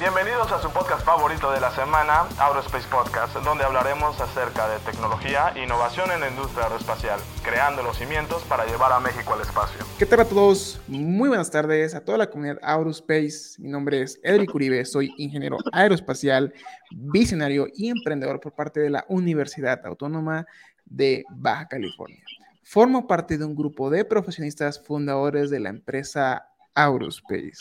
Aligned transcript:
Bienvenidos 0.00 0.50
a 0.50 0.62
su 0.62 0.70
podcast 0.70 1.04
favorito 1.04 1.52
de 1.52 1.60
la 1.60 1.70
semana, 1.72 2.22
Aerospace 2.38 2.88
Podcast, 2.88 3.36
donde 3.44 3.64
hablaremos 3.64 4.18
acerca 4.18 4.66
de 4.66 4.78
tecnología 4.78 5.52
e 5.54 5.64
innovación 5.64 6.10
en 6.10 6.20
la 6.20 6.30
industria 6.30 6.64
aeroespacial, 6.64 7.20
creando 7.44 7.82
los 7.82 7.98
cimientos 7.98 8.42
para 8.44 8.64
llevar 8.64 8.92
a 8.92 9.00
México 9.00 9.34
al 9.34 9.42
espacio. 9.42 9.84
¿Qué 9.98 10.06
tal 10.06 10.20
a 10.20 10.24
todos? 10.24 10.80
Muy 10.88 11.28
buenas 11.28 11.50
tardes 11.50 11.94
a 11.94 12.02
toda 12.02 12.16
la 12.16 12.30
comunidad 12.30 12.58
Aerospace. 12.62 13.56
Mi 13.58 13.68
nombre 13.68 14.00
es 14.00 14.18
Edric 14.22 14.54
Uribe, 14.54 14.82
soy 14.86 15.12
ingeniero 15.18 15.58
aeroespacial, 15.70 16.54
visionario 16.90 17.66
y 17.74 17.90
emprendedor 17.90 18.40
por 18.40 18.54
parte 18.54 18.80
de 18.80 18.88
la 18.88 19.04
Universidad 19.06 19.84
Autónoma 19.84 20.46
de 20.86 21.24
Baja 21.28 21.68
California. 21.68 22.24
Formo 22.62 23.06
parte 23.06 23.36
de 23.36 23.44
un 23.44 23.54
grupo 23.54 23.90
de 23.90 24.06
profesionistas 24.06 24.82
fundadores 24.82 25.50
de 25.50 25.60
la 25.60 25.68
empresa 25.68 26.49
Aerospace, 26.74 27.52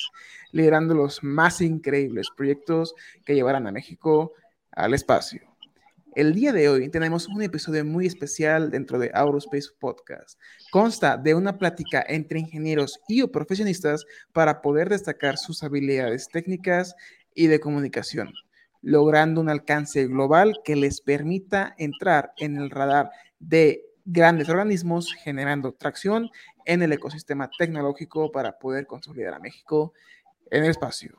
liderando 0.52 0.94
los 0.94 1.23
más 1.23 1.62
increíbles 1.62 2.27
proyectos 2.36 2.94
que 3.26 3.36
llevarán 3.36 3.67
a 3.67 3.72
México 3.72 4.34
al 4.72 4.94
espacio. 4.94 5.41
El 6.16 6.34
día 6.34 6.52
de 6.52 6.67
hoy 6.67 6.90
tenemos 6.90 7.27
un 7.27 7.44
episodio 7.44 7.86
muy 7.86 8.08
especial 8.08 8.72
dentro 8.72 8.98
de 8.98 9.12
Aerospace 9.14 9.70
Podcast. 9.80 10.40
Consta 10.72 11.17
de 11.17 11.36
una 11.36 11.58
plática 11.58 12.03
entre 12.08 12.40
ingenieros 12.40 13.00
y 13.08 13.26
profesionistas 13.27 14.05
para 14.34 14.62
poder 14.62 14.90
destacar 14.90 15.38
sus 15.38 15.64
habilidades 15.64 16.28
técnicas 16.28 16.95
y 17.36 17.48
de 17.48 17.59
comunicación, 17.59 18.34
logrando 18.81 19.39
un 19.39 19.50
alcance 19.50 20.08
global 20.08 20.59
que 20.66 20.76
les 20.76 21.00
permita 21.00 21.76
entrar 21.78 22.34
en 22.38 22.58
el 22.58 22.72
radar 22.72 23.12
de 23.39 23.86
grandes 24.03 24.50
organismos, 24.50 25.14
generando 25.14 25.73
tracción 25.73 26.31
en 26.70 26.84
el 26.84 26.94
ecosistema 26.94 27.50
tecnológico 27.58 28.32
para 28.32 28.59
poder 28.59 28.86
consolidar 28.86 29.34
a 29.34 29.40
México 29.40 29.94
en 30.52 30.64
el 30.64 30.70
espacio. 30.70 31.18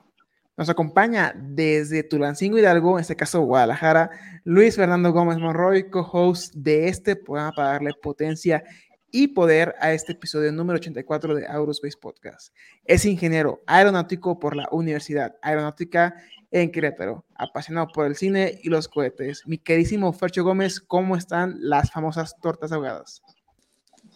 Nos 0.56 0.68
acompaña 0.68 1.34
desde 1.36 2.04
Tulancingo 2.04 2.56
Hidalgo, 2.56 2.96
en 2.96 3.00
este 3.00 3.16
caso 3.16 3.40
Guadalajara, 3.40 4.10
Luis 4.44 4.76
Fernando 4.76 5.12
Gómez 5.12 5.38
Monroy, 5.38 5.90
co-host 5.90 6.54
de 6.54 6.86
este 6.86 7.16
programa 7.16 7.52
para 7.52 7.70
darle 7.70 7.94
potencia 8.00 8.62
y 9.10 9.28
poder 9.28 9.74
a 9.80 9.92
este 9.92 10.12
episodio 10.12 10.52
número 10.52 10.76
84 10.76 11.34
de 11.34 11.46
Aerospace 11.48 11.98
Podcast. 12.00 12.54
Es 12.84 13.04
ingeniero 13.04 13.60
aeronáutico 13.66 14.38
por 14.38 14.54
la 14.54 14.68
Universidad 14.70 15.34
Aeronáutica 15.42 16.14
en 16.52 16.70
Querétaro, 16.70 17.24
apasionado 17.34 17.88
por 17.92 18.06
el 18.06 18.14
cine 18.14 18.60
y 18.62 18.68
los 18.68 18.86
cohetes. 18.86 19.42
Mi 19.46 19.58
queridísimo 19.58 20.12
Fercho 20.12 20.44
Gómez, 20.44 20.80
¿cómo 20.80 21.16
están 21.16 21.56
las 21.58 21.90
famosas 21.90 22.36
tortas 22.40 22.70
ahogadas? 22.70 23.20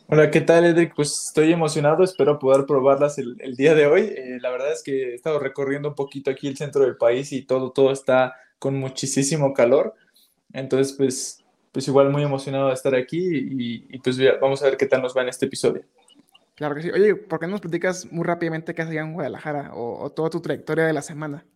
Hola, 0.07 0.31
¿qué 0.31 0.43
tal, 0.43 0.67
Edric? 0.67 0.95
Pues 0.95 1.29
estoy 1.29 1.51
emocionado, 1.51 2.05
espero 2.05 2.39
poder 2.39 2.67
probarlas 2.67 3.17
el, 3.19 3.57
día 3.57 3.75
de 3.75 3.87
hoy. 3.87 4.03
Eh, 4.03 4.39
la 4.39 4.51
verdad 4.51 4.71
es 4.71 4.83
que 4.83 5.13
he 5.13 5.15
estado 5.15 5.39
recorriendo 5.39 5.89
un 5.89 5.95
poquito 5.95 6.31
aquí 6.31 6.47
el 6.47 6.59
centro 6.59 6.85
del 6.85 6.99
país 6.99 7.33
y 7.33 7.43
todo, 7.43 7.73
todo 7.73 7.91
está 7.91 8.35
con 8.59 8.77
muchísimo 8.77 9.55
calor. 9.55 9.95
Entonces, 10.53 10.93
pues, 10.93 11.43
pues 11.73 11.89
igual 11.89 12.11
muy 12.11 12.23
emocionado 12.23 12.69
de 12.69 12.75
estar 12.75 12.95
aquí 12.95 13.19
y, 13.19 13.99
pues 14.01 14.19
vamos 14.43 14.63
a 14.63 14.67
ver 14.67 14.77
qué 14.77 14.85
tal 14.85 15.01
nos 15.01 15.17
va 15.17 15.23
en 15.23 15.29
este 15.31 15.47
episodio. 15.47 15.83
Claro 16.55 16.75
que 16.75 16.83
sí. 16.83 16.91
Oye, 16.91 17.17
¿por 17.17 17.41
qué 17.41 17.47
no 17.47 17.53
nos 17.53 17.63
platicas 17.63 18.07
muy 18.13 18.25
rápidamente 18.25 18.75
qué 18.75 18.83
haces 18.83 18.97
en 18.97 19.15
Guadalajara 19.15 19.71
o, 19.73 20.11
toda 20.11 20.29
tu 20.29 20.43
trayectoria 20.43 20.85
de 20.85 20.93
la 20.93 21.03
semana? 21.03 21.47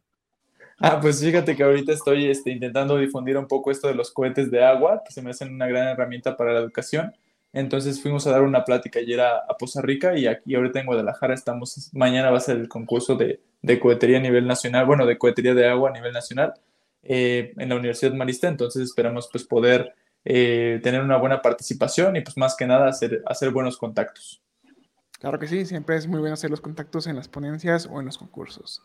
Ah, 0.80 0.98
pues 1.00 1.20
fíjate 1.20 1.54
que 1.54 1.62
ahorita 1.62 1.92
estoy 1.92 2.30
este, 2.30 2.50
intentando 2.50 2.96
difundir 2.96 3.36
un 3.36 3.46
poco 3.46 3.70
esto 3.70 3.88
de 3.88 3.94
los 3.94 4.10
cohetes 4.10 4.50
de 4.50 4.64
agua, 4.64 5.02
que 5.04 5.12
se 5.12 5.20
me 5.20 5.30
hacen 5.30 5.52
una 5.52 5.66
gran 5.66 5.88
herramienta 5.88 6.34
para 6.34 6.54
la 6.54 6.60
educación. 6.60 7.12
Entonces 7.58 8.00
fuimos 8.00 8.26
a 8.26 8.30
dar 8.30 8.42
una 8.42 8.64
plática 8.64 9.00
ayer 9.00 9.20
a, 9.20 9.38
a, 9.38 9.56
Poza 9.58 9.82
Rica 9.82 10.16
y 10.16 10.26
aquí 10.26 10.54
ahorita 10.54 10.78
en 10.78 10.86
Guadalajara 10.86 11.34
estamos, 11.34 11.90
mañana 11.92 12.30
va 12.30 12.38
a 12.38 12.40
ser 12.40 12.56
el 12.56 12.68
concurso 12.68 13.16
de, 13.16 13.40
de 13.62 13.80
cohetería 13.80 14.18
a 14.18 14.20
nivel 14.20 14.46
nacional, 14.46 14.86
bueno, 14.86 15.06
de 15.06 15.18
cohetería 15.18 15.54
de 15.54 15.68
agua 15.68 15.90
a 15.90 15.92
nivel 15.92 16.12
nacional 16.12 16.54
eh, 17.02 17.52
en 17.56 17.68
la 17.68 17.76
Universidad 17.76 18.12
Marista, 18.12 18.48
entonces 18.48 18.82
esperamos 18.82 19.28
pues 19.30 19.44
poder 19.44 19.94
eh, 20.24 20.80
tener 20.82 21.02
una 21.02 21.16
buena 21.16 21.42
participación 21.42 22.14
y 22.16 22.20
pues 22.20 22.36
más 22.36 22.54
que 22.56 22.66
nada 22.66 22.88
hacer, 22.88 23.22
hacer 23.26 23.50
buenos 23.50 23.76
contactos. 23.76 24.40
Claro 25.18 25.40
que 25.40 25.48
sí, 25.48 25.66
siempre 25.66 25.96
es 25.96 26.06
muy 26.06 26.20
bueno 26.20 26.34
hacer 26.34 26.50
los 26.50 26.60
contactos 26.60 27.08
en 27.08 27.16
las 27.16 27.26
ponencias 27.26 27.88
o 27.90 27.98
en 27.98 28.06
los 28.06 28.18
concursos. 28.18 28.82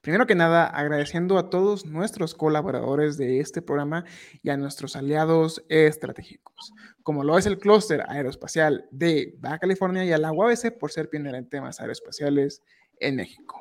Primero 0.00 0.26
que 0.26 0.34
nada, 0.34 0.66
agradeciendo 0.66 1.38
a 1.38 1.50
todos 1.50 1.84
nuestros 1.86 2.34
colaboradores 2.34 3.16
de 3.16 3.40
este 3.40 3.60
programa 3.60 4.04
y 4.42 4.50
a 4.50 4.56
nuestros 4.56 4.94
aliados 4.94 5.64
estratégicos, 5.68 6.72
como 7.02 7.24
lo 7.24 7.38
es 7.38 7.46
el 7.46 7.58
Clúster 7.58 8.04
Aeroespacial 8.08 8.86
de 8.90 9.34
Baja 9.38 9.58
California 9.58 10.04
y 10.04 10.12
a 10.12 10.18
la 10.18 10.32
UABC 10.32 10.78
por 10.78 10.92
ser 10.92 11.08
pionera 11.08 11.38
en 11.38 11.48
temas 11.48 11.80
aeroespaciales 11.80 12.62
en 13.00 13.16
México. 13.16 13.60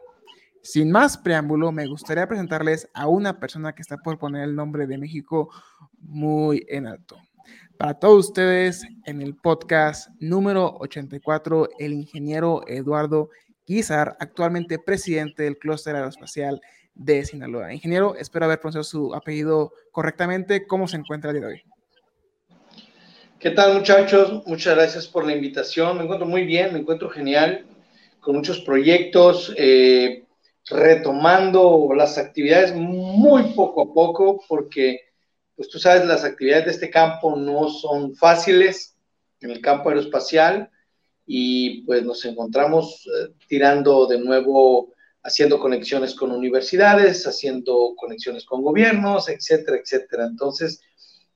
Sin 0.62 0.92
más 0.92 1.18
preámbulo, 1.18 1.72
me 1.72 1.86
gustaría 1.86 2.28
presentarles 2.28 2.90
a 2.94 3.08
una 3.08 3.40
persona 3.40 3.74
que 3.74 3.84
está 3.84 3.98
por 3.98 4.18
poner 4.18 4.44
el 4.44 4.56
nombre 4.56 4.88
de 4.88 4.98
México 4.98 5.50
muy 6.00 6.66
en 6.68 6.88
alto. 6.88 7.18
Para 7.78 7.94
todos 7.96 8.28
ustedes, 8.28 8.84
en 9.06 9.22
el 9.22 9.36
podcast 9.36 10.10
número 10.20 10.78
84, 10.80 11.70
el 11.78 11.94
ingeniero 11.94 12.64
Eduardo 12.68 13.30
Guizar, 13.66 14.16
actualmente 14.20 14.78
presidente 14.78 15.44
del 15.44 15.58
Clúster 15.58 15.96
Aeroespacial 15.96 16.62
de 16.94 17.26
Sinaloa. 17.26 17.74
Ingeniero, 17.74 18.16
espero 18.16 18.46
haber 18.46 18.60
pronunciado 18.60 18.84
su 18.84 19.14
apellido 19.16 19.74
correctamente. 19.92 20.68
¿Cómo 20.68 20.88
se 20.88 20.98
encuentra 20.98 21.32
el 21.32 21.38
día 21.38 21.48
de 21.48 21.54
hoy? 21.54 21.64
¿Qué 23.40 23.52
tal 23.52 23.74
muchachos? 23.74 24.46
Muchas 24.46 24.76
gracias 24.76 25.08
por 25.08 25.26
la 25.26 25.34
invitación. 25.34 25.98
Me 25.98 26.04
encuentro 26.04 26.28
muy 26.28 26.46
bien, 26.46 26.74
me 26.74 26.80
encuentro 26.80 27.10
genial, 27.10 27.66
con 28.20 28.36
muchos 28.36 28.62
proyectos, 28.62 29.54
eh, 29.58 30.24
retomando 30.68 31.90
las 31.96 32.18
actividades 32.18 32.74
muy 32.74 33.54
poco 33.54 33.82
a 33.82 33.94
poco, 33.94 34.44
porque 34.48 35.02
pues 35.56 35.70
tú 35.70 35.80
sabes, 35.80 36.06
las 36.06 36.24
actividades 36.24 36.66
de 36.66 36.72
este 36.72 36.90
campo 36.90 37.36
no 37.36 37.70
son 37.70 38.16
fáciles 38.16 38.96
en 39.42 39.52
el 39.52 39.62
campo 39.62 39.90
aeroespacial 39.90 40.70
y 41.26 41.84
pues 41.84 42.04
nos 42.04 42.24
encontramos 42.26 43.08
eh, 43.08 43.34
tirando 43.48 44.08
de 44.08 44.20
nuevo, 44.20 44.94
haciendo 45.24 45.60
conexiones 45.60 46.14
con 46.14 46.32
universidades, 46.32 47.26
haciendo 47.26 47.94
conexiones 47.96 48.46
con 48.46 48.62
gobiernos, 48.62 49.28
etcétera, 49.30 49.78
etcétera. 49.78 50.26
Entonces, 50.26 50.82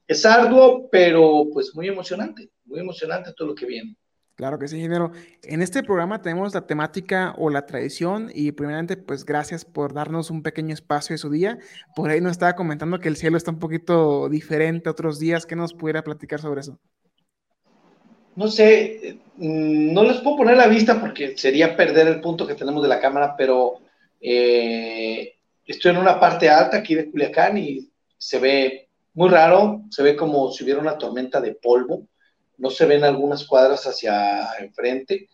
es 0.07 0.25
arduo, 0.25 0.89
pero 0.91 1.47
pues 1.51 1.75
muy 1.75 1.88
emocionante, 1.88 2.49
muy 2.66 2.79
emocionante 2.79 3.33
todo 3.35 3.49
lo 3.49 3.55
que 3.55 3.66
viene. 3.66 3.95
Claro 4.39 4.57
que 4.57 4.69
sí, 4.69 4.78
ingeniero. 4.78 5.11
En 5.44 5.61
este 5.61 5.83
programa 5.83 6.22
tenemos 6.22 6.53
la 6.53 6.66
temática 6.66 7.35
o 7.38 7.49
la 7.49 7.66
tradición 7.66 8.31
y 8.33 8.53
primeramente 8.53 8.95
pues 8.95 9.25
gracias 9.25 9.66
por 9.66 9.94
darnos 9.94 10.31
un 10.31 10.44
pequeño 10.44 10.73
espacio 10.73 11.13
de 11.13 11.17
su 11.17 11.29
día. 11.29 11.59
Por 11.94 12.09
ahí 12.09 12.22
nos 12.22 12.31
estaba 12.31 12.55
comentando 12.55 13.01
que 13.01 13.09
el 13.09 13.17
cielo 13.17 13.35
está 13.35 13.51
un 13.51 13.59
poquito 13.59 14.29
diferente 14.29 14.89
otros 14.89 15.19
días. 15.19 15.45
¿Qué 15.45 15.57
nos 15.57 15.73
pudiera 15.73 16.05
platicar 16.05 16.39
sobre 16.39 16.61
eso? 16.61 16.79
No 18.35 18.47
sé, 18.47 19.19
mm, 19.38 19.94
no 19.94 20.03
les 20.03 20.17
puedo 20.17 20.38
poner 20.38 20.57
la 20.57 20.67
vista 20.67 21.00
porque 21.00 21.38
sería 21.38 21.75
perder 21.75 22.07
el 22.07 22.22
punto 22.22 22.47
que 22.47 22.56
tenemos 22.56 22.81
de 22.84 22.90
la 22.90 23.00
cámara, 23.00 23.35
pero 23.38 23.79
eh, 24.22 25.34
estoy 25.66 25.91
en 25.91 25.97
una 25.97 26.19
parte 26.19 26.50
alta 26.50 26.78
aquí 26.78 26.95
de 26.95 27.09
Culiacán 27.09 27.57
y 27.57 27.90
se 28.17 28.40
ve 28.40 28.90
muy 29.13 29.29
raro, 29.29 29.84
se 29.90 30.03
ve 30.03 30.16
como 30.16 30.51
si 30.51 30.63
hubiera 30.63 30.79
una 30.79 30.97
tormenta 30.97 31.41
de 31.41 31.56
polvo, 31.56 32.07
no 32.57 32.69
se 32.69 32.85
ven 32.85 33.03
algunas 33.03 33.45
cuadras 33.45 33.85
hacia 33.85 34.47
enfrente 34.59 35.29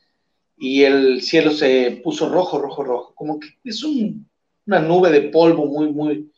y 0.58 0.84
el 0.84 1.22
cielo 1.22 1.52
se 1.52 2.02
puso 2.04 2.30
rojo, 2.30 2.60
rojo, 2.60 2.84
rojo, 2.84 3.14
como 3.16 3.40
que 3.40 3.50
es 3.64 3.84
una 3.84 4.80
nube 4.80 5.12
de 5.12 5.30
polvo 5.30 5.66
muy, 5.66 5.92
muy, 5.92 6.32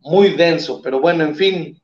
muy 0.00 0.30
denso, 0.30 0.80
pero 0.82 1.00
bueno, 1.00 1.24
en 1.24 1.34
fin, 1.34 1.82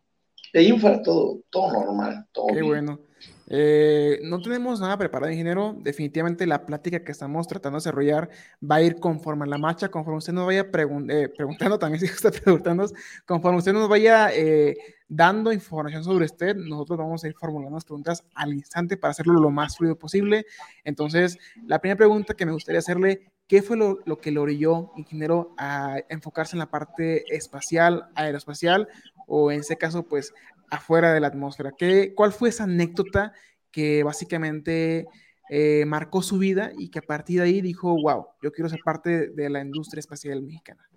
de 0.53 0.61
ahí 0.61 0.73
fuera 0.79 1.03
todo, 1.03 1.41
todo 1.51 1.73
normal, 1.73 2.27
todo 2.33 2.47
Qué 2.47 2.63
bueno. 2.63 3.01
Eh, 3.47 4.21
no 4.23 4.41
tenemos 4.41 4.81
nada 4.81 4.97
preparado, 4.97 5.31
ingeniero. 5.31 5.77
Definitivamente 5.81 6.47
la 6.47 6.65
plática 6.65 7.05
que 7.05 7.13
estamos 7.13 7.47
tratando 7.47 7.77
de 7.77 7.81
desarrollar 7.81 8.31
va 8.63 8.77
a 8.77 8.83
ir 8.83 8.97
conforme 8.97 9.45
a 9.45 9.49
la 9.49 9.59
marcha, 9.59 9.91
conforme 9.91 10.19
usted 10.19 10.33
nos 10.33 10.47
vaya 10.47 10.61
eh, 10.63 11.29
preguntando, 11.29 11.79
también 11.79 12.01
si 12.01 12.07
está 12.07 12.31
preguntando, 12.31 12.87
conforme 13.27 13.59
usted 13.59 13.73
nos 13.73 13.89
vaya 13.89 14.31
eh, 14.33 14.77
dando 15.09 15.53
información 15.53 16.03
sobre 16.03 16.25
usted, 16.25 16.57
nosotros 16.57 16.99
vamos 16.99 17.23
a 17.25 17.29
ir 17.29 17.35
formulando 17.35 17.77
las 17.77 17.85
preguntas 17.85 18.25
al 18.35 18.55
instante 18.55 18.97
para 18.97 19.13
hacerlo 19.13 19.35
lo 19.35 19.51
más 19.51 19.77
fluido 19.77 19.97
posible. 19.97 20.47
Entonces, 20.85 21.39
la 21.67 21.79
primera 21.79 21.99
pregunta 21.99 22.35
que 22.35 22.47
me 22.47 22.53
gustaría 22.53 22.79
hacerle, 22.79 23.31
¿qué 23.47 23.63
fue 23.63 23.77
lo, 23.77 23.99
lo 24.07 24.19
que 24.19 24.31
le 24.31 24.41
orilló, 24.41 24.93
ingeniero, 24.97 25.55
a 25.59 25.99
enfocarse 26.09 26.57
en 26.57 26.61
la 26.61 26.71
parte 26.71 27.25
espacial, 27.35 28.09
aeroespacial, 28.15 28.89
o 29.27 29.51
en 29.51 29.61
ese 29.61 29.77
caso, 29.77 30.03
pues 30.05 30.33
afuera 30.71 31.13
de 31.13 31.21
la 31.21 31.29
atmósfera. 31.29 31.73
¿Qué, 31.77 32.15
¿Cuál 32.15 32.33
fue 32.33 32.49
esa 32.49 32.65
anécdota 32.65 33.33
que 33.71 34.03
básicamente 34.03 35.07
eh, 35.51 35.85
marcó 35.87 36.23
su 36.23 36.39
vida 36.39 36.73
y 36.79 36.91
que 36.91 37.01
a 37.01 37.03
partir 37.03 37.41
de 37.41 37.47
ahí 37.47 37.61
dijo, 37.61 37.97
wow, 38.01 38.27
yo 38.43 38.53
quiero 38.53 38.69
ser 38.69 38.81
parte 38.85 39.29
de 39.29 39.51
la 39.51 39.61
industria 39.61 40.01
espacial 40.01 40.43
mexicana? 40.43 40.89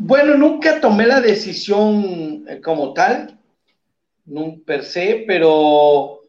Bueno, 0.00 0.36
nunca 0.36 0.80
tomé 0.80 1.06
la 1.06 1.20
decisión 1.20 2.44
eh, 2.48 2.60
como 2.60 2.92
tal, 2.92 3.40
no 4.26 4.58
per 4.64 4.84
se, 4.84 5.24
pero 5.26 6.20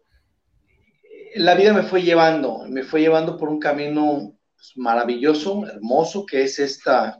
la 1.36 1.56
vida 1.56 1.74
me 1.74 1.84
fue 1.84 2.02
llevando, 2.02 2.66
me 2.68 2.84
fue 2.84 3.02
llevando 3.02 3.38
por 3.38 3.50
un 3.50 3.60
camino 3.60 4.34
pues, 4.56 4.74
maravilloso, 4.76 5.66
hermoso, 5.68 6.26
que 6.26 6.44
es 6.44 6.60
esta, 6.60 7.20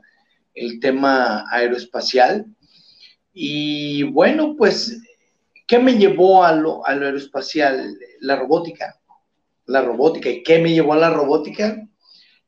el 0.54 0.80
tema 0.80 1.44
aeroespacial. 1.50 2.46
Y 3.32 4.02
bueno, 4.04 4.54
pues, 4.56 5.00
¿qué 5.66 5.78
me 5.78 5.96
llevó 5.96 6.44
a 6.44 6.52
lo, 6.52 6.86
a 6.86 6.94
lo 6.94 7.06
aeroespacial? 7.06 7.98
La 8.20 8.36
robótica. 8.36 9.00
La 9.66 9.82
robótica. 9.82 10.28
¿Y 10.28 10.42
qué 10.42 10.58
me 10.58 10.72
llevó 10.72 10.92
a 10.92 10.98
la 10.98 11.10
robótica? 11.10 11.86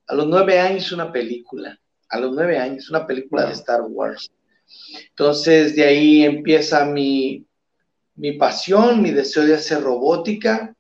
A 0.07 0.15
los 0.15 0.27
nueve 0.27 0.59
años 0.59 0.93
una 0.93 1.11
película. 1.11 1.79
A 2.11 2.21
los 2.21 2.33
nueve 2.33 2.59
años, 2.59 2.91
una 2.91 3.07
película 3.07 3.47
de 3.47 3.53
Star 3.53 3.83
Wars. 3.83 4.31
Entonces, 5.09 5.75
de 5.75 5.85
ahí 5.85 6.23
empieza 6.25 6.85
mi, 6.85 7.47
mi 8.15 8.33
pasión, 8.33 9.03
mi 9.03 9.11
deseo 9.11 9.45
de 9.45 9.55
hacer 9.55 9.83
robótica, 9.83 10.75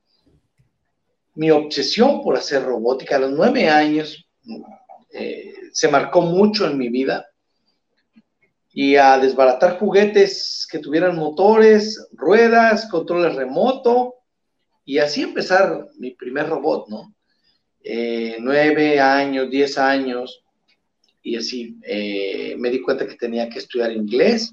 mi 1.34 1.50
obsesión 1.50 2.22
por 2.22 2.36
hacer 2.36 2.62
robótica. 2.62 3.16
A 3.16 3.20
los 3.20 3.32
nueve 3.32 3.68
años 3.68 4.26
eh, 5.12 5.52
se 5.72 5.88
marcó 5.88 6.20
mucho 6.20 6.66
en 6.66 6.78
mi 6.78 6.88
vida 6.88 7.26
y 8.76 8.96
a 8.96 9.18
desbaratar 9.18 9.78
juguetes 9.78 10.66
que 10.68 10.80
tuvieran 10.80 11.14
motores, 11.14 12.08
ruedas, 12.12 12.88
controles 12.90 13.36
remoto 13.36 14.16
y 14.84 14.98
así 14.98 15.22
empezar 15.22 15.86
mi 15.96 16.10
primer 16.10 16.48
robot, 16.48 16.88
¿no? 16.88 17.14
Eh, 17.80 18.36
nueve 18.40 18.98
años, 18.98 19.48
diez 19.48 19.78
años 19.78 20.42
y 21.22 21.36
así 21.36 21.78
eh, 21.86 22.56
me 22.58 22.70
di 22.70 22.82
cuenta 22.82 23.06
que 23.06 23.14
tenía 23.14 23.48
que 23.48 23.60
estudiar 23.60 23.92
inglés 23.92 24.52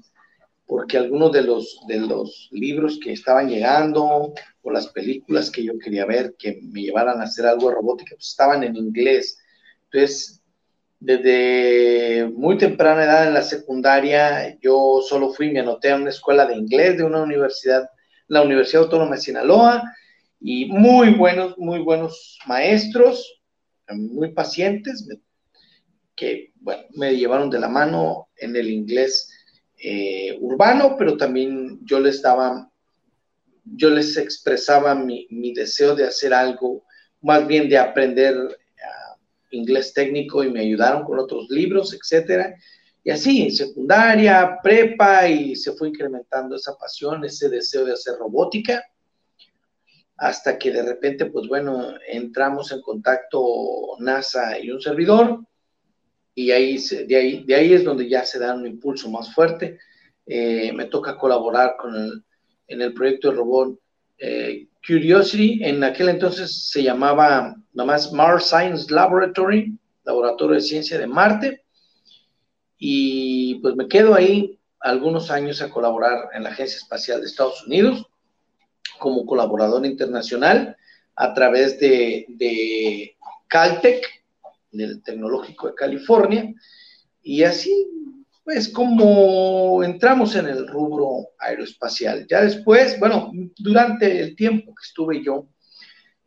porque 0.66 0.98
algunos 0.98 1.32
de 1.32 1.42
los, 1.42 1.80
de 1.88 1.98
los 1.98 2.48
libros 2.52 3.00
que 3.02 3.12
estaban 3.12 3.48
llegando 3.48 4.32
o 4.62 4.70
las 4.70 4.86
películas 4.88 5.50
que 5.50 5.64
yo 5.64 5.78
quería 5.78 6.06
ver 6.06 6.36
que 6.38 6.60
me 6.62 6.82
llevaran 6.82 7.20
a 7.20 7.24
hacer 7.24 7.46
algo 7.46 7.68
de 7.68 7.74
robótica 7.74 8.14
pues 8.14 8.28
estaban 8.28 8.62
en 8.62 8.76
inglés. 8.76 9.38
Entonces, 9.90 10.41
desde 11.04 12.30
muy 12.32 12.56
temprana 12.56 13.02
edad 13.02 13.26
en 13.26 13.34
la 13.34 13.42
secundaria, 13.42 14.56
yo 14.60 15.00
solo 15.02 15.32
fui, 15.32 15.50
me 15.50 15.58
anoté 15.58 15.90
a 15.90 15.96
una 15.96 16.10
escuela 16.10 16.46
de 16.46 16.54
inglés 16.54 16.96
de 16.96 17.02
una 17.02 17.22
universidad, 17.22 17.90
la 18.28 18.42
Universidad 18.42 18.84
Autónoma 18.84 19.16
de 19.16 19.20
Sinaloa, 19.20 19.82
y 20.38 20.66
muy 20.66 21.14
buenos, 21.14 21.58
muy 21.58 21.80
buenos 21.80 22.38
maestros, 22.46 23.42
muy 23.88 24.32
pacientes, 24.32 25.08
que, 26.14 26.52
bueno, 26.60 26.84
me 26.94 27.16
llevaron 27.16 27.50
de 27.50 27.58
la 27.58 27.68
mano 27.68 28.28
en 28.36 28.54
el 28.54 28.70
inglés 28.70 29.28
eh, 29.78 30.38
urbano, 30.40 30.94
pero 30.96 31.16
también 31.16 31.80
yo 31.84 31.98
les 31.98 32.22
daba, 32.22 32.70
yo 33.64 33.90
les 33.90 34.16
expresaba 34.16 34.94
mi, 34.94 35.26
mi 35.30 35.52
deseo 35.52 35.96
de 35.96 36.04
hacer 36.04 36.32
algo, 36.32 36.84
más 37.20 37.44
bien 37.44 37.68
de 37.68 37.78
aprender 37.78 38.36
inglés 39.52 39.92
técnico 39.92 40.42
y 40.42 40.50
me 40.50 40.60
ayudaron 40.60 41.04
con 41.04 41.18
otros 41.18 41.48
libros, 41.50 41.94
etcétera. 41.94 42.54
Y 43.04 43.10
así, 43.10 43.50
secundaria, 43.50 44.58
prepa, 44.62 45.28
y 45.28 45.56
se 45.56 45.72
fue 45.72 45.88
incrementando 45.88 46.56
esa 46.56 46.76
pasión, 46.76 47.24
ese 47.24 47.48
deseo 47.48 47.84
de 47.84 47.92
hacer 47.92 48.14
robótica, 48.18 48.84
hasta 50.16 50.56
que 50.56 50.70
de 50.70 50.82
repente, 50.82 51.26
pues 51.26 51.48
bueno, 51.48 51.94
entramos 52.06 52.70
en 52.70 52.80
contacto 52.80 53.96
NASA 53.98 54.58
y 54.58 54.70
un 54.70 54.80
servidor, 54.80 55.40
y 56.34 56.50
ahí, 56.50 56.78
de 57.06 57.54
ahí 57.54 57.72
es 57.72 57.84
donde 57.84 58.08
ya 58.08 58.24
se 58.24 58.38
da 58.38 58.54
un 58.54 58.66
impulso 58.66 59.10
más 59.10 59.34
fuerte. 59.34 59.78
Eh, 60.24 60.72
me 60.72 60.86
toca 60.86 61.18
colaborar 61.18 61.76
con 61.76 61.94
el, 61.94 62.24
en 62.68 62.80
el 62.80 62.94
proyecto 62.94 63.30
de 63.30 63.36
robot 63.36 63.78
eh, 64.18 64.68
Curiosity, 64.86 65.62
en 65.62 65.82
aquel 65.84 66.08
entonces 66.08 66.68
se 66.70 66.82
llamaba 66.82 67.54
nomás 67.72 68.12
Mars 68.12 68.46
Science 68.46 68.92
Laboratory, 68.92 69.78
Laboratorio 70.04 70.56
de 70.56 70.62
Ciencia 70.62 70.98
de 70.98 71.06
Marte, 71.06 71.64
y 72.78 73.56
pues 73.60 73.76
me 73.76 73.86
quedo 73.86 74.14
ahí 74.14 74.58
algunos 74.80 75.30
años 75.30 75.62
a 75.62 75.70
colaborar 75.70 76.30
en 76.32 76.42
la 76.42 76.50
Agencia 76.50 76.78
Espacial 76.78 77.20
de 77.20 77.26
Estados 77.26 77.64
Unidos 77.66 78.04
como 78.98 79.24
colaborador 79.24 79.86
internacional 79.86 80.76
a 81.14 81.32
través 81.32 81.78
de, 81.78 82.26
de 82.28 83.16
Caltech, 83.46 84.04
del 84.72 85.02
Tecnológico 85.02 85.68
de 85.68 85.74
California, 85.74 86.52
y 87.22 87.44
así 87.44 87.88
pues 88.44 88.68
como 88.68 89.84
entramos 89.84 90.34
en 90.36 90.46
el 90.46 90.66
rubro 90.66 91.28
aeroespacial. 91.38 92.26
Ya 92.28 92.42
después, 92.42 92.98
bueno, 92.98 93.30
durante 93.56 94.20
el 94.20 94.34
tiempo 94.34 94.74
que 94.74 94.84
estuve 94.84 95.22
yo 95.22 95.46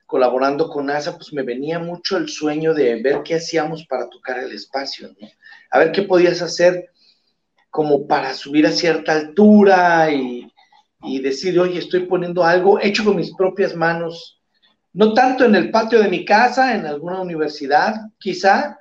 colaborando 0.05 0.69
con 0.69 0.85
NASA, 0.85 1.17
pues 1.17 1.33
me 1.33 1.43
venía 1.43 1.79
mucho 1.79 2.17
el 2.17 2.29
sueño 2.29 2.73
de 2.73 3.01
ver 3.01 3.23
qué 3.23 3.35
hacíamos 3.35 3.85
para 3.87 4.09
tocar 4.09 4.39
el 4.39 4.51
espacio, 4.51 5.09
¿no? 5.19 5.27
A 5.71 5.79
ver 5.79 5.91
qué 5.91 6.03
podías 6.03 6.41
hacer 6.41 6.91
como 7.69 8.07
para 8.07 8.33
subir 8.33 8.65
a 8.67 8.71
cierta 8.71 9.13
altura 9.13 10.09
y, 10.11 10.49
decir, 11.21 11.59
oye, 11.59 11.79
estoy 11.79 12.05
poniendo 12.05 12.43
algo 12.43 12.79
hecho 12.79 13.03
con 13.03 13.17
mis 13.17 13.35
propias 13.35 13.75
manos, 13.75 14.41
no 14.93 15.13
tanto 15.13 15.43
en 15.43 15.55
el 15.55 15.71
patio 15.71 16.01
de 16.01 16.07
mi 16.07 16.23
casa, 16.23 16.73
en 16.73 16.85
alguna 16.85 17.19
universidad, 17.19 17.95
quizá, 18.17 18.79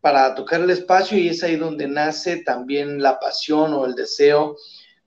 para 0.00 0.34
tocar 0.34 0.60
el 0.60 0.70
espacio 0.70 1.18
y 1.18 1.28
es 1.28 1.42
ahí 1.42 1.56
donde 1.56 1.88
nace 1.88 2.38
también 2.38 3.02
la 3.02 3.18
pasión 3.18 3.72
o 3.72 3.86
el 3.86 3.94
deseo 3.94 4.56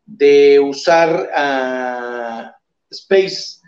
de 0.06 0.60
usar 0.60 1.30
uh, 1.30 2.52
space 2.90 3.60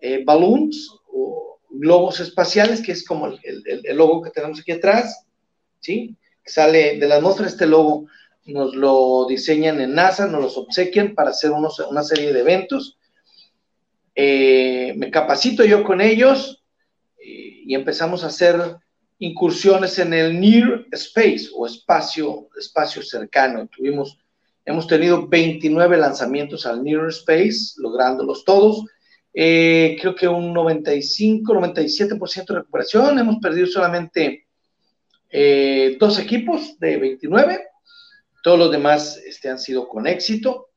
eh, 0.00 0.22
balloons 0.24 0.90
o 1.12 1.58
globos 1.70 2.20
espaciales, 2.20 2.82
que 2.82 2.92
es 2.92 3.04
como 3.04 3.26
el, 3.26 3.62
el, 3.84 3.96
logo 3.96 4.22
que 4.22 4.30
tenemos 4.30 4.60
aquí 4.60 4.72
atrás, 4.72 5.26
¿sí? 5.80 6.16
Sale 6.44 6.98
de 6.98 7.08
la 7.08 7.16
atmósfera 7.16 7.48
este 7.48 7.66
logo, 7.66 8.06
nos 8.44 8.76
lo 8.76 9.26
diseñan 9.26 9.80
en 9.80 9.94
NASA, 9.94 10.26
nos 10.26 10.40
los 10.40 10.56
obsequian 10.58 11.14
para 11.14 11.30
hacer 11.30 11.50
unos, 11.50 11.78
una 11.80 12.02
serie 12.02 12.32
de 12.32 12.40
eventos. 12.40 12.98
Eh, 14.14 14.94
me 14.96 15.10
capacito 15.10 15.64
yo 15.64 15.82
con 15.82 16.00
ellos 16.00 16.62
eh, 17.18 17.62
y 17.66 17.74
empezamos 17.74 18.22
a 18.22 18.28
hacer 18.28 18.76
incursiones 19.18 19.98
en 19.98 20.12
el 20.12 20.38
Near 20.38 20.86
Space 20.92 21.48
o 21.54 21.66
espacio, 21.66 22.48
espacio 22.58 23.02
cercano. 23.02 23.68
Tuvimos, 23.68 24.18
hemos 24.64 24.86
tenido 24.86 25.26
29 25.26 25.96
lanzamientos 25.96 26.66
al 26.66 26.82
Near 26.82 27.08
Space, 27.08 27.74
lográndolos 27.78 28.44
todos. 28.44 28.84
Eh, 29.32 29.96
creo 30.00 30.14
que 30.14 30.28
un 30.28 30.52
95, 30.52 31.54
97% 31.54 32.46
de 32.46 32.54
recuperación. 32.54 33.18
Hemos 33.18 33.36
perdido 33.36 33.66
solamente 33.66 34.46
eh, 35.30 35.96
dos 35.98 36.18
equipos 36.18 36.78
de 36.78 36.96
29. 36.96 37.60
Todos 38.42 38.58
los 38.58 38.70
demás 38.70 39.18
este, 39.26 39.48
han 39.48 39.58
sido 39.58 39.88
con 39.88 40.06
éxito. 40.06 40.68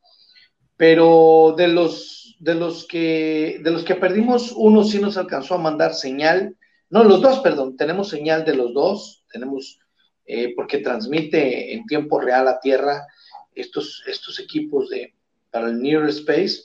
Pero 0.77 1.55
de 1.57 1.67
los, 1.67 2.37
de, 2.39 2.55
los 2.55 2.87
que, 2.87 3.59
de 3.61 3.71
los 3.71 3.83
que 3.83 3.95
perdimos, 3.95 4.53
uno 4.55 4.85
sí 4.85 4.99
nos 4.99 5.17
alcanzó 5.17 5.55
a 5.55 5.59
mandar 5.59 5.93
señal 5.93 6.55
no, 6.89 7.03
los 7.03 7.21
dos, 7.21 7.39
perdón, 7.39 7.77
tenemos 7.77 8.09
señal 8.09 8.45
de 8.45 8.55
los 8.55 8.73
dos, 8.73 9.23
tenemos, 9.31 9.79
eh, 10.25 10.53
porque 10.55 10.79
transmite 10.79 11.73
en 11.73 11.85
tiempo 11.85 12.19
real 12.19 12.47
a 12.47 12.59
Tierra 12.59 13.05
estos, 13.53 14.03
estos 14.07 14.39
equipos 14.39 14.89
de, 14.89 15.13
para 15.51 15.67
el 15.67 15.81
Near 15.81 16.07
Space. 16.09 16.63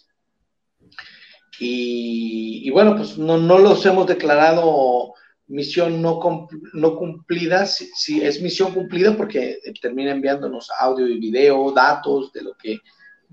Y, 1.61 2.69
bueno, 2.71 2.97
pues 2.97 3.17
no, 3.17 3.39
los 3.39 3.87
hemos 3.87 4.07
declarado 4.07 5.13
misión 5.47 6.01
no, 6.01 6.49
no 6.73 6.97
cumplida, 6.97 7.67
si, 7.67 8.23
es 8.23 8.41
misión 8.41 8.73
cumplida 8.73 9.17
porque 9.17 9.59
termina 9.81 10.11
enviándonos 10.11 10.71
audio 10.81 11.07
y 11.07 11.19
video, 11.19 11.71
datos 11.71 12.33
de 12.33 12.43
lo 12.43 12.55
que 12.55 12.79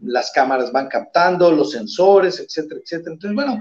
las 0.01 0.31
cámaras 0.31 0.71
van 0.71 0.87
captando, 0.87 1.51
los 1.51 1.71
sensores, 1.71 2.39
etcétera, 2.39 2.81
etcétera. 2.83 3.13
Entonces, 3.13 3.35
bueno, 3.35 3.59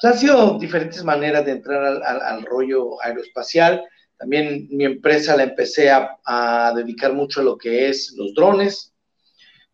pues, 0.00 0.12
han 0.12 0.18
sido 0.18 0.58
diferentes 0.58 1.02
maneras 1.02 1.44
de 1.44 1.52
entrar 1.52 1.84
al, 1.84 2.42
rollo 2.44 3.02
aeroespacial. 3.02 3.84
También 4.16 4.68
mi 4.70 4.84
empresa 4.84 5.36
la 5.36 5.44
empecé 5.44 5.90
a, 5.90 6.72
dedicar 6.74 7.12
mucho 7.12 7.40
a 7.40 7.44
lo 7.44 7.58
que 7.58 7.88
es 7.88 8.12
los 8.16 8.32
drones. 8.34 8.92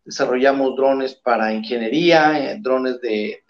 Desarrollamos 0.03 0.75
drones 0.75 1.15
para 1.15 1.53
ingeniería, 1.53 2.51
eh, 2.51 2.59
drones 2.59 2.99
de, 3.01 3.43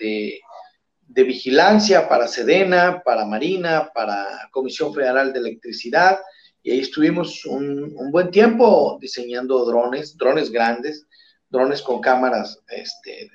vigilancia 1.08 2.10
para 2.10 2.27
Sedena, 2.27 3.01
para 3.03 3.25
Marina, 3.25 3.89
para 3.94 4.50
Comisión 4.51 4.94
Federal 4.94 5.32
de 5.32 5.39
Electricidad. 5.39 6.20
Y 6.62 6.72
ahí 6.72 6.79
estuvimos 6.79 7.46
un, 7.46 7.96
buen 8.12 8.32
tiempo 8.32 8.98
diseñando 9.00 9.63
drones, 9.65 10.17
drones 10.17 10.51
grandes, 10.51 11.08
drones 11.50 11.82
con 11.82 12.01
cámaras 12.01 12.62
este, 12.67 13.32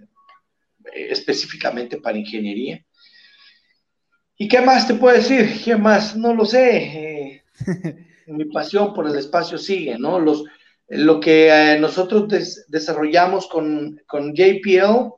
específicamente 0.92 1.98
para 1.98 2.18
ingeniería. 2.18 2.84
¿Y 4.42 4.48
qué 4.48 4.62
más 4.62 4.88
te 4.88 4.94
puedo 4.94 5.14
decir? 5.14 5.60
¿Qué 5.62 5.76
más? 5.76 6.16
No 6.16 6.32
lo 6.32 6.46
sé. 6.46 6.76
Eh, 6.78 7.44
mi 8.26 8.46
pasión 8.46 8.94
por 8.94 9.06
el 9.06 9.14
espacio 9.14 9.58
sigue, 9.58 9.98
¿no? 9.98 10.18
Los, 10.18 10.44
lo 10.88 11.20
que 11.20 11.48
eh, 11.48 11.78
nosotros 11.78 12.26
desarrollamos 12.68 13.48
con, 13.48 14.00
con, 14.06 14.32
JPL 14.32 15.12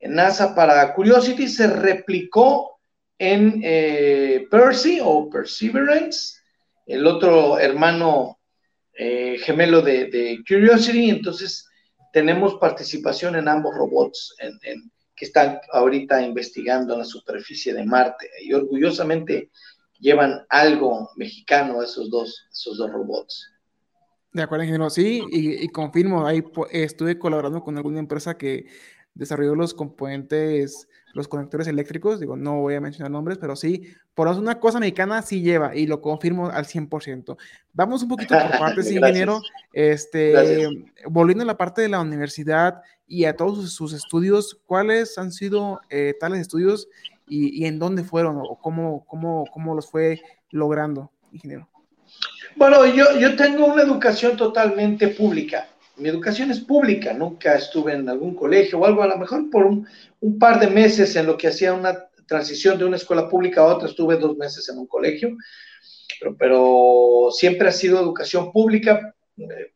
en 0.00 0.14
NASA 0.14 0.54
para 0.54 0.94
Curiosity 0.94 1.46
se 1.46 1.66
replicó 1.66 2.80
en 3.18 3.60
eh, 3.62 4.46
Percy 4.50 4.98
o 5.02 5.28
Perseverance, 5.28 6.38
el 6.86 7.06
otro 7.06 7.58
hermano 7.58 8.38
gemelo 8.96 9.82
de, 9.82 10.38
Curiosity, 10.48 11.10
entonces 11.10 11.68
tenemos 12.14 12.54
participación 12.54 13.36
en 13.36 13.46
ambos 13.46 13.74
robots 13.74 14.34
que 15.16 15.24
están 15.24 15.60
ahorita 15.72 16.22
investigando 16.22 16.94
en 16.94 17.00
la 17.00 17.04
superficie 17.04 17.72
de 17.72 17.84
Marte 17.84 18.28
y 18.42 18.52
orgullosamente 18.52 19.50
llevan 19.98 20.44
algo 20.48 21.10
mexicano 21.16 21.82
esos 21.82 22.10
dos, 22.10 22.46
esos 22.52 22.76
dos 22.76 22.90
robots. 22.90 23.50
De 24.32 24.42
acuerdo, 24.42 24.64
ingeniero. 24.64 24.90
Sí, 24.90 25.22
y, 25.30 25.68
confirmo, 25.68 26.26
ahí 26.26 26.42
estuve 26.72 27.18
colaborando 27.18 27.62
con 27.62 27.76
alguna 27.76 28.00
empresa 28.00 28.36
que 28.36 28.66
desarrolló 29.14 29.54
los 29.54 29.72
componentes, 29.72 30.88
los 31.14 31.28
conectores 31.28 31.66
eléctricos. 31.66 32.20
Digo, 32.20 32.36
no 32.36 32.60
voy 32.60 32.74
a 32.74 32.80
mencionar 32.80 33.10
nombres, 33.10 33.38
pero 33.38 33.56
sí, 33.56 33.94
por 34.14 34.28
una 34.28 34.60
cosa 34.60 34.78
mexicana 34.78 35.22
sí 35.22 35.40
lleva 35.40 35.74
y 35.74 35.86
lo 35.86 36.00
confirmo 36.00 36.48
al 36.50 36.66
100%. 36.66 37.36
Vamos 37.72 38.02
un 38.02 38.08
poquito 38.08 38.34
por 38.34 38.58
partes, 38.58 38.90
ingeniero. 38.90 39.40
Este, 39.72 40.68
volviendo 41.06 41.44
a 41.44 41.46
la 41.46 41.56
parte 41.56 41.82
de 41.82 41.88
la 41.88 42.00
universidad 42.00 42.82
y 43.06 43.24
a 43.24 43.36
todos 43.36 43.72
sus, 43.72 43.92
estudios, 43.92 44.60
¿cuáles 44.66 45.16
han 45.16 45.32
sido 45.32 45.80
eh, 45.88 46.14
tales 46.18 46.40
estudios 46.40 46.88
y, 47.26 47.64
en 47.64 47.78
dónde 47.78 48.04
fueron 48.04 48.36
o 48.38 48.58
cómo, 48.60 49.04
cómo, 49.06 49.46
cómo 49.52 49.74
los 49.74 49.90
fue 49.90 50.20
logrando, 50.50 51.10
ingeniero? 51.32 51.68
Bueno, 52.56 52.84
yo, 52.86 53.18
yo 53.18 53.34
tengo 53.36 53.66
una 53.66 53.82
educación 53.82 54.36
totalmente 54.36 55.08
pública. 55.08 55.68
Mi 55.96 56.08
educación 56.08 56.50
es 56.50 56.60
pública, 56.60 57.12
nunca 57.12 57.54
estuve 57.54 57.92
en 57.92 58.08
algún 58.08 58.34
colegio 58.34 58.78
o 58.78 58.86
algo, 58.86 59.02
a 59.02 59.06
lo 59.06 59.18
mejor 59.18 59.48
por 59.50 59.64
un, 59.64 59.86
un 60.20 60.38
par 60.38 60.58
de 60.58 60.68
meses 60.68 61.14
en 61.16 61.26
lo 61.26 61.36
que 61.36 61.48
hacía 61.48 61.72
una 61.72 62.08
transición 62.26 62.78
de 62.78 62.84
una 62.84 62.96
escuela 62.96 63.28
pública 63.28 63.60
a 63.60 63.66
otra, 63.66 63.88
estuve 63.88 64.16
dos 64.16 64.36
meses 64.36 64.68
en 64.68 64.78
un 64.78 64.86
colegio, 64.86 65.36
pero, 66.20 66.36
pero 66.36 67.28
siempre 67.30 67.68
ha 67.68 67.72
sido 67.72 68.00
educación 68.00 68.50
pública, 68.52 69.14
eh, 69.36 69.72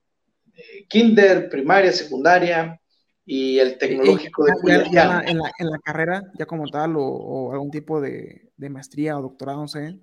kinder, 0.89 1.49
primaria, 1.49 1.93
secundaria 1.93 2.81
y 3.25 3.59
el 3.59 3.77
tecnológico 3.77 4.45
de 4.45 4.53
ya, 4.91 5.23
en, 5.27 5.39
la, 5.39 5.53
en, 5.59 5.71
la, 5.71 5.79
carrera, 5.85 6.23
ya 6.39 6.47
como 6.47 6.67
tal, 6.69 6.97
o, 6.97 7.03
o 7.03 7.53
algún 7.53 7.71
tipo 7.71 8.01
de, 8.01 8.51
de, 8.57 8.71
maestría 8.71 9.19
o 9.19 9.23
doctorado, 9.23 9.61
no 9.61 9.69
sé. 9.69 10.01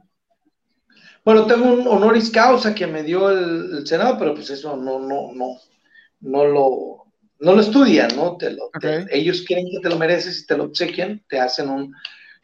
Bueno, 1.23 1.47
tengo 1.47 1.73
un 1.73 1.87
honoris 1.87 2.29
causa 2.29 2.75
que 2.75 2.85
me 2.85 3.01
dio 3.01 3.31
el, 3.31 3.87
Senado, 3.87 4.17
pero 4.19 4.35
pues 4.35 4.51
eso 4.51 4.77
no, 4.77 4.99
no, 4.99 5.33
no, 5.33 5.57
no 6.25 6.45
lo, 6.45 7.05
no 7.39 7.53
lo 7.53 7.61
estudian, 7.61 8.15
¿no? 8.15 8.37
Te 8.37 8.51
lo, 8.51 8.69
ellos 9.11 9.43
quieren 9.43 9.67
que 9.69 9.79
te 9.79 9.89
lo 9.89 9.97
mereces 9.97 10.41
y 10.41 10.45
te 10.45 10.57
lo 10.57 10.65
obsequian, 10.65 11.23
te 11.29 11.39
hacen 11.39 11.69
un, 11.69 11.93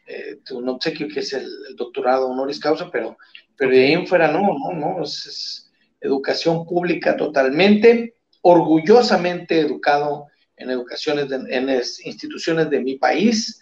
eh, 0.06 0.38
un 0.52 0.68
obsequio 0.68 1.08
que 1.08 1.20
es 1.20 1.32
el, 1.32 1.48
doctorado 1.76 2.28
honoris 2.28 2.60
causa, 2.60 2.90
pero, 2.90 3.16
pero 3.56 3.72
de 3.72 3.84
ahí 3.84 3.92
en 3.92 4.06
fuera 4.06 4.30
no, 4.30 4.40
no, 4.40 4.72
no, 4.72 5.02
es, 5.02 5.70
educación 6.00 6.64
pública 6.64 7.16
totalmente, 7.16 8.14
orgullosamente 8.42 9.60
educado 9.60 10.26
en 10.56 10.70
educaciones, 10.70 11.26
en 11.30 11.68
instituciones 12.04 12.70
de 12.70 12.80
mi 12.80 12.96
país, 12.96 13.60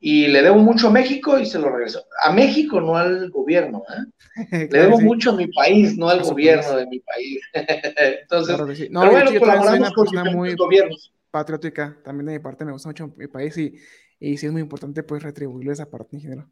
y 0.00 0.28
le 0.28 0.42
debo 0.42 0.58
mucho 0.58 0.88
a 0.88 0.90
México 0.90 1.38
y 1.38 1.46
se 1.46 1.58
lo 1.58 1.70
regreso. 1.70 2.04
A 2.22 2.32
México, 2.32 2.80
no 2.80 2.96
al 2.96 3.30
gobierno. 3.30 3.82
¿eh? 3.90 4.68
le 4.70 4.78
debo 4.82 5.00
mucho 5.00 5.30
a 5.30 5.36
mi 5.36 5.48
país, 5.48 5.96
no 5.96 6.08
al 6.08 6.22
gobierno 6.22 6.76
de 6.76 6.86
mi 6.86 7.00
país. 7.00 7.40
Entonces, 7.52 8.56
pero 8.56 9.10
bueno, 9.10 9.30
colaboramos 9.38 9.92
con 9.92 10.32
muy 10.32 10.54
gobiernos. 10.54 11.12
Patriótica, 11.30 11.98
también 12.02 12.26
de 12.26 12.32
mi 12.34 12.38
parte 12.38 12.64
me 12.64 12.72
gusta 12.72 12.88
mucho 12.88 13.12
mi 13.16 13.26
país 13.26 13.56
y, 13.58 13.74
y 14.18 14.36
sí 14.38 14.46
es 14.46 14.52
muy 14.52 14.62
importante 14.62 15.02
pues 15.02 15.22
retribuirle 15.22 15.72
esa 15.72 15.90
parte, 15.90 16.16
ingeniero. 16.16 16.48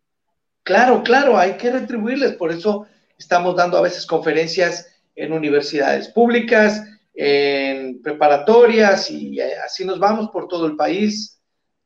Claro, 0.62 1.02
claro, 1.02 1.38
hay 1.38 1.56
que 1.56 1.70
retribuirles, 1.70 2.32
por 2.32 2.50
eso 2.50 2.86
estamos 3.16 3.56
dando 3.56 3.78
a 3.78 3.82
veces 3.82 4.04
conferencias 4.04 4.86
en 5.14 5.32
universidades 5.32 6.08
públicas, 6.08 6.84
en 7.14 8.02
preparatorias 8.02 9.10
y 9.10 9.40
eh, 9.40 9.52
así 9.64 9.84
nos 9.84 9.98
vamos 9.98 10.28
por 10.30 10.48
todo 10.48 10.66
el 10.66 10.76
país 10.76 11.35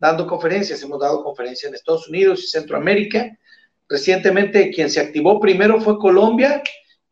dando 0.01 0.27
conferencias. 0.27 0.83
Hemos 0.83 0.99
dado 0.99 1.23
conferencias 1.23 1.69
en 1.69 1.77
Estados 1.77 2.09
Unidos 2.09 2.43
y 2.43 2.49
Centroamérica. 2.49 3.39
Recientemente 3.89 4.71
quien 4.71 4.91
se 4.91 5.01
activó 5.01 5.39
primero 5.39 5.81
fue 5.81 5.99
Colombia. 5.99 6.63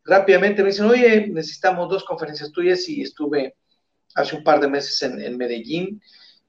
Rápidamente 0.03 0.63
me 0.63 0.69
dicen, 0.69 0.87
oye, 0.87 1.27
necesitamos 1.27 1.89
dos 1.89 2.03
conferencias 2.03 2.51
tuyas 2.51 2.89
y 2.89 3.03
estuve 3.03 3.55
hace 4.15 4.35
un 4.35 4.43
par 4.43 4.59
de 4.59 4.67
meses 4.67 5.01
en, 5.03 5.37
Medellín. 5.37 6.01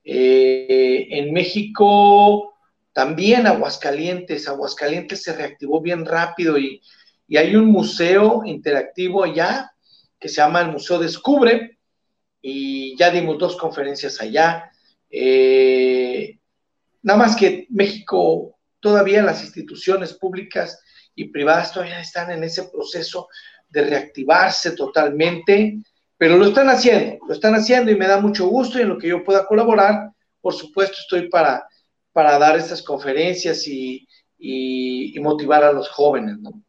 Eh, 0.03 1.07
en 1.11 1.33
México 1.33 2.55
también 2.93 3.47
Aguascalientes. 3.47 4.49
Aguascalientes 4.49 5.23
se 5.23 5.35
reactivó 5.35 5.81
bien 5.81 6.07
rápido 6.07 6.59
y, 6.59 6.81
y 7.29 7.37
hay 7.37 7.55
un 7.55 7.67
museo 7.67 8.43
interactivo 8.47 9.25
allá 9.25 9.73
que 10.19 10.29
se 10.29 10.37
llama 10.37 10.63
el 10.63 10.73
Museo 10.73 10.99
Descubre 10.99 11.79
y 12.43 12.97
ya 12.97 13.11
dimos 13.11 13.39
dos 13.39 13.57
conferencias 13.57 14.21
allá. 14.21 14.71
Eh, 15.11 15.90
nada 17.03 17.19
más 17.19 17.37
que 17.37 17.67
México, 17.71 18.59
todavía 18.81 19.23
las 19.23 19.43
instituciones 19.43 20.15
públicas 20.15 20.83
y 21.15 21.29
privadas 21.29 21.73
todavía 21.73 22.01
están 22.01 22.31
en 22.31 22.45
ese 22.45 22.65
proceso 22.65 23.29
de 23.69 23.83
reactivarse 23.83 24.73
totalmente, 24.73 25.79
pero 26.17 26.37
lo 26.37 26.47
están 26.47 26.69
haciendo, 26.69 27.19
lo 27.27 27.35
están 27.35 27.55
haciendo 27.55 27.91
y 27.91 27.97
me 27.97 28.07
da 28.07 28.21
mucho 28.21 28.47
gusto 28.47 28.79
y 28.79 28.83
en 28.83 28.89
lo 28.89 28.99
que 28.99 29.09
yo 29.09 29.25
pueda 29.25 29.47
colaborar, 29.47 30.11
por 30.41 30.55
supuesto 30.55 30.97
estoy 31.01 31.29
para, 31.29 31.67
para 32.13 32.39
dar 32.39 32.59
estas 32.59 32.83
conferencias 32.83 33.67
y, 33.67 34.07
y 34.39 35.19
motivar 35.21 35.65
a 35.65 35.73
los 35.73 35.89
jóvenes, 35.89 36.39
¿no? 36.39 36.63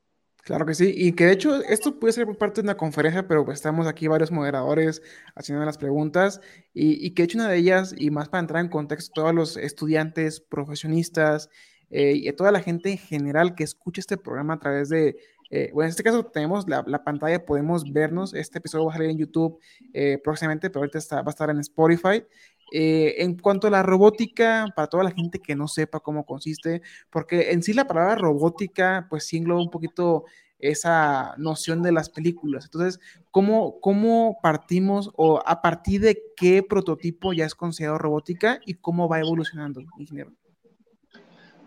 Claro 0.43 0.65
que 0.65 0.74
sí, 0.74 0.91
y 0.95 1.12
que 1.13 1.25
de 1.25 1.33
hecho 1.33 1.62
esto 1.63 2.00
puede 2.00 2.13
ser 2.13 2.27
parte 2.38 2.62
de 2.62 2.65
una 2.65 2.75
conferencia, 2.75 3.27
pero 3.27 3.50
estamos 3.51 3.86
aquí 3.86 4.07
varios 4.07 4.31
moderadores 4.31 5.01
haciendo 5.36 5.63
las 5.63 5.77
preguntas 5.77 6.41
y, 6.74 7.12
que 7.12 7.21
de 7.21 7.25
hecho 7.25 7.38
una 7.38 7.48
de 7.48 7.57
ellas, 7.57 7.93
y 7.95 8.10
más 8.10 8.27
para 8.29 8.41
entrar 8.41 8.63
en 8.63 8.69
contexto, 8.69 9.12
todos 9.13 9.36
los 9.36 9.57
estudiantes, 9.57 10.39
profesionistas 10.41 11.50
eh, 11.91 12.13
y 12.15 12.31
toda 12.33 12.51
la 12.51 12.62
gente 12.62 12.91
en 12.91 12.98
general 12.98 13.53
que 13.53 13.63
escucha 13.63 14.01
este 14.01 14.17
programa 14.17 14.55
a 14.55 14.60
través 14.60 14.89
de, 14.89 15.17
eh, 15.51 15.69
bueno, 15.74 15.88
en 15.88 15.89
este 15.91 16.03
caso 16.03 16.25
tenemos 16.25 16.67
la, 16.67 17.03
pantalla, 17.03 17.45
podemos 17.45 17.91
vernos, 17.91 18.33
este 18.33 18.57
episodio 18.57 18.86
va 18.86 18.93
a 18.93 18.95
salir 18.95 19.12
en 19.12 19.17
YouTube 19.17 19.60
eh, 19.93 20.17
próximamente, 20.24 20.69
pero 20.69 20.79
ahorita 20.79 20.98
está, 20.98 21.21
va 21.21 21.27
a 21.27 21.29
estar 21.29 21.50
en 21.50 21.60
Spotify. 21.60 22.24
En 22.72 23.38
cuanto 23.38 23.68
a 23.68 23.72
la 23.72 23.84
robótica, 23.84 24.66
para 24.75 24.88
toda 24.88 25.04
la 25.04 25.12
gente 25.12 25.40
que 25.40 25.56
no 25.56 25.68
sepa 25.68 26.00
cómo 26.00 26.25
consiste, 26.25 26.82
porque 27.10 27.51
en 27.51 27.62
sí 27.62 27.74
la 27.74 27.86
palabra 27.86 28.16
robótica, 28.16 29.08
pues 29.10 29.25
sí 29.25 29.38
engloba 29.38 29.62
un 29.62 29.70
poquito 29.70 30.25
esa 30.62 31.34
noción 31.38 31.82
de 31.82 31.92
las 31.92 32.10
películas. 32.10 32.66
Entonces, 32.66 33.00
¿cómo, 33.32 33.80
¿cómo 33.82 34.40
partimos 34.42 35.12
o 35.16 35.42
a 35.46 35.62
partir 35.62 36.01
de 36.01 36.22
qué 36.36 36.63
prototipo 36.63 37.34
ya 37.34 37.46
es 37.46 37.56
considerado 37.56 37.98
robótica 37.98 38.60
y 38.66 38.75
cómo 38.75 39.10
va 39.10 39.20
evolucionando, 39.20 39.82
ingeniero? 39.98 40.32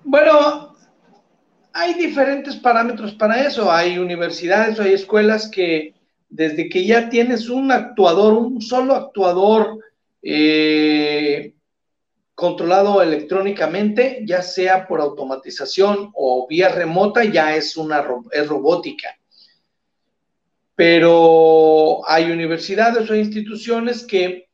Bueno, 0.04 0.74
hay 1.72 1.94
diferentes 1.94 2.56
parámetros 2.56 3.14
para 3.14 3.42
eso. 3.44 3.70
Hay 3.70 3.98
universidades 3.98 4.78
hay 4.78 4.92
escuelas 4.92 5.48
que 5.48 5.94
desde 6.28 6.68
que 6.68 6.84
ya 6.86 7.08
tienes 7.08 7.48
un 7.48 7.70
actuador, 7.72 8.34
un 8.34 8.60
solo 8.60 8.94
actuador 8.94 9.78
eh, 10.26 11.54
controlado 12.34 13.02
electrónicamente, 13.02 14.22
ya 14.24 14.40
sea 14.40 14.88
por 14.88 15.00
automatización 15.00 16.10
o 16.14 16.46
vía 16.48 16.70
remota, 16.70 17.24
ya 17.24 17.54
es 17.54 17.76
una 17.76 18.02
es 18.32 18.48
robótica. 18.48 19.16
Pero 20.74 22.00
hay 22.08 22.30
universidades 22.30 23.08
o 23.08 23.14
instituciones 23.14 24.02
que 24.04 24.48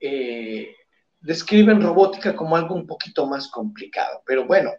eh, 0.00 0.74
describen 1.20 1.82
robótica 1.82 2.34
como 2.34 2.56
algo 2.56 2.74
un 2.74 2.86
poquito 2.86 3.26
más 3.26 3.48
complicado. 3.48 4.22
Pero 4.24 4.46
bueno, 4.46 4.72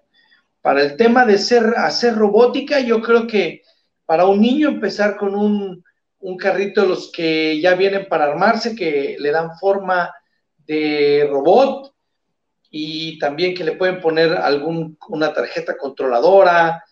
para 0.61 0.81
el 0.81 0.97
tema 0.97 1.25
de 1.25 1.37
ser, 1.37 1.75
hacer 1.77 2.15
robótica, 2.15 2.79
yo 2.79 3.01
creo 3.01 3.27
que 3.27 3.61
para 4.05 4.25
un 4.25 4.41
niño 4.41 4.67
empezar 4.67 5.15
con 5.15 5.35
un, 5.35 5.83
un 6.19 6.37
carrito 6.37 6.81
de 6.81 6.87
los 6.87 7.11
que 7.11 7.59
ya 7.61 7.75
vienen 7.75 8.07
para 8.07 8.25
armarse, 8.25 8.75
que 8.75 9.15
le 9.19 9.31
dan 9.31 9.57
forma 9.57 10.11
de 10.65 11.27
robot, 11.29 11.93
y 12.69 13.17
también 13.19 13.55
que 13.55 13.63
le 13.63 13.73
pueden 13.73 13.99
poner 13.99 14.33
algún, 14.33 14.97
una 15.09 15.33
tarjeta 15.33 15.77
controladora, 15.77 16.83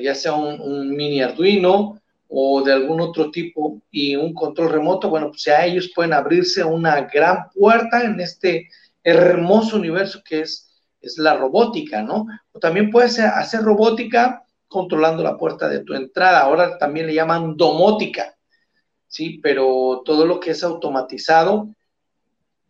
ya 0.00 0.14
sea 0.14 0.34
un, 0.34 0.94
mini 0.94 1.22
Arduino 1.22 2.00
o 2.28 2.62
de 2.62 2.72
algún 2.72 3.00
otro 3.00 3.30
tipo 3.30 3.82
y 3.90 4.16
un 4.16 4.32
control 4.32 4.70
remoto, 4.70 5.10
bueno, 5.10 5.28
pues 5.28 5.44
ya 5.44 5.64
ellos 5.66 5.90
pueden 5.94 6.12
abrirse 6.12 6.64
una 6.64 7.02
gran 7.02 7.50
puerta 7.50 8.02
en 8.04 8.20
este 8.20 8.68
hermoso 9.04 9.76
universo 9.76 10.22
que 10.24 10.40
es, 10.40 10.70
es 11.00 11.18
la 11.18 11.36
robótica, 11.36 12.02
¿no? 12.02 12.26
O 12.52 12.58
también 12.58 12.90
puedes 12.90 13.18
hacer 13.18 13.62
robótica 13.62 14.44
controlando 14.68 15.22
la 15.22 15.36
puerta 15.36 15.68
de 15.68 15.80
tu 15.80 15.92
entrada, 15.92 16.40
ahora 16.40 16.78
también 16.78 17.06
le 17.06 17.14
llaman 17.14 17.56
domótica, 17.56 18.34
¿sí? 19.12 19.38
Pero 19.42 20.02
todo 20.04 20.24
lo 20.24 20.40
que 20.40 20.52
es 20.52 20.64
automatizado 20.64 21.68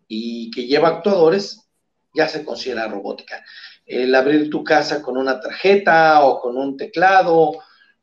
y 0.08 0.50
que 0.50 0.66
lleva 0.66 0.88
actuadores, 0.88 1.68
ya 2.12 2.28
se 2.28 2.44
considera 2.44 2.88
robótica. 2.88 3.44
El 3.86 4.14
abrir 4.14 4.50
tu 4.50 4.64
casa 4.64 5.00
con 5.00 5.16
una 5.16 5.40
tarjeta 5.40 6.24
o 6.24 6.40
con 6.40 6.56
un 6.56 6.76
teclado 6.76 7.52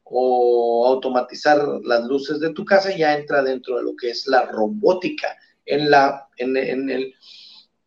o 0.03 0.87
automatizar 0.87 1.61
las 1.83 2.05
luces 2.05 2.39
de 2.39 2.53
tu 2.53 2.63
casa, 2.63 2.95
ya 2.95 3.13
entra 3.13 3.43
dentro 3.43 3.77
de 3.77 3.83
lo 3.83 3.95
que 3.95 4.09
es 4.09 4.25
la 4.25 4.45
robótica 4.45 5.37
en 5.65 5.91
la, 5.91 6.29
en, 6.37 6.55
el, 6.89 7.13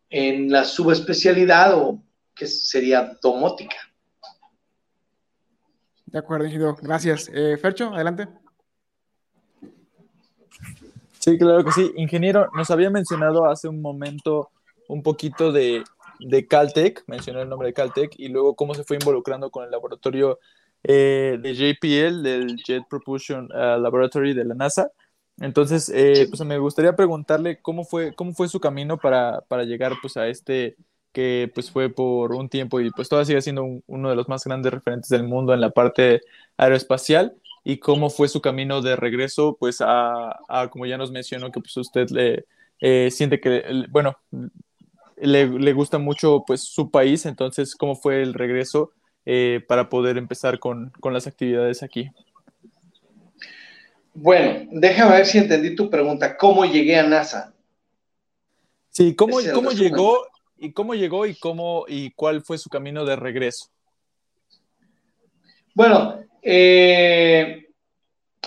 en 0.09 0.51
la 0.51 0.63
subespecialidad 0.63 1.75
o 1.75 2.01
que 2.35 2.45
sería 2.45 3.17
domótica. 3.21 3.75
De 6.05 6.19
acuerdo. 6.19 6.77
Gracias. 6.81 7.29
Eh, 7.33 7.57
Fercho, 7.57 7.93
adelante. 7.93 8.42
Sí, 11.23 11.37
claro 11.37 11.63
que 11.63 11.71
sí. 11.71 11.89
Ingeniero, 11.95 12.49
nos 12.53 12.69
había 12.69 12.89
mencionado 12.89 13.45
hace 13.45 13.69
un 13.69 13.81
momento 13.81 14.49
un 14.89 15.01
poquito 15.01 15.53
de, 15.53 15.81
de 16.19 16.47
Caltech, 16.47 17.01
mencionó 17.07 17.41
el 17.41 17.47
nombre 17.47 17.69
de 17.69 17.73
Caltech, 17.73 18.13
y 18.17 18.27
luego 18.27 18.57
cómo 18.57 18.75
se 18.75 18.83
fue 18.83 18.97
involucrando 18.97 19.49
con 19.49 19.63
el 19.63 19.71
laboratorio 19.71 20.39
eh, 20.83 21.39
de 21.41 21.53
JPL, 21.53 22.23
del 22.23 22.57
Jet 22.57 22.83
Propulsion 22.89 23.45
uh, 23.45 23.79
Laboratory 23.79 24.33
de 24.33 24.43
la 24.43 24.53
NASA. 24.53 24.91
Entonces, 25.39 25.87
eh, 25.95 26.27
pues 26.29 26.41
me 26.43 26.57
gustaría 26.57 26.93
preguntarle 26.93 27.61
cómo 27.61 27.85
fue, 27.85 28.13
cómo 28.13 28.33
fue 28.33 28.49
su 28.49 28.59
camino 28.59 28.97
para, 28.97 29.39
para 29.47 29.63
llegar 29.63 29.93
pues, 30.01 30.17
a 30.17 30.27
este 30.27 30.75
que 31.13 31.49
pues 31.53 31.71
fue 31.71 31.89
por 31.89 32.33
un 32.33 32.49
tiempo 32.49 32.81
y 32.81 32.91
pues 32.91 33.07
todavía 33.07 33.27
sigue 33.27 33.41
siendo 33.43 33.81
uno 33.87 34.09
de 34.09 34.15
los 34.17 34.27
más 34.27 34.43
grandes 34.43 34.73
referentes 34.73 35.09
del 35.09 35.23
mundo 35.23 35.53
en 35.53 35.61
la 35.61 35.69
parte 35.69 36.21
aeroespacial 36.57 37.35
y 37.63 37.77
cómo 37.77 38.09
fue 38.09 38.27
su 38.27 38.41
camino 38.41 38.81
de 38.81 38.95
regreso 38.95 39.57
pues 39.59 39.81
a, 39.81 40.39
a 40.47 40.69
como 40.69 40.85
ya 40.85 40.97
nos 40.97 41.11
mencionó 41.11 41.51
que 41.51 41.59
pues 41.59 41.75
usted 41.77 42.09
le 42.09 42.45
eh, 42.79 43.09
siente 43.11 43.39
que 43.39 43.85
bueno 43.89 44.17
le, 45.17 45.47
le, 45.47 45.73
gusta 45.73 45.97
mucho 45.97 46.43
pues 46.45 46.61
su 46.61 46.91
país 46.91 47.25
entonces 47.25 47.75
cómo 47.75 47.95
fue 47.95 48.21
el 48.21 48.33
regreso 48.33 48.91
eh, 49.25 49.63
para 49.67 49.89
poder 49.89 50.17
empezar 50.17 50.59
con, 50.59 50.91
con 50.99 51.13
las 51.13 51.27
actividades 51.27 51.83
aquí 51.83 52.09
bueno 54.13 54.67
déjame 54.71 55.15
ver 55.15 55.25
si 55.25 55.37
entendí 55.37 55.75
tu 55.75 55.89
pregunta. 55.89 56.37
Cómo 56.37 56.65
llegué 56.65 56.97
a 56.97 57.03
NASA 57.03 57.53
Sí, 58.89 59.15
¿cómo, 59.15 59.37
¿cómo 59.55 59.71
llegó 59.71 60.27
¿Y 60.63 60.71
cómo 60.71 60.95
llegó 60.95 61.25
y 61.25 61.35
cómo 61.35 61.83
y 61.89 62.11
cuál 62.11 62.41
fue 62.41 62.57
su 62.57 62.69
camino 62.69 63.03
de 63.03 63.17
regreso? 63.17 63.67
Bueno, 65.75 66.21
eh, 66.43 67.67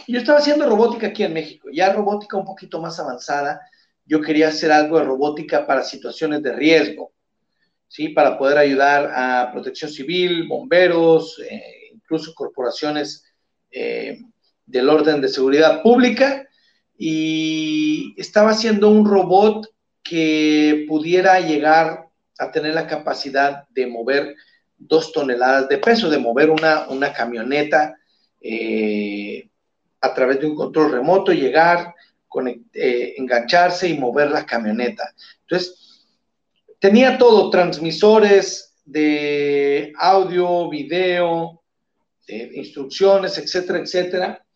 yo 0.06 0.18
estaba 0.18 0.38
haciendo 0.38 0.68
robótica 0.68 1.08
aquí 1.08 1.24
en 1.24 1.32
México, 1.32 1.68
ya 1.72 1.92
robótica 1.92 2.36
un 2.36 2.44
poquito 2.44 2.80
más 2.80 3.00
avanzada. 3.00 3.60
Yo 4.04 4.20
quería 4.20 4.48
hacer 4.48 4.70
algo 4.70 4.98
de 4.98 5.04
robótica 5.04 5.66
para 5.66 5.82
situaciones 5.82 6.42
de 6.42 6.52
riesgo, 6.52 7.12
¿sí? 7.88 8.10
Para 8.10 8.38
poder 8.38 8.58
ayudar 8.58 9.10
a 9.14 9.50
protección 9.52 9.90
civil, 9.90 10.46
bomberos, 10.46 11.40
eh, 11.50 11.90
incluso 11.92 12.34
corporaciones 12.34 13.24
eh, 13.70 14.20
del 14.64 14.88
orden 14.88 15.20
de 15.20 15.28
seguridad 15.28 15.82
pública. 15.82 16.46
Y 16.96 18.14
estaba 18.16 18.50
haciendo 18.50 18.88
un 18.88 19.04
robot 19.04 19.68
que 20.02 20.84
pudiera 20.88 21.40
llegar 21.40 22.06
a 22.38 22.52
tener 22.52 22.74
la 22.74 22.86
capacidad 22.86 23.66
de 23.70 23.86
mover 23.86 24.36
dos 24.78 25.12
toneladas 25.12 25.68
de 25.68 25.78
peso, 25.78 26.08
de 26.10 26.18
mover 26.18 26.50
una, 26.50 26.88
una 26.88 27.12
camioneta 27.12 27.94
eh, 28.40 29.48
a 30.00 30.14
través 30.14 30.40
de 30.40 30.46
un 30.46 30.56
control 30.56 30.92
remoto, 30.92 31.32
llegar, 31.32 31.94
eh, 32.72 33.14
engancharse 33.16 33.88
y 33.88 33.98
mover 33.98 34.30
la 34.30 34.44
camioneta. 34.44 35.12
Entonces, 35.42 36.04
tenía 36.78 37.16
todo, 37.18 37.50
transmisores 37.50 38.74
de 38.84 39.92
audio, 39.98 40.68
video, 40.68 41.62
instrucciones, 42.28 43.38
etcétera, 43.38 43.78
etcétera, 43.78 44.46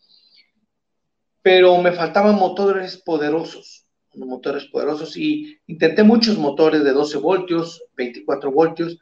pero 1.41 1.81
me 1.81 1.91
faltaban 1.91 2.35
motores 2.35 2.97
poderosos 2.97 3.81
motores 4.15 4.65
poderosos 4.65 5.15
y 5.15 5.57
intenté 5.67 6.03
muchos 6.03 6.37
motores 6.37 6.83
de 6.83 6.91
12 6.91 7.17
voltios, 7.17 7.83
24 7.95 8.51
voltios, 8.51 8.99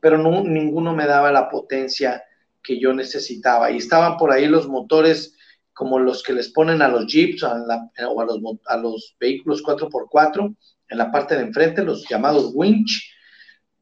pero 0.00 0.18
no, 0.18 0.42
ninguno 0.42 0.94
me 0.94 1.06
daba 1.06 1.32
la 1.32 1.48
potencia 1.48 2.22
que 2.62 2.78
yo 2.78 2.92
necesitaba. 2.92 3.70
Y 3.70 3.78
estaban 3.78 4.16
por 4.16 4.32
ahí 4.32 4.46
los 4.46 4.68
motores 4.68 5.34
como 5.72 5.98
los 5.98 6.22
que 6.22 6.32
les 6.32 6.50
ponen 6.50 6.82
a 6.82 6.88
los 6.88 7.06
jeeps 7.06 7.44
o 7.44 7.50
a, 7.52 8.24
los, 8.24 8.40
a 8.66 8.76
los 8.76 9.16
vehículos 9.20 9.62
4x4 9.62 10.56
en 10.88 10.98
la 10.98 11.10
parte 11.12 11.36
de 11.36 11.42
enfrente, 11.42 11.84
los 11.84 12.08
llamados 12.08 12.50
winch, 12.54 13.12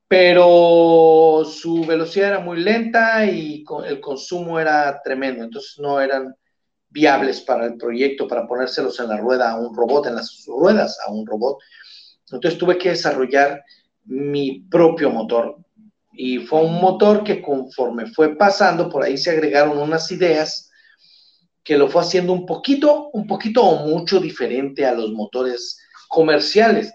pero 0.09 1.45
su 1.45 1.85
velocidad 1.85 2.29
era 2.29 2.41
muy 2.41 2.61
lenta 2.61 3.25
y 3.25 3.65
el 3.87 4.01
consumo 4.01 4.61
era 4.61 5.01
tremendo, 5.03 5.45
entonces 5.45 5.79
no 5.79 6.01
eran 6.01 6.35
viables 6.91 7.41
para 7.41 7.67
el 7.67 7.77
proyecto, 7.77 8.29
para 8.29 8.47
ponérselos 8.47 9.01
en 9.01 9.09
la 9.09 9.17
rueda 9.17 9.51
a 9.51 9.61
un 9.61 9.75
robot, 9.75 10.07
en 10.07 10.17
las 10.17 10.45
ruedas 10.47 10.99
a 11.07 11.13
un 11.13 11.27
robot. 11.27 11.59
Entonces 12.31 12.59
tuve 12.59 12.79
que 12.79 12.91
desarrollar 12.91 13.63
mi 14.05 14.61
propio 14.71 15.11
motor. 15.11 15.57
Y 16.19 16.39
fue 16.39 16.63
un 16.63 16.81
motor 16.81 17.23
que 17.23 17.43
conforme 17.43 18.07
fue 18.07 18.37
pasando, 18.37 18.89
por 18.89 19.03
ahí 19.03 19.19
se 19.19 19.31
agregaron 19.31 19.79
unas 19.79 20.11
ideas 20.11 20.71
que 21.63 21.77
lo 21.77 21.89
fue 21.89 22.03
haciendo 22.03 22.33
un 22.33 22.47
poquito, 22.47 23.11
un 23.13 23.27
poquito 23.27 23.63
o 23.63 23.87
mucho 23.87 24.19
diferente 24.19 24.87
a 24.87 24.95
los 24.95 25.13
motores 25.13 25.79
comerciales. 26.09 26.93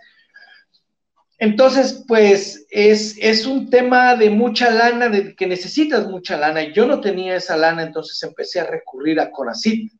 Entonces, 1.37 2.03
pues 2.07 2.65
es, 2.69 3.17
es, 3.19 3.45
un 3.45 3.69
tema 3.69 4.15
de 4.15 4.29
mucha 4.29 4.69
lana, 4.69 5.09
de 5.09 5.35
que 5.35 5.47
necesitas 5.47 6.07
mucha 6.07 6.37
lana. 6.37 6.71
Yo 6.71 6.85
no 6.85 7.01
tenía 7.01 7.35
esa 7.35 7.57
lana, 7.57 7.83
entonces 7.83 8.21
empecé 8.23 8.59
a 8.59 8.67
recurrir 8.67 9.19
a 9.19 9.31
Conacit, 9.31 9.91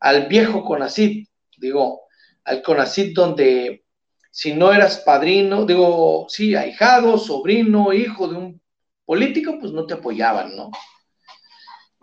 al 0.00 0.26
viejo 0.26 0.64
Conacit, 0.64 1.28
digo, 1.56 2.02
al 2.44 2.62
Conacit 2.62 3.14
donde 3.14 3.84
si 4.38 4.54
no 4.54 4.72
eras 4.72 4.98
padrino, 4.98 5.66
digo, 5.66 6.26
sí, 6.28 6.54
ahijado, 6.54 7.18
sobrino, 7.18 7.92
hijo 7.92 8.28
de 8.28 8.36
un 8.36 8.60
político, 9.04 9.58
pues 9.58 9.72
no 9.72 9.84
te 9.84 9.94
apoyaban, 9.94 10.54
¿no? 10.54 10.70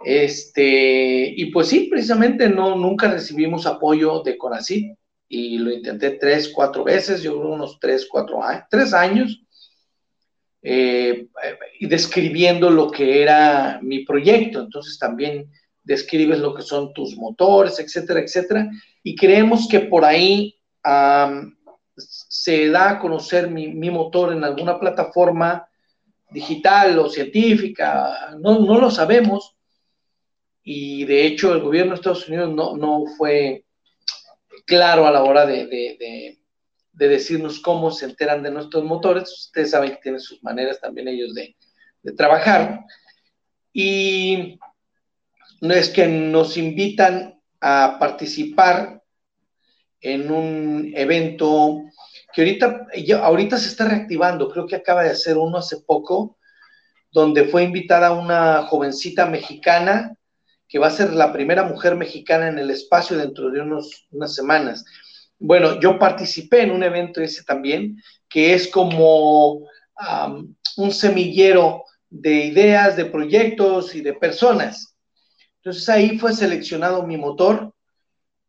Este, 0.04 1.34
y 1.34 1.46
pues 1.46 1.70
sí, 1.70 1.88
precisamente 1.90 2.50
no, 2.50 2.76
nunca 2.76 3.10
recibimos 3.10 3.66
apoyo 3.66 4.22
de 4.22 4.38
Conacit 4.38 4.98
y 5.30 5.60
lo 5.60 5.72
intenté 5.72 6.12
tres, 6.12 6.52
cuatro 6.54 6.84
veces, 6.84 7.24
yo 7.24 7.40
creo 7.40 7.54
unos 7.54 7.80
tres, 7.80 8.06
cuatro 8.12 8.44
años, 8.44 8.66
tres 8.70 8.94
años, 8.94 9.42
eh, 10.62 11.28
y 11.80 11.86
describiendo 11.88 12.70
lo 12.70 12.92
que 12.92 13.22
era 13.22 13.80
mi 13.82 14.04
proyecto. 14.04 14.60
Entonces 14.60 15.00
también 15.00 15.50
describes 15.86 16.40
lo 16.40 16.54
que 16.54 16.64
son 16.64 16.92
tus 16.92 17.16
motores, 17.16 17.80
etcétera, 17.80 18.20
etcétera. 18.20 18.70
Y 19.04 19.16
creemos 19.16 19.70
que 19.70 19.80
por 19.80 20.04
ahí 20.04 20.54
se 21.98 22.70
da 22.70 22.92
a 22.92 23.00
conocer 23.00 23.50
mi, 23.50 23.90
motor 23.90 24.34
en 24.34 24.44
alguna 24.44 24.80
plataforma 24.80 25.68
digital 26.30 26.98
o 27.00 27.10
científica, 27.10 28.36
no, 28.40 28.60
no 28.60 28.80
lo 28.80 28.92
sabemos. 28.92 29.56
Y 30.64 31.06
de 31.06 31.26
hecho 31.26 31.54
el 31.54 31.62
gobierno 31.62 31.92
de 31.92 31.96
Estados 31.96 32.28
Unidos 32.28 32.54
no, 32.54 32.76
no 32.76 33.06
fue 33.18 33.66
claro 34.66 35.06
a 35.06 35.12
la 35.12 35.24
hora 35.24 35.46
de, 35.46 36.40
decirnos 36.94 37.60
cómo 37.60 37.92
se 37.92 38.06
enteran 38.06 38.44
de 38.44 38.52
nuestros 38.52 38.84
motores. 38.84 39.32
Ustedes 39.32 39.72
saben 39.72 39.92
que 39.92 40.02
tienen 40.02 40.20
sus 40.20 40.44
maneras 40.44 40.80
también 40.82 41.08
ellos 41.08 41.34
de, 41.34 41.56
trabajar. 42.16 42.82
Y 43.74 44.60
no 45.62 45.74
es 45.74 45.90
que 45.90 46.08
nos 46.08 46.56
invitan 46.56 47.42
a 47.60 47.98
participar 48.00 49.02
en 50.06 50.32
un 50.32 50.92
evento 50.96 51.84
que 52.32 52.42
ahorita, 52.42 52.88
ahorita 53.24 53.58
se 53.58 53.70
está 53.70 53.86
reactivando, 53.86 54.50
creo 54.50 54.68
que 54.68 54.76
acaba 54.76 55.04
de 55.04 55.10
hacer 55.10 55.38
uno 55.38 55.58
hace 55.58 55.78
poco, 55.78 56.38
donde 57.12 57.46
fue 57.46 57.64
invitada 57.64 58.12
una 58.12 58.64
jovencita 58.64 59.26
mexicana 59.26 60.16
que 60.68 60.78
va 60.78 60.88
a 60.88 60.92
ser 60.92 61.14
la 61.14 61.34
primera 61.34 61.64
mujer 61.64 61.96
mexicana 61.96 62.50
en 62.50 62.60
el 62.60 62.70
espacio 62.70 63.18
dentro 63.18 63.50
de 63.50 63.62
unos, 63.62 64.06
unas 64.12 64.36
semanas. 64.36 64.86
Bueno, 65.40 65.80
yo 65.80 65.98
participé 65.98 66.62
en 66.62 66.72
un 66.72 66.84
evento 66.84 67.22
ese 67.22 67.44
también, 67.44 68.02
que 68.30 68.54
es 68.54 68.68
como 68.68 69.62
un 70.78 70.92
semillero 70.92 71.84
de 72.10 72.46
ideas, 72.46 72.96
de 72.96 73.06
proyectos 73.06 73.96
y 73.96 74.02
de 74.02 74.14
personas. 74.14 74.96
Entonces 75.58 75.88
ahí 75.90 76.20
fue 76.20 76.34
seleccionado 76.34 77.08
mi 77.08 77.18
motor 77.18 77.74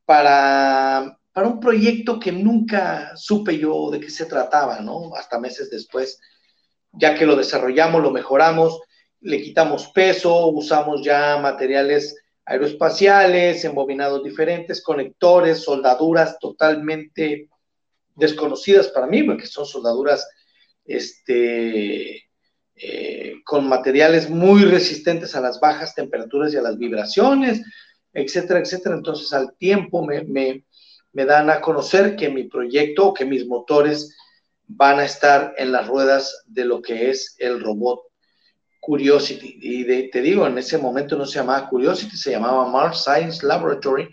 para, 0.04 1.18
para 1.36 1.48
un 1.48 1.60
proyecto 1.60 2.18
que 2.18 2.32
nunca 2.32 3.14
supe 3.14 3.58
yo 3.58 3.90
de 3.90 4.00
qué 4.00 4.08
se 4.08 4.24
trataba, 4.24 4.80
¿no? 4.80 5.14
Hasta 5.14 5.38
meses 5.38 5.68
después, 5.68 6.18
ya 6.92 7.14
que 7.14 7.26
lo 7.26 7.36
desarrollamos, 7.36 8.02
lo 8.02 8.10
mejoramos, 8.10 8.80
le 9.20 9.42
quitamos 9.42 9.88
peso, 9.88 10.46
usamos 10.46 11.02
ya 11.04 11.36
materiales 11.36 12.16
aeroespaciales, 12.46 13.62
embobinados 13.66 14.24
diferentes, 14.24 14.82
conectores, 14.82 15.58
soldaduras 15.58 16.38
totalmente 16.38 17.50
desconocidas 18.14 18.88
para 18.88 19.06
mí, 19.06 19.22
porque 19.22 19.46
son 19.46 19.66
soldaduras 19.66 20.26
este, 20.86 22.30
eh, 22.76 23.34
con 23.44 23.68
materiales 23.68 24.30
muy 24.30 24.64
resistentes 24.64 25.36
a 25.36 25.42
las 25.42 25.60
bajas 25.60 25.94
temperaturas 25.94 26.54
y 26.54 26.56
a 26.56 26.62
las 26.62 26.78
vibraciones, 26.78 27.60
etcétera, 28.14 28.60
etcétera. 28.60 28.94
Entonces 28.94 29.30
al 29.34 29.54
tiempo 29.58 30.02
me, 30.02 30.24
me 30.24 30.64
dan 31.24 31.50
a 31.50 31.60
conocer 31.60 32.16
que 32.16 32.28
mi 32.28 32.44
proyecto 32.44 33.08
o 33.08 33.14
que 33.14 33.24
mis 33.24 33.46
motores 33.46 34.16
van 34.68 34.98
a 34.98 35.04
estar 35.04 35.54
en 35.56 35.72
las 35.72 35.86
ruedas 35.86 36.44
de 36.46 36.64
lo 36.64 36.82
que 36.82 37.10
es 37.10 37.36
el 37.38 37.60
robot 37.60 38.02
Curiosity. 38.80 39.58
Y 39.60 40.10
te 40.10 40.20
digo, 40.20 40.46
en 40.46 40.58
ese 40.58 40.78
momento 40.78 41.16
no 41.16 41.26
se 41.26 41.38
llamaba 41.38 41.68
Curiosity, 41.68 42.16
se 42.16 42.32
llamaba 42.32 42.68
Mars 42.68 43.02
Science 43.04 43.44
Laboratory. 43.44 44.08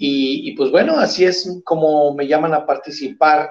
Y, 0.00 0.52
pues 0.52 0.70
bueno, 0.70 0.98
así 0.98 1.24
es 1.24 1.60
como 1.64 2.14
me 2.14 2.28
llaman 2.28 2.54
a 2.54 2.64
participar 2.64 3.50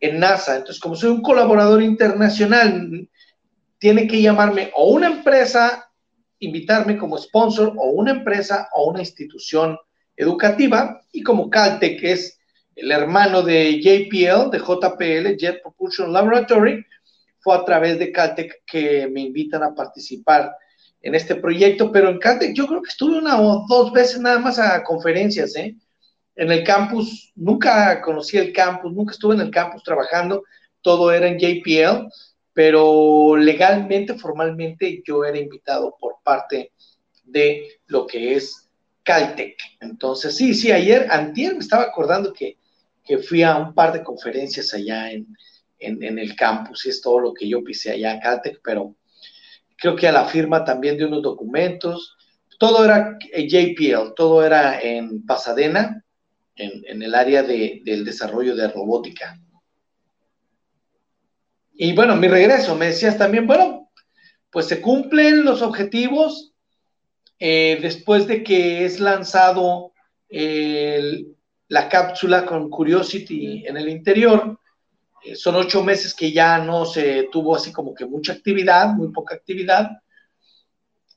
en 0.00 0.18
NASA. 0.18 0.56
Entonces, 0.56 0.80
como 0.80 0.96
soy 0.96 1.10
un 1.10 1.22
colaborador 1.22 1.82
internacional, 1.82 3.08
tiene 3.78 4.08
que 4.08 4.20
llamarme 4.20 4.72
o 4.74 4.90
una 4.90 5.06
empresa, 5.06 5.88
invitarme 6.40 6.98
como 6.98 7.16
sponsor, 7.16 7.72
o 7.76 7.90
una 7.90 8.10
empresa 8.10 8.68
o 8.74 8.90
una 8.90 9.00
institución 9.00 9.78
educativa. 10.16 11.00
Y 11.12 11.22
como 11.22 11.50
Caltech 11.50 12.02
es 12.02 12.38
el 12.76 12.90
hermano 12.90 13.42
de 13.42 13.80
JPL, 13.80 14.50
de 14.50 14.58
JPL, 14.58 15.36
Jet 15.36 15.62
Propulsion 15.62 16.12
Laboratory, 16.12 16.84
fue 17.40 17.56
a 17.56 17.64
través 17.64 17.98
de 17.98 18.10
Caltech 18.10 18.62
que 18.66 19.06
me 19.06 19.20
invitan 19.20 19.62
a 19.62 19.74
participar 19.74 20.56
en 21.02 21.14
este 21.14 21.34
proyecto, 21.36 21.92
pero 21.92 22.08
en 22.08 22.18
Caltech 22.18 22.54
yo 22.54 22.66
creo 22.66 22.82
que 22.82 22.88
estuve 22.88 23.18
una 23.18 23.40
o 23.40 23.66
dos 23.68 23.92
veces 23.92 24.20
nada 24.20 24.38
más 24.38 24.58
a 24.58 24.82
conferencias, 24.82 25.54
¿eh? 25.56 25.76
En 26.36 26.50
el 26.50 26.64
campus, 26.64 27.32
nunca 27.36 28.00
conocí 28.00 28.38
el 28.38 28.52
campus, 28.52 28.92
nunca 28.92 29.12
estuve 29.12 29.34
en 29.34 29.42
el 29.42 29.50
campus 29.50 29.82
trabajando, 29.84 30.42
todo 30.80 31.12
era 31.12 31.28
en 31.28 31.38
JPL, 31.38 32.08
pero 32.52 33.36
legalmente, 33.36 34.14
formalmente, 34.14 35.02
yo 35.06 35.24
era 35.24 35.38
invitado 35.38 35.96
por 36.00 36.16
parte 36.24 36.72
de 37.22 37.78
lo 37.86 38.06
que 38.06 38.34
es 38.34 38.63
Caltech. 39.04 39.56
Entonces, 39.80 40.36
sí, 40.36 40.54
sí, 40.54 40.72
ayer, 40.72 41.06
antier 41.10 41.52
me 41.52 41.60
estaba 41.60 41.84
acordando 41.84 42.32
que, 42.32 42.58
que 43.04 43.18
fui 43.18 43.42
a 43.42 43.56
un 43.56 43.74
par 43.74 43.92
de 43.92 44.02
conferencias 44.02 44.74
allá 44.74 45.12
en, 45.12 45.26
en, 45.78 46.18
el 46.18 46.34
campus 46.34 46.86
y 46.86 46.88
es 46.88 47.00
todo 47.00 47.20
lo 47.20 47.34
que 47.34 47.48
yo 47.48 47.62
pisé 47.62 47.92
allá 47.92 48.12
en 48.12 48.20
Caltech, 48.20 48.60
pero 48.64 48.96
creo 49.76 49.94
que 49.94 50.08
a 50.08 50.12
la 50.12 50.24
firma 50.24 50.64
también 50.64 50.96
de 50.96 51.04
unos 51.04 51.22
documentos. 51.22 52.16
Todo 52.58 52.84
era 52.84 53.18
JPL, 53.20 54.14
todo 54.16 54.44
era 54.44 54.80
en 54.80 55.26
Pasadena, 55.26 56.02
en, 56.56 57.02
el 57.02 57.14
área 57.14 57.42
del 57.42 58.04
desarrollo 58.04 58.56
de 58.56 58.68
robótica. 58.68 59.38
Y 61.74 61.92
bueno, 61.92 62.14
mi 62.16 62.28
regreso, 62.28 62.76
me 62.76 62.86
decías 62.86 63.18
también, 63.18 63.46
bueno, 63.46 63.90
pues 64.50 64.66
se 64.66 64.80
cumplen 64.80 65.44
los 65.44 65.60
objetivos 65.60 66.53
eh, 67.38 67.78
después 67.80 68.26
de 68.26 68.42
que 68.42 68.84
es 68.84 69.00
lanzado 69.00 69.92
la 71.68 71.88
cápsula 71.88 72.44
con 72.44 72.68
Curiosity 72.70 73.64
en 73.66 73.76
el 73.76 73.88
interior, 73.88 74.58
eh, 75.24 75.34
son 75.34 75.56
ocho 75.56 75.82
meses 75.82 76.14
que 76.14 76.32
ya 76.32 76.58
no 76.58 76.84
se 76.84 77.28
tuvo 77.32 77.56
así 77.56 77.72
como 77.72 77.94
que 77.94 78.04
mucha 78.04 78.34
actividad, 78.34 78.94
muy 78.94 79.10
poca 79.10 79.34
actividad. 79.34 79.90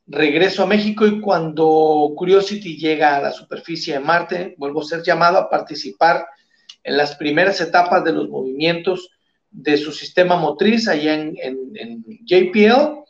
Regreso 0.06 0.64
a 0.64 0.68
México 0.68 1.06
y 1.06 1.20
cuando 1.20 2.14
Curiosity 2.16 2.78
llega 2.78 3.18
a 3.18 3.22
la 3.22 3.32
superficie 3.32 3.96
de 3.96 4.00
Marte, 4.00 4.56
vuelvo 4.58 4.82
a 4.82 4.86
ser 4.86 5.04
llamado 5.04 5.38
a 5.38 5.50
participar 5.50 6.26
en 6.84 6.96
las 6.96 7.16
primeras 7.16 7.60
etapas 7.60 8.04
de 8.06 8.14
los 8.14 8.30
movimientos 8.30 9.10
de 9.52 9.76
su 9.76 9.92
sistema 9.92 10.38
motriz 10.38 10.88
allá 10.88 11.14
en, 11.16 11.36
en, 11.42 12.04
JPL, 12.26 13.04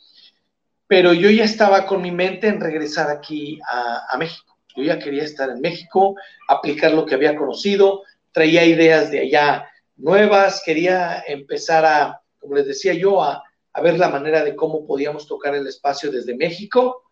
pero 0.87 1.13
yo 1.13 1.29
ya 1.29 1.43
estaba 1.43 1.85
con 1.85 2.01
mi 2.01 2.11
mente 2.11 2.47
en 2.47 2.61
regresar 2.61 3.09
aquí 3.09 3.59
a, 3.67 4.17
México. 4.17 4.57
Yo 4.75 4.83
ya 4.83 4.99
quería 4.99 5.23
estar 5.23 5.49
en 5.49 5.59
México, 5.59 6.15
aplicar 6.47 6.93
lo 6.93 7.05
que 7.05 7.15
había 7.15 7.35
conocido, 7.35 8.03
traía 8.31 8.65
ideas 8.65 9.11
de 9.11 9.19
allá 9.19 9.69
nuevas, 9.97 10.61
quería 10.63 11.23
empezar 11.27 11.85
a, 11.85 12.21
como 12.39 12.55
les 12.55 12.67
decía 12.67 12.93
yo, 12.93 13.21
a, 13.21 13.43
ver 13.83 13.99
la 13.99 14.09
manera 14.09 14.43
de 14.43 14.55
cómo 14.55 14.87
podíamos 14.87 15.27
tocar 15.27 15.53
el 15.53 15.67
espacio 15.67 16.11
desde 16.11 16.35
México. 16.35 17.03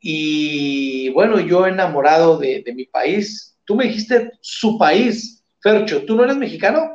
Y 0.00 1.10
bueno, 1.10 1.38
yo 1.40 1.66
enamorado 1.66 2.38
de, 2.38 2.64
mi 2.74 2.86
país. 2.86 3.58
Tú 3.66 3.74
me 3.74 3.84
dijiste 3.84 4.32
su 4.40 4.78
país, 4.78 5.44
Fercho, 5.60 6.06
¿tú 6.06 6.14
no 6.14 6.24
eres 6.24 6.36
mexicano? 6.36 6.93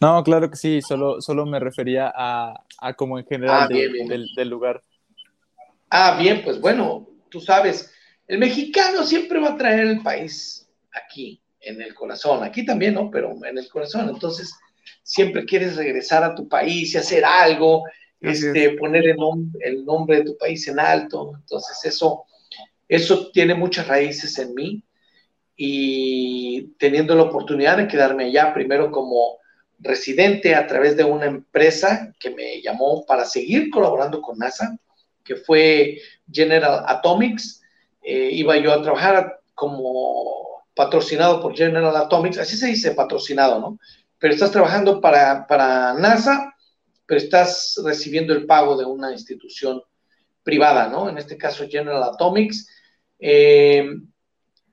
No, 0.00 0.22
claro 0.22 0.48
que 0.50 0.56
sí, 0.56 0.80
solo, 0.80 1.20
solo 1.20 1.44
me 1.44 1.58
refería 1.58 2.12
a, 2.14 2.64
como 2.96 3.18
en 3.18 3.26
general 3.26 3.62
ah, 3.62 3.68
Del, 3.68 4.28
del 4.34 4.48
lugar. 4.48 4.82
Ah, 5.90 6.16
bien, 6.20 6.42
pues 6.44 6.60
bueno, 6.60 7.08
tú 7.28 7.40
sabes, 7.40 7.92
el 8.26 8.38
mexicano 8.38 9.04
siempre 9.04 9.40
va 9.40 9.50
a 9.50 9.56
traer 9.56 9.86
el 9.86 10.02
país 10.02 10.68
aquí 10.92 11.42
en 11.60 11.80
el 11.80 11.94
corazón. 11.94 12.44
Aquí 12.44 12.64
también, 12.64 12.94
¿no? 12.94 13.10
Pero 13.10 13.34
en 13.44 13.58
el 13.58 13.68
corazón. 13.68 14.08
Entonces, 14.08 14.54
siempre 15.02 15.44
quieres 15.44 15.76
regresar 15.76 16.22
a 16.22 16.34
tu 16.34 16.48
país 16.48 16.94
y 16.94 16.98
hacer 16.98 17.24
algo, 17.24 17.84
este, 18.20 18.70
poner 18.72 19.04
el, 19.06 19.16
el, 19.60 19.84
nombre 19.84 20.18
de 20.18 20.24
tu 20.24 20.36
país 20.36 20.66
en 20.68 20.78
alto. 20.78 21.32
Entonces, 21.36 21.84
eso, 21.84 22.24
eso 22.88 23.30
tiene 23.30 23.54
muchas 23.54 23.88
raíces 23.88 24.38
en 24.38 24.54
mí. 24.54 24.82
Y 25.56 26.74
teniendo 26.78 27.14
la 27.14 27.24
oportunidad 27.24 27.78
de 27.78 27.88
quedarme 27.88 28.26
allá, 28.26 28.54
primero 28.54 28.92
como 28.92 29.38
residente 29.78 30.54
a 30.54 30.66
través 30.66 30.96
de 30.96 31.04
una 31.04 31.26
empresa 31.26 32.12
que 32.18 32.30
me 32.30 32.60
llamó 32.60 33.04
para 33.06 33.24
seguir 33.24 33.70
colaborando 33.70 34.20
con 34.20 34.38
NASA, 34.38 34.76
que 35.24 35.36
fue 35.36 35.98
General 36.30 36.84
Atomics. 36.86 37.62
Eh, 38.02 38.30
iba 38.32 38.56
yo 38.56 38.72
a 38.72 38.82
trabajar 38.82 39.40
como 39.54 40.64
patrocinado 40.74 41.40
por 41.40 41.56
General 41.56 41.94
Atomics, 41.96 42.38
así 42.38 42.56
se 42.56 42.68
dice 42.68 42.92
patrocinado, 42.92 43.60
¿no? 43.60 43.78
Pero 44.18 44.34
estás 44.34 44.50
trabajando 44.50 45.00
para, 45.00 45.94
NASA, 45.94 46.54
pero 47.06 47.18
estás 47.18 47.80
recibiendo 47.84 48.32
el 48.32 48.46
pago 48.46 48.76
de 48.76 48.84
una 48.84 49.12
institución 49.12 49.82
privada, 50.42 50.88
¿no? 50.88 51.08
En 51.08 51.18
este 51.18 51.36
caso 51.36 51.68
General 51.68 52.02
Atomics. 52.02 52.68
Eh, 53.20 53.90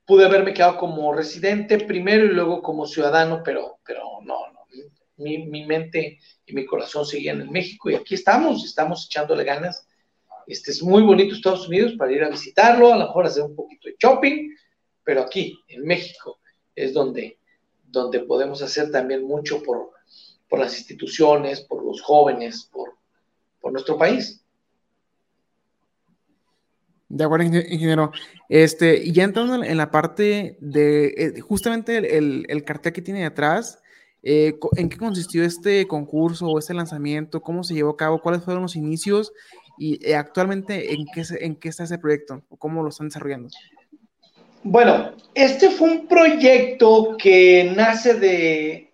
pude 0.06 0.26
haberme 0.26 0.54
quedado 0.54 0.78
como 0.78 1.12
residente 1.14 1.80
primero 1.80 2.26
y 2.26 2.30
luego 2.30 2.62
como 2.62 2.86
ciudadano, 2.86 3.42
pero, 3.44 3.80
pero 3.86 4.04
no. 4.24 4.55
Mi, 5.18 5.46
mi, 5.46 5.66
mente 5.66 6.20
y 6.46 6.54
mi 6.54 6.66
corazón 6.66 7.06
seguían 7.06 7.42
en 7.42 7.52
México 7.52 7.90
y 7.90 7.96
aquí 7.96 8.16
estamos, 8.16 8.66
estamos 8.66 9.06
echándole 9.06 9.44
ganas. 9.44 9.88
Este 10.48 10.72
es 10.72 10.84
muy 10.84 11.04
bonito 11.04 11.34
Estados 11.34 11.68
Unidos 11.68 11.94
para 11.98 12.12
ir 12.12 12.24
a 12.24 12.30
visitarlo, 12.30 12.94
a 12.94 12.98
lo 12.98 13.06
mejor 13.06 13.26
hacer 13.26 13.44
un 13.44 13.56
poquito 13.56 13.88
de 13.88 13.96
shopping, 14.00 14.50
pero 15.06 15.22
aquí, 15.22 15.58
en 15.70 15.86
México, 15.86 16.40
es 16.76 16.94
donde, 16.94 17.38
donde 17.86 18.20
podemos 18.22 18.62
hacer 18.62 18.92
también 18.92 19.24
mucho 19.24 19.64
por, 19.64 19.92
las 20.60 20.78
instituciones, 20.78 21.62
por 21.62 21.84
los 21.84 22.02
jóvenes, 22.02 22.70
por, 22.72 22.96
nuestro 23.72 23.98
país. 23.98 24.46
De 27.10 27.24
acuerdo, 27.24 27.46
ingeniero. 27.46 28.12
Este, 28.48 29.04
y 29.04 29.12
ya 29.12 29.24
entrando 29.24 29.64
en 29.64 29.78
la 29.78 29.90
parte 29.90 30.56
de 30.62 31.08
eh, 31.18 31.42
justamente 31.42 32.18
el, 32.18 32.64
cartel 32.64 32.94
que 32.94 33.02
tiene 33.02 33.26
atrás, 33.26 33.80
eh, 34.26 34.58
¿en 34.76 34.90
qué 34.90 34.98
consistió 34.98 35.44
este 35.44 35.88
concurso 35.88 36.48
o 36.48 36.58
este 36.58 36.74
lanzamiento? 36.74 37.42
¿Cómo 37.42 37.64
se 37.64 37.76
llevó 37.76 37.92
a 37.92 37.98
cabo? 37.98 38.20
¿Cuáles 38.20 38.44
fueron 38.44 38.64
los 38.64 38.76
inicios? 38.76 39.32
Y 39.78 40.04
eh, 40.04 40.16
actualmente, 40.16 40.94
¿en 40.94 41.06
qué, 41.14 41.24
¿en 41.42 41.56
qué 41.56 41.70
está 41.70 41.84
ese 41.84 42.00
proyecto? 42.00 42.42
¿O 42.50 42.58
cómo 42.58 42.82
lo 42.82 42.90
están 42.90 43.08
desarrollando? 43.08 43.50
Bueno, 44.64 45.12
este 45.36 45.70
fue 45.70 45.92
un 45.92 46.08
proyecto 46.08 47.16
que 47.20 47.72
nace 47.76 48.16
de, 48.16 48.92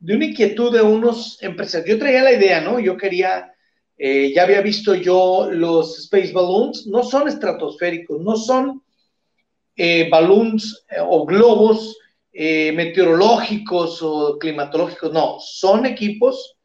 de 0.00 0.16
una 0.16 0.24
inquietud 0.24 0.72
de 0.72 0.82
unos 0.82 1.40
empresarios. 1.42 1.88
Yo 1.88 1.98
traía 2.00 2.24
la 2.24 2.32
idea, 2.32 2.60
¿no? 2.60 2.80
Yo 2.80 2.96
quería, 2.96 3.54
eh, 3.96 4.32
ya 4.34 4.42
había 4.42 4.62
visto 4.62 4.96
yo 4.96 5.48
los 5.52 5.96
space 5.96 6.32
balloons, 6.32 6.88
no 6.88 7.04
son 7.04 7.28
estratosféricos, 7.28 8.20
no 8.20 8.34
son 8.34 8.82
eh, 9.76 10.08
balloons 10.10 10.84
eh, 10.90 10.96
o 11.00 11.24
globos 11.24 11.99
meteorológicos 12.32 14.00
o 14.02 14.38
climatológicos, 14.38 15.12
no, 15.12 15.38
son 15.40 15.86
equipos 15.86 16.56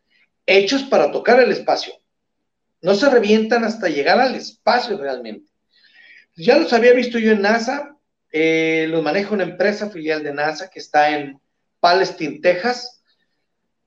hechos 0.46 0.84
para 0.84 1.12
tocar 1.12 1.40
el 1.40 1.52
espacio. 1.52 1.94
No 2.82 2.94
se 2.96 3.10
revientan 3.10 3.64
hasta 3.64 3.90
llegar 3.90 4.20
al 4.20 4.36
espacio 4.36 4.98
realmente. 4.98 5.52
Ya 6.36 6.58
los 6.58 6.72
había 6.74 6.94
visto 6.94 7.18
yo 7.18 7.32
en 7.32 7.42
NASA, 7.42 7.98
eh, 8.32 8.88
los 8.90 9.02
maneja 9.02 9.34
una 9.34 9.44
empresa 9.44 9.90
filial 9.90 10.22
de 10.24 10.34
NASA 10.34 10.70
que 10.70 10.80
está 10.80 11.18
en 11.18 11.40
Palestine, 11.80 12.40
Texas. 12.42 13.02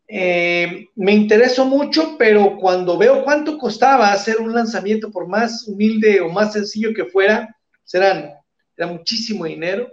Eh, 0.08 0.86
me 0.96 1.12
interesó 1.12 1.66
mucho, 1.66 2.16
pero 2.18 2.56
cuando 2.56 2.96
veo 2.96 3.22
cuánto 3.24 3.58
costaba 3.58 4.10
hacer 4.10 4.40
un 4.40 4.54
lanzamiento, 4.54 5.10
por 5.10 5.28
más 5.28 5.68
humilde 5.68 6.20
o 6.22 6.30
más 6.30 6.54
sencillo 6.54 6.94
que 6.94 7.04
fuera, 7.04 7.54
serán, 7.84 8.32
era 8.74 8.86
muchísimo 8.86 9.44
dinero, 9.44 9.92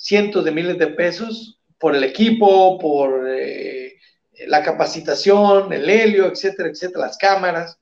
cientos 0.00 0.46
de 0.46 0.50
miles 0.50 0.78
de 0.78 0.86
pesos 0.86 1.60
por 1.78 1.94
el 1.94 2.04
equipo, 2.04 2.78
por 2.78 3.28
eh, 3.28 3.98
la 4.46 4.62
capacitación, 4.62 5.70
el 5.74 5.88
helio, 5.90 6.26
etcétera, 6.26 6.70
etcétera, 6.70 7.06
las 7.06 7.18
cámaras. 7.18 7.78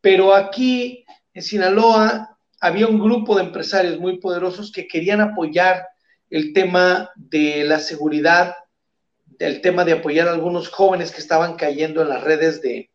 Pero 0.00 0.32
aquí 0.32 1.04
en 1.34 1.42
Sinaloa 1.42 2.38
había 2.60 2.86
un 2.86 3.00
grupo 3.00 3.34
de 3.34 3.42
empresarios 3.42 3.98
muy 3.98 4.18
poderosos 4.18 4.70
que 4.70 4.86
querían 4.86 5.20
apoyar 5.20 5.88
el 6.30 6.52
tema 6.52 7.10
de 7.16 7.64
la 7.64 7.80
seguridad, 7.80 8.54
el 9.40 9.60
tema 9.60 9.84
de 9.84 9.94
apoyar 9.94 10.28
a 10.28 10.32
algunos 10.32 10.68
jóvenes 10.68 11.10
que 11.10 11.20
estaban 11.20 11.56
cayendo 11.56 12.02
en 12.02 12.08
las 12.08 12.22
redes 12.22 12.62
de, 12.62 12.88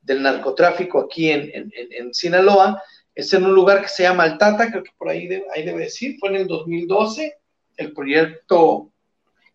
del 0.00 0.22
narcotráfico 0.22 1.00
aquí 1.00 1.30
en, 1.30 1.72
en, 1.74 2.14
Sinaloa. 2.14 2.80
Es 3.16 3.32
en 3.32 3.44
un 3.44 3.52
lugar 3.52 3.82
que 3.82 3.88
se 3.88 4.04
llama 4.04 4.22
Altata, 4.22 4.70
creo 4.70 4.84
que 4.84 4.92
por 4.96 5.08
ahí, 5.08 5.28
ahí 5.52 5.64
debe 5.64 5.82
decir, 5.82 6.16
fue 6.20 6.28
en 6.28 6.36
el 6.36 6.46
2012, 6.46 7.34
el 7.78 7.92
proyecto 7.94 8.92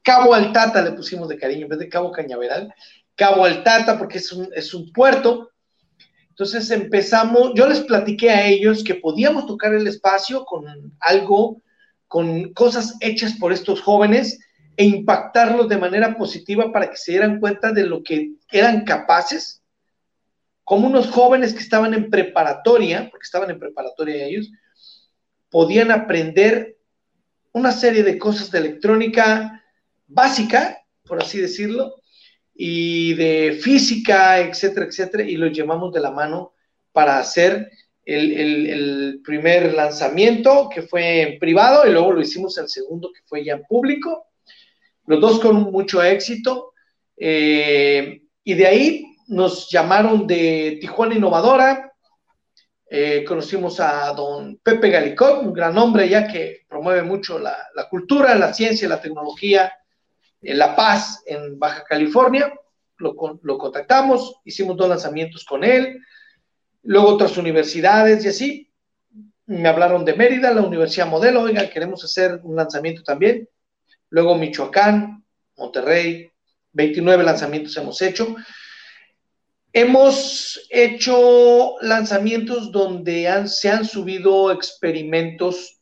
Cabo 0.02 0.34
Altata 0.34 0.82
le 0.82 0.92
pusimos 0.94 1.30
de 1.30 1.38
cariño, 1.38 1.64
en 1.64 1.70
vez 1.70 1.80
de 1.80 1.90
Cabo 1.90 2.12
Cañaveral, 2.12 2.74
Cabo 3.16 3.46
Altata, 3.46 3.98
porque 3.98 4.18
es 4.18 4.32
un, 4.34 4.50
es 4.54 4.74
un 4.74 4.92
puerto. 4.92 5.52
Entonces 6.30 6.70
empezamos, 6.72 7.52
yo 7.56 7.68
les 7.68 7.82
platiqué 7.82 8.32
a 8.32 8.48
ellos 8.48 8.84
que 8.84 8.96
podíamos 8.96 9.46
tocar 9.46 9.74
el 9.74 9.88
espacio 9.88 10.44
con 10.46 10.66
algo, 11.00 11.62
con 12.08 12.54
cosas 12.54 12.98
hechas 13.00 13.34
por 13.40 13.54
estos 13.54 13.82
jóvenes 13.82 14.40
e 14.76 14.86
impactarlos 14.86 15.70
de 15.70 15.78
manera 15.78 16.18
positiva 16.18 16.72
para 16.72 16.90
que 16.90 16.98
se 16.98 17.12
dieran 17.12 17.40
cuenta 17.40 17.72
de 17.72 17.86
lo 17.86 18.04
que 18.04 18.32
eran 18.52 18.84
capaces, 18.84 19.62
como 20.64 20.88
unos 20.88 21.10
jóvenes 21.12 21.54
que 21.54 21.60
estaban 21.60 21.94
en 21.94 22.10
preparatoria, 22.10 23.10
porque 23.12 23.26
estaban 23.26 23.52
en 23.52 23.60
preparatoria 23.60 24.26
ellos, 24.26 24.52
podían 25.50 25.92
aprender 25.92 26.78
una 27.54 27.72
serie 27.72 28.04
de 28.04 28.18
cosas 28.18 28.52
de 28.52 28.60
electrónica 28.60 29.64
básica, 30.08 30.80
por 31.06 31.22
así 31.22 31.40
decirlo, 31.40 31.96
y 32.54 33.14
de 33.14 33.60
física, 33.62 34.40
etcétera, 34.40 34.86
etcétera, 34.88 35.24
y 35.24 35.38
los 35.38 35.52
llevamos 35.52 35.94
de 35.94 36.02
la 36.02 36.12
mano 36.12 36.54
para 36.92 37.20
hacer 37.20 37.70
el, 38.06 39.22
primer 39.24 39.74
lanzamiento 39.74 40.70
que 40.74 40.82
fue 40.82 41.22
en 41.22 41.40
privado 41.40 41.88
y 41.88 41.92
luego 41.94 42.12
lo 42.12 42.22
hicimos 42.22 42.58
el 42.58 42.68
segundo 42.68 43.10
que 43.14 43.22
fue 43.26 43.46
ya 43.46 43.54
en 43.54 43.64
público, 43.64 44.28
los 45.06 45.22
dos 45.22 45.40
con 45.40 45.72
mucho 45.72 46.04
éxito, 46.04 46.74
eh, 47.16 48.24
y 48.44 48.54
de 48.54 48.68
ahí 48.68 49.06
nos 49.28 49.70
llamaron 49.70 50.28
de 50.28 50.78
Tijuana 50.82 51.16
Innovadora, 51.16 51.93
eh, 52.96 53.26
conocimos 53.26 53.80
a 53.80 54.14
don 54.14 54.58
Pepe 54.58 54.92
Galicot, 54.92 55.42
un 55.42 55.52
gran 55.52 55.76
hombre 55.80 56.08
ya 56.08 56.28
que 56.28 56.64
promueve 56.70 57.02
mucho 57.02 57.40
la, 57.40 57.58
la 57.74 57.90
cultura, 57.90 58.36
la 58.36 58.54
ciencia, 58.54 58.88
la 58.88 59.02
tecnología, 59.02 59.74
en 60.40 60.60
La 60.60 60.76
Paz, 60.76 61.24
en 61.26 61.58
Baja 61.58 61.84
California. 61.86 62.54
Lo, 62.98 63.16
lo, 63.42 63.58
contactamos, 63.58 64.36
hicimos 64.46 64.78
dos 64.78 64.88
lanzamientos 64.88 65.44
con 65.44 65.64
él, 65.64 66.00
luego 66.84 67.08
otras 67.08 67.36
universidades 67.36 68.24
y 68.26 68.28
así. 68.28 68.72
Me 69.48 69.68
hablaron 69.68 70.06
de 70.06 70.14
Mérida, 70.14 70.54
la 70.54 70.62
Universidad 70.62 71.08
Modelo, 71.08 71.42
oiga, 71.42 71.68
queremos 71.72 72.04
hacer 72.04 72.42
un 72.44 72.56
lanzamiento 72.56 73.02
también. 73.02 73.50
Luego 74.10 74.36
Michoacán, 74.36 75.26
Monterrey, 75.58 76.32
29 76.74 77.24
lanzamientos 77.24 77.76
hemos 77.76 78.00
hecho. 78.04 78.36
Hemos 79.76 80.68
hecho 80.70 81.76
lanzamientos 81.82 82.72
donde 82.72 83.28
se 83.48 83.70
han 83.70 83.86
subido 83.86 84.52
experimentos 84.52 85.80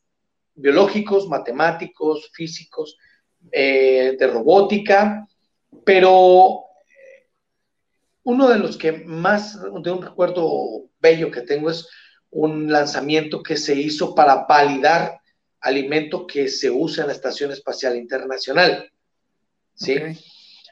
biológicos, 0.54 1.28
matemáticos, 1.28 2.30
físicos, 2.32 2.96
eh, 3.50 4.16
de 4.18 4.26
robótica, 4.28 5.28
pero 5.84 6.64
uno 8.22 8.48
de 8.48 8.58
los 8.58 8.78
que 8.78 8.92
más, 8.92 9.60
de 9.60 9.90
un 9.90 10.02
recuerdo 10.02 10.86
bello 10.98 11.30
que 11.30 11.42
tengo 11.42 11.68
es 11.68 11.86
un 12.30 12.72
lanzamiento 12.72 13.42
que 13.42 13.58
se 13.58 13.74
hizo 13.74 14.14
para 14.14 14.46
validar 14.48 15.20
alimento 15.60 16.26
que 16.26 16.48
se 16.48 16.70
usa 16.70 17.02
en 17.02 17.08
la 17.08 17.14
Estación 17.14 17.52
Espacial 17.52 17.96
Internacional. 17.96 18.90
¿sí? 19.74 19.96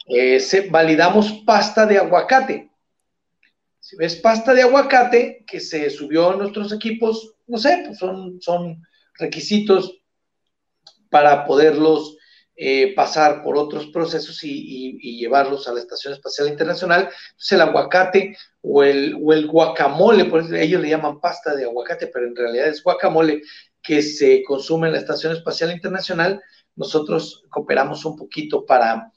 Eh, 0.08 0.68
validamos 0.70 1.42
pasta 1.44 1.84
de 1.84 1.98
aguacate. 1.98 2.69
Si 3.90 3.96
ves 3.96 4.14
pasta 4.14 4.54
de 4.54 4.62
aguacate 4.62 5.44
que 5.44 5.58
se 5.58 5.90
subió 5.90 6.30
a 6.30 6.36
nuestros 6.36 6.72
equipos, 6.72 7.34
no 7.48 7.58
sé, 7.58 7.82
pues 7.86 7.98
son, 7.98 8.40
son 8.40 8.80
requisitos 9.14 10.00
para 11.10 11.44
poderlos 11.44 12.16
eh, 12.54 12.94
pasar 12.94 13.42
por 13.42 13.56
otros 13.56 13.88
procesos 13.88 14.44
y, 14.44 15.18
llevarlos 15.18 15.66
a 15.66 15.72
la 15.72 15.80
Estación 15.80 16.12
Espacial 16.12 16.46
Internacional. 16.46 17.10
Entonces 17.30 17.50
el 17.50 17.62
aguacate 17.62 18.36
o 18.62 18.84
el, 18.84 19.18
o 19.20 19.32
el 19.32 19.48
guacamole, 19.48 20.26
por 20.26 20.42
eso 20.42 20.54
ellos 20.54 20.80
le 20.80 20.90
llaman 20.90 21.18
pasta 21.18 21.56
de 21.56 21.64
aguacate, 21.64 22.06
pero 22.06 22.28
en 22.28 22.36
realidad 22.36 22.68
es 22.68 22.84
guacamole 22.84 23.42
que 23.82 24.02
se 24.02 24.44
consume 24.44 24.86
en 24.86 24.92
la 24.92 25.00
Estación 25.00 25.32
Espacial 25.32 25.72
Internacional. 25.72 26.40
Nosotros 26.76 27.42
cooperamos 27.50 28.04
un 28.04 28.16
poquito 28.16 28.64
para, 28.64 29.10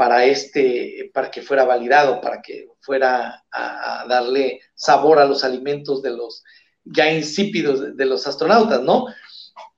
para, 0.00 0.24
este, 0.24 1.10
para 1.12 1.30
que 1.30 1.42
fuera 1.42 1.66
validado, 1.66 2.22
para 2.22 2.40
que 2.40 2.68
fuera 2.80 3.44
a, 3.52 4.06
darle 4.08 4.62
sabor 4.74 5.18
a 5.18 5.26
los 5.26 5.44
alimentos 5.44 6.00
de 6.00 6.08
los 6.12 6.42
ya 6.84 7.12
insípidos 7.12 7.94
de 7.94 8.06
los 8.06 8.26
astronautas, 8.26 8.80
¿no? 8.80 9.08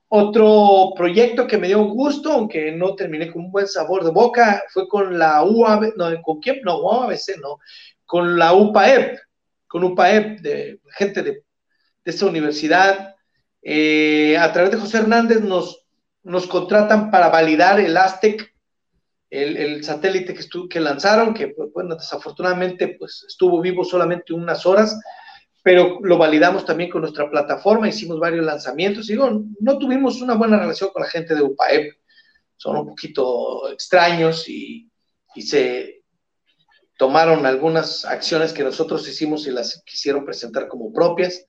Otro 0.07 0.93
proyecto 0.95 1.45
que 1.45 1.57
me 1.57 1.67
dio 1.67 1.83
gusto, 1.83 2.31
aunque 2.31 2.71
no 2.71 2.95
terminé 2.95 3.29
con 3.33 3.43
un 3.43 3.51
buen 3.51 3.67
sabor 3.67 4.05
de 4.05 4.11
boca, 4.11 4.63
fue 4.69 4.87
con 4.87 5.19
la 5.19 5.43
UAB, 5.43 5.97
no, 5.97 6.21
¿con 6.21 6.39
quién? 6.39 6.61
No, 6.63 6.79
UABC, 6.79 7.41
no, 7.41 7.59
con 8.05 8.39
la 8.39 8.53
UPAEP, 8.53 9.19
con 9.67 9.83
UPAEP, 9.83 10.39
de 10.39 10.79
gente 10.91 11.21
de, 11.21 11.31
de 11.31 11.43
esta 12.05 12.25
universidad. 12.27 13.13
Eh, 13.61 14.37
a 14.37 14.53
través 14.53 14.71
de 14.71 14.77
José 14.77 14.99
Hernández 14.99 15.41
nos, 15.41 15.85
nos 16.23 16.47
contratan 16.47 17.11
para 17.11 17.27
validar 17.27 17.81
el 17.81 17.97
Aztec, 17.97 18.52
el, 19.33 19.83
satélite 19.83 20.33
que, 20.33 20.45
que 20.69 20.79
lanzaron, 20.79 21.33
que 21.33 21.47
pues, 21.47 21.71
bueno, 21.73 21.95
desafortunadamente 21.95 22.95
pues, 22.99 23.25
estuvo 23.27 23.59
vivo 23.61 23.83
solamente 23.83 24.33
unas 24.33 24.65
horas, 24.65 24.99
pero 25.63 25.99
lo 26.03 26.17
validamos 26.17 26.65
también 26.65 26.91
con 26.91 27.01
nuestra 27.01 27.29
plataforma, 27.31 27.89
hicimos 27.89 28.19
varios 28.19 28.45
lanzamientos. 28.45 29.09
Y 29.09 29.13
digo, 29.13 29.43
no 29.59 29.77
tuvimos 29.79 30.21
una 30.21 30.35
buena 30.35 30.59
relación 30.59 30.91
con 30.91 31.01
la 31.01 31.09
gente 31.09 31.33
de 31.33 31.41
UPAEP, 31.41 31.93
son 32.57 32.77
un 32.77 32.87
poquito 32.87 33.71
extraños 33.71 34.47
y, 34.47 34.89
se 35.35 36.03
tomaron 36.95 37.47
algunas 37.47 38.05
acciones 38.05 38.53
que 38.53 38.63
nosotros 38.63 39.07
hicimos 39.09 39.47
y 39.47 39.51
las 39.51 39.81
quisieron 39.83 40.23
presentar 40.25 40.67
como 40.67 40.93
propias. 40.93 41.47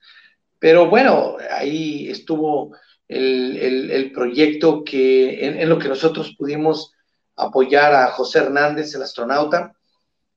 Pero 0.58 0.88
bueno, 0.88 1.36
ahí 1.50 2.08
estuvo 2.08 2.74
el, 3.08 4.10
proyecto 4.14 4.82
que 4.84 5.44
en, 5.44 5.68
lo 5.68 5.78
que 5.78 5.88
nosotros 5.88 6.34
pudimos 6.38 6.93
apoyar 7.36 7.94
a 7.94 8.08
José 8.08 8.40
Hernández, 8.40 8.94
el 8.94 9.02
astronauta, 9.02 9.74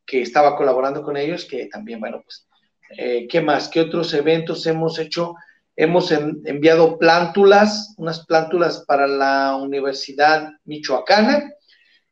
que 0.06 0.22
estaba 0.22 0.56
colaborando 0.56 1.04
con 1.04 1.18
ellos, 1.18 1.46
que 1.46 1.66
también, 1.66 2.00
bueno, 2.00 2.22
pues 2.24 2.48
eh, 2.90 3.28
¿Qué 3.28 3.42
más? 3.42 3.68
¿Qué 3.68 3.82
otros 3.82 4.14
eventos 4.14 4.66
hemos 4.66 4.98
hecho? 5.00 5.36
Hemos 5.76 6.12
enviado 6.12 6.98
plántulas, 6.98 7.94
unas 7.98 8.26
plántulas 8.26 8.84
para 8.88 9.08
la 9.08 9.56
Universidad 9.58 10.50
Michoacana. 10.64 11.52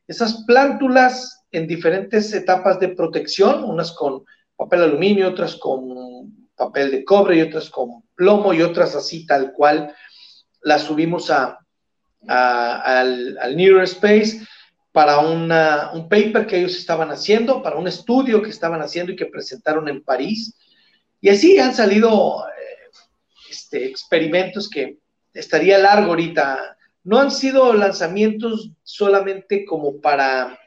Esas 0.08 0.44
plántulas 0.46 1.46
en 1.52 1.66
diferentes 1.66 2.32
etapas 2.34 2.80
de 2.80 2.90
protección, 2.90 3.64
unas 3.64 3.92
con 3.94 4.24
papel 4.56 4.84
aluminio, 4.84 5.30
otras 5.30 5.56
con 5.56 6.50
papel 6.56 6.92
de 6.92 7.04
cobre 7.04 7.38
y 7.38 7.42
otras 7.42 7.70
con 7.70 8.04
plomo 8.14 8.54
y 8.54 8.62
otras 8.62 8.96
así 8.96 9.26
tal 9.26 9.54
cual, 9.54 9.94
las 10.62 10.84
subimos 10.84 11.32
a, 11.32 11.60
al, 12.28 13.38
al 13.40 13.56
Near 13.56 13.84
Space 13.84 14.42
para 14.96 15.20
un 15.20 16.08
paper 16.08 16.48
que 16.48 16.58
ellos 16.58 16.78
estaban 16.78 17.12
haciendo, 17.12 17.62
para 17.62 17.76
un 17.76 17.86
estudio 17.86 18.42
que 18.42 18.50
estaban 18.50 18.82
haciendo 18.82 19.12
y 19.12 19.18
que 19.18 19.26
presentaron 19.26 19.90
en 19.90 20.02
París. 20.02 20.56
Y 21.20 21.28
así 21.28 21.60
han 21.60 21.76
salido 21.76 22.46
eh, 22.48 22.92
este, 23.52 23.88
experimentos 23.88 24.70
que 24.70 25.00
estaría 25.34 25.80
largo 25.80 26.12
ahorita. 26.12 26.78
No 27.04 27.20
han 27.20 27.30
sido 27.30 27.74
lanzamientos 27.74 28.72
solamente 28.84 29.66
como 29.66 30.00
para 30.00 30.58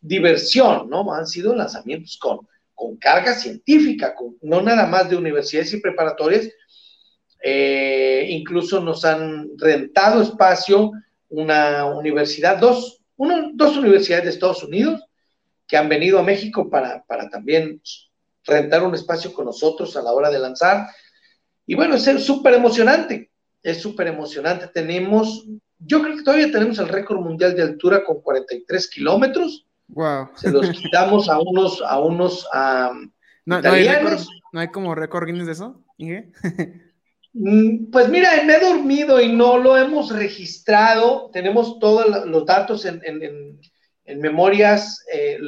diversión, 0.00 0.88
¿no? 0.88 1.12
Han 1.12 1.26
sido 1.26 1.54
lanzamientos 1.54 2.16
con, 2.16 2.48
con 2.74 2.96
carga 2.96 3.34
científica, 3.34 4.14
no 4.40 4.62
nada 4.62 4.86
más 4.86 5.10
de 5.10 5.16
universidades 5.16 5.74
y 5.74 5.80
preparatorias. 5.82 6.48
Eh, 7.44 8.28
incluso 8.30 8.80
nos 8.80 9.04
han 9.04 9.50
rentado 9.58 10.22
espacio 10.22 10.92
una 11.28 11.84
universidad, 11.84 12.56
dos, 12.56 13.01
dos 13.54 13.76
universidades 13.76 14.24
de 14.24 14.30
Estados 14.30 14.62
Unidos 14.62 15.04
que 15.66 15.76
han 15.76 15.88
venido 15.88 16.18
a 16.18 16.22
México 16.22 16.68
para, 16.68 17.04
para 17.04 17.28
también 17.28 17.80
rentar 18.44 18.82
un 18.82 18.94
espacio 18.94 19.32
con 19.32 19.46
nosotros 19.46 19.96
a 19.96 20.02
la 20.02 20.12
hora 20.12 20.30
de 20.30 20.38
lanzar. 20.38 20.88
Y 21.66 21.74
bueno, 21.74 21.94
es 21.94 22.24
súper 22.24 22.54
emocionante, 22.54 23.30
es 23.62 23.80
súper 23.80 24.08
emocionante. 24.08 24.66
Tenemos, 24.68 25.46
yo 25.78 26.02
creo 26.02 26.16
que 26.16 26.22
todavía 26.22 26.50
tenemos 26.50 26.78
el 26.78 26.88
récord 26.88 27.20
mundial 27.20 27.54
de 27.54 27.62
altura 27.62 28.04
con 28.04 28.20
43 28.20 28.90
kilómetros. 28.90 29.66
Wow. 29.88 30.30
Se 30.36 30.50
los 30.50 30.70
quitamos 30.80 31.28
a 31.28 31.38
unos, 31.38 31.82
a 31.82 31.98
unos 32.00 32.46
no, 33.44 33.58
italianos. 33.58 34.28
No 34.52 34.60
hay, 34.60 34.68
como 34.68 34.94
récord 34.94 35.26
Guinness 35.26 35.46
de 35.46 35.52
eso, 35.52 35.82
Mm, 36.02 36.32
pues 37.32 38.08
mira, 38.10 38.42
me 38.44 38.56
he 38.56 38.60
dormido 38.60 39.20
y 39.20 39.32
no 39.32 39.56
lo 39.56 39.76
hemos 39.76 40.10
registrado. 40.10 41.30
Tenemos 41.32 41.78
todos 41.78 42.26
los 42.26 42.44
datos 42.44 42.84
en, 42.84 43.58
memorias, 44.20 45.02
eh, 45.12 45.38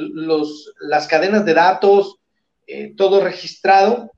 las 0.79 1.07
cadenas 1.07 1.45
de 1.45 1.53
datos, 1.53 2.17
eh, 2.65 2.93
todo 2.97 3.23
registrado. 3.23 4.11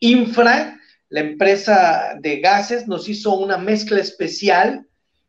Infra, 0.00 0.80
la 1.08 1.20
empresa 1.20 2.16
de 2.20 2.40
gases, 2.40 2.88
nos 2.88 3.08
hizo 3.08 3.34
una 3.34 3.56
mezcla 3.56 4.00
especial 4.00 4.86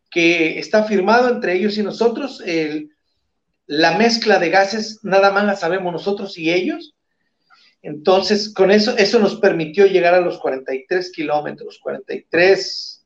que 0.09 0.57
está 0.57 0.85
firmado 0.85 1.29
entre 1.29 1.53
ellos 1.53 1.77
y 1.77 1.83
nosotros. 1.83 2.41
la 3.67 3.97
mezcla 3.97 4.39
de 4.39 4.49
gases 4.49 4.99
nada 5.03 5.31
más 5.31 5.45
la 5.45 5.55
sabemos 5.55 5.93
nosotros 5.93 6.37
y 6.39 6.51
ellos. 6.51 6.94
Entonces, 7.85 8.51
con 8.51 8.71
eso, 8.71 8.97
eso 8.97 9.19
nos 9.19 9.35
permitió 9.35 9.85
llegar 9.85 10.15
a 10.15 10.19
los 10.19 10.39
43 10.39 11.11
kilómetros, 11.11 11.77
43, 11.77 13.05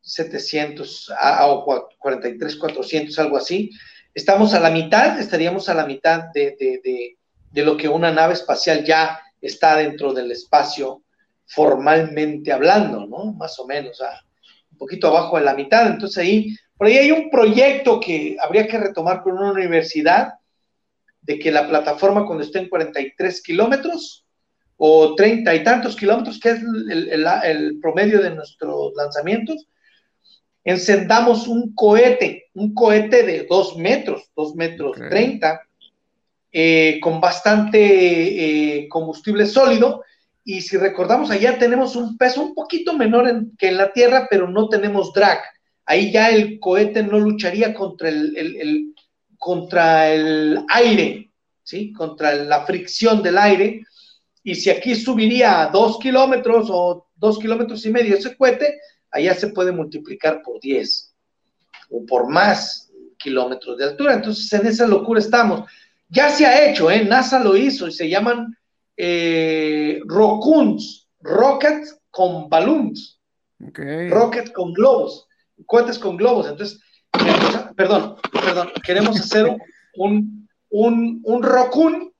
700 0.00 1.12
o 1.42 1.84
43, 2.00 2.56
400, 2.56 3.16
algo 3.20 3.36
así. 3.36 3.70
Estamos 4.12 4.52
a 4.52 4.58
la 4.58 4.70
mitad, 4.70 5.20
estaríamos 5.20 5.68
a 5.68 5.74
la 5.74 5.86
mitad 5.86 6.24
de, 6.34 7.16
lo 7.54 7.76
que 7.76 7.88
una 7.88 8.10
nave 8.10 8.32
espacial 8.32 8.84
ya 8.84 9.20
está 9.40 9.76
dentro 9.76 10.12
del 10.12 10.32
espacio 10.32 11.04
formalmente 11.46 12.52
hablando, 12.52 13.06
¿no? 13.06 13.32
Más 13.34 13.60
o 13.60 13.66
menos, 13.66 14.02
un 14.72 14.76
poquito 14.76 15.06
abajo 15.06 15.38
de 15.38 15.44
la 15.44 15.54
mitad. 15.54 15.86
Entonces 15.86 16.18
ahí, 16.18 16.56
por 16.76 16.88
ahí 16.88 16.98
hay 16.98 17.12
un 17.12 17.30
proyecto 17.30 18.00
que 18.00 18.36
habría 18.42 18.66
que 18.66 18.78
retomar 18.78 19.22
con 19.22 19.38
una 19.38 19.52
universidad 19.52 20.32
de 21.24 21.38
que 21.38 21.50
la 21.50 21.68
plataforma 21.68 22.26
cuando 22.26 22.44
esté 22.44 22.58
en 22.58 22.68
43 22.68 23.42
kilómetros 23.42 24.24
o 24.76 25.14
30 25.14 25.54
y 25.54 25.64
tantos 25.64 25.96
kilómetros, 25.96 26.38
que 26.38 26.50
es 26.50 26.58
el, 26.60 27.78
promedio 27.80 28.20
de 28.20 28.34
nuestros 28.34 28.92
lanzamientos, 28.94 29.66
encendamos 30.64 31.46
un 31.48 31.74
cohete, 31.74 32.50
un 32.54 32.74
cohete 32.74 33.22
de 33.22 33.46
2 33.48 33.76
metros, 33.76 34.30
2 34.36 34.54
metros 34.56 34.96
30, 34.96 35.60
eh, 36.52 36.98
con 37.00 37.20
bastante 37.20 37.78
eh, 38.78 38.88
combustible 38.88 39.46
sólido. 39.46 40.02
Y 40.44 40.60
si 40.60 40.76
recordamos, 40.76 41.30
allá 41.30 41.58
tenemos 41.58 41.96
un 41.96 42.18
peso 42.18 42.42
un 42.42 42.54
poquito 42.54 42.92
menor 42.94 43.46
que 43.58 43.68
en 43.68 43.78
la 43.78 43.92
Tierra, 43.92 44.26
pero 44.28 44.48
no 44.48 44.68
tenemos 44.68 45.12
drag. 45.14 45.38
Ahí 45.86 46.12
ya 46.12 46.30
el 46.30 46.58
cohete 46.60 47.02
no 47.02 47.18
lucharía 47.18 47.72
contra 47.72 48.08
el 48.08 48.93
contra 49.44 50.10
el 50.10 50.64
aire, 50.70 51.30
¿sí? 51.62 51.92
Contra 51.92 52.34
la 52.34 52.64
fricción 52.64 53.22
del 53.22 53.36
aire. 53.36 53.84
Y 54.42 54.54
si 54.54 54.70
aquí 54.70 54.94
subiría 54.94 55.60
a 55.60 55.66
dos 55.66 55.98
kilómetros 55.98 56.68
o 56.70 57.08
dos 57.14 57.38
kilómetros 57.38 57.84
y 57.84 57.90
medio 57.90 58.16
ese 58.16 58.34
cohete, 58.38 58.80
allá 59.10 59.34
se 59.34 59.48
puede 59.48 59.70
multiplicar 59.70 60.40
por 60.40 60.60
10 60.60 61.14
o 61.90 62.06
por 62.06 62.26
más 62.30 62.90
kilómetros 63.18 63.76
de 63.76 63.84
altura. 63.84 64.14
Entonces, 64.14 64.50
en 64.54 64.66
esa 64.66 64.86
locura 64.86 65.20
estamos. 65.20 65.68
Ya 66.08 66.30
se 66.30 66.46
ha 66.46 66.66
hecho, 66.66 66.90
¿eh? 66.90 67.04
NASA 67.04 67.38
lo 67.44 67.54
hizo 67.54 67.86
y 67.86 67.92
se 67.92 68.08
llaman 68.08 68.56
eh, 68.96 70.00
Rockets 70.06 72.00
con 72.10 72.48
balloons. 72.48 73.20
Okay. 73.68 74.08
Rocket 74.08 74.52
con 74.52 74.72
globos, 74.72 75.28
cohetes 75.66 75.98
con 75.98 76.16
globos. 76.16 76.48
Entonces, 76.48 76.80
perdón, 77.76 78.16
perdón, 78.32 78.70
queremos 78.84 79.18
hacer 79.20 79.56
un, 79.96 80.48
un, 80.70 81.20
un 81.24 81.42
rocún 81.42 82.12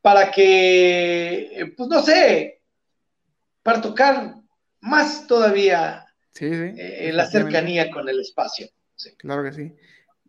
para 0.00 0.30
que, 0.30 1.72
pues 1.76 1.88
no 1.88 2.02
sé, 2.02 2.62
para 3.62 3.80
tocar 3.80 4.34
más 4.80 5.26
todavía 5.26 6.06
eh, 6.40 7.10
la 7.12 7.26
cercanía 7.26 7.90
con 7.90 8.08
el 8.08 8.20
espacio. 8.20 8.68
Claro 9.18 9.42
que 9.42 9.52
sí. 9.52 9.72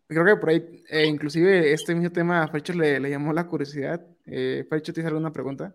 Creo 0.08 0.26
que 0.26 0.36
por 0.38 0.50
ahí, 0.50 0.84
eh, 0.90 1.06
inclusive 1.06 1.72
este 1.72 1.94
mismo 1.94 2.12
tema 2.12 2.42
a 2.42 2.48
Fercho 2.48 2.74
le, 2.74 3.00
le, 3.00 3.10
llamó 3.10 3.32
la 3.32 3.46
curiosidad. 3.46 4.02
Eh, 4.26 4.66
Fercho, 4.68 4.92
¿tienes 4.92 5.10
alguna 5.10 5.32
pregunta? 5.32 5.74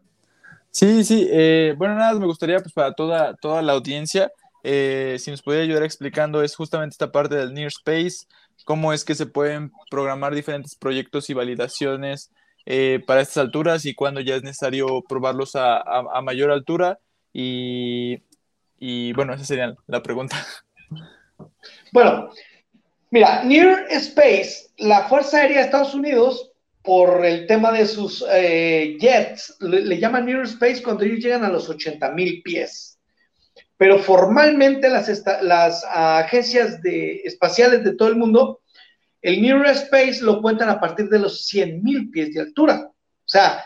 Sí, 0.70 1.04
sí. 1.04 1.28
Eh, 1.30 1.74
bueno, 1.78 1.94
nada, 1.94 2.18
me 2.18 2.26
gustaría, 2.26 2.58
pues 2.58 2.72
para 2.72 2.92
toda, 2.92 3.34
toda 3.36 3.62
la 3.62 3.74
audiencia, 3.74 4.32
eh, 4.66 5.18
si 5.18 5.30
nos 5.30 5.42
puede 5.42 5.62
ayudar 5.62 5.82
explicando 5.82 6.42
es 6.42 6.56
justamente 6.56 6.94
esta 6.94 7.12
parte 7.12 7.34
del 7.34 7.52
Near 7.52 7.68
Space, 7.68 8.26
cómo 8.64 8.94
es 8.94 9.04
que 9.04 9.14
se 9.14 9.26
pueden 9.26 9.70
programar 9.90 10.34
diferentes 10.34 10.74
proyectos 10.74 11.28
y 11.28 11.34
validaciones 11.34 12.32
eh, 12.64 13.02
para 13.06 13.20
estas 13.20 13.36
alturas 13.36 13.84
y 13.84 13.94
cuándo 13.94 14.22
ya 14.22 14.36
es 14.36 14.42
necesario 14.42 15.02
probarlos 15.06 15.52
a, 15.54 15.82
mayor 16.22 16.50
altura. 16.50 16.98
Y, 17.30 18.22
y, 18.78 19.12
bueno, 19.12 19.34
esa 19.34 19.44
sería 19.44 19.74
la 19.86 20.02
pregunta. 20.02 20.36
Bueno, 21.92 22.30
mira, 23.10 23.44
Near 23.44 23.86
Space, 23.90 24.70
la 24.78 25.08
Fuerza 25.08 25.38
Aérea 25.38 25.58
de 25.58 25.64
Estados 25.64 25.94
Unidos, 25.94 26.52
por 26.82 27.24
el 27.24 27.46
tema 27.46 27.70
de 27.70 27.86
sus 27.86 28.24
eh, 28.32 28.96
jets, 28.98 29.56
le, 29.60 29.80
le, 29.82 29.98
llaman 29.98 30.26
Near 30.26 30.42
Space 30.44 30.82
cuando 30.82 31.04
ellos 31.04 31.20
llegan 31.20 31.44
a 31.44 31.50
los 31.50 31.68
80 31.68 32.10
mil 32.12 32.42
pies 32.42 32.93
pero 33.76 33.98
formalmente 33.98 34.88
las, 34.88 35.84
agencias 35.90 36.78
espaciales 36.84 37.84
de 37.84 37.94
todo 37.94 38.08
el 38.08 38.16
mundo, 38.16 38.60
el 39.20 39.42
Near 39.42 39.66
Space 39.66 40.20
lo 40.20 40.40
cuentan 40.40 40.68
a 40.68 40.80
partir 40.80 41.08
de 41.08 41.18
los 41.18 41.50
100.000 41.52 42.10
pies 42.10 42.34
de 42.34 42.40
altura. 42.40 42.86
O 42.86 43.28
sea, 43.28 43.64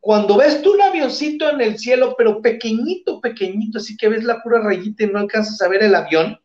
cuando 0.00 0.36
ves 0.36 0.62
tú 0.62 0.74
un 0.74 0.82
avioncito 0.82 1.50
en 1.50 1.60
el 1.60 1.78
cielo, 1.78 2.14
pero 2.16 2.40
pequeñito, 2.40 3.20
pequeñito, 3.20 3.78
así 3.78 3.96
que 3.96 4.08
ves 4.08 4.24
la 4.24 4.42
pura 4.42 4.60
rayita 4.60 5.04
y 5.04 5.08
no 5.08 5.18
alcanzas 5.18 5.60
a 5.60 5.68
ver 5.68 5.82
el 5.82 5.94
avión, 5.94 6.40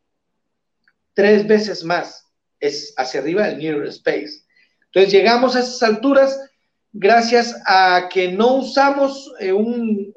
tres 1.13 1.47
veces 1.47 1.83
más 1.83 2.27
es 2.59 2.93
hacia 2.97 3.21
arriba 3.21 3.47
del 3.47 3.59
Near 3.59 3.85
Space. 3.87 4.43
Entonces 4.85 5.11
llegamos 5.11 5.55
a 5.55 5.59
esas 5.59 5.81
alturas 5.83 6.46
gracias 6.99 7.55
a 7.67 8.09
que 8.11 8.31
no 8.31 8.55
usamos 8.55 9.31
eh, 9.39 9.53
un, 9.53 10.13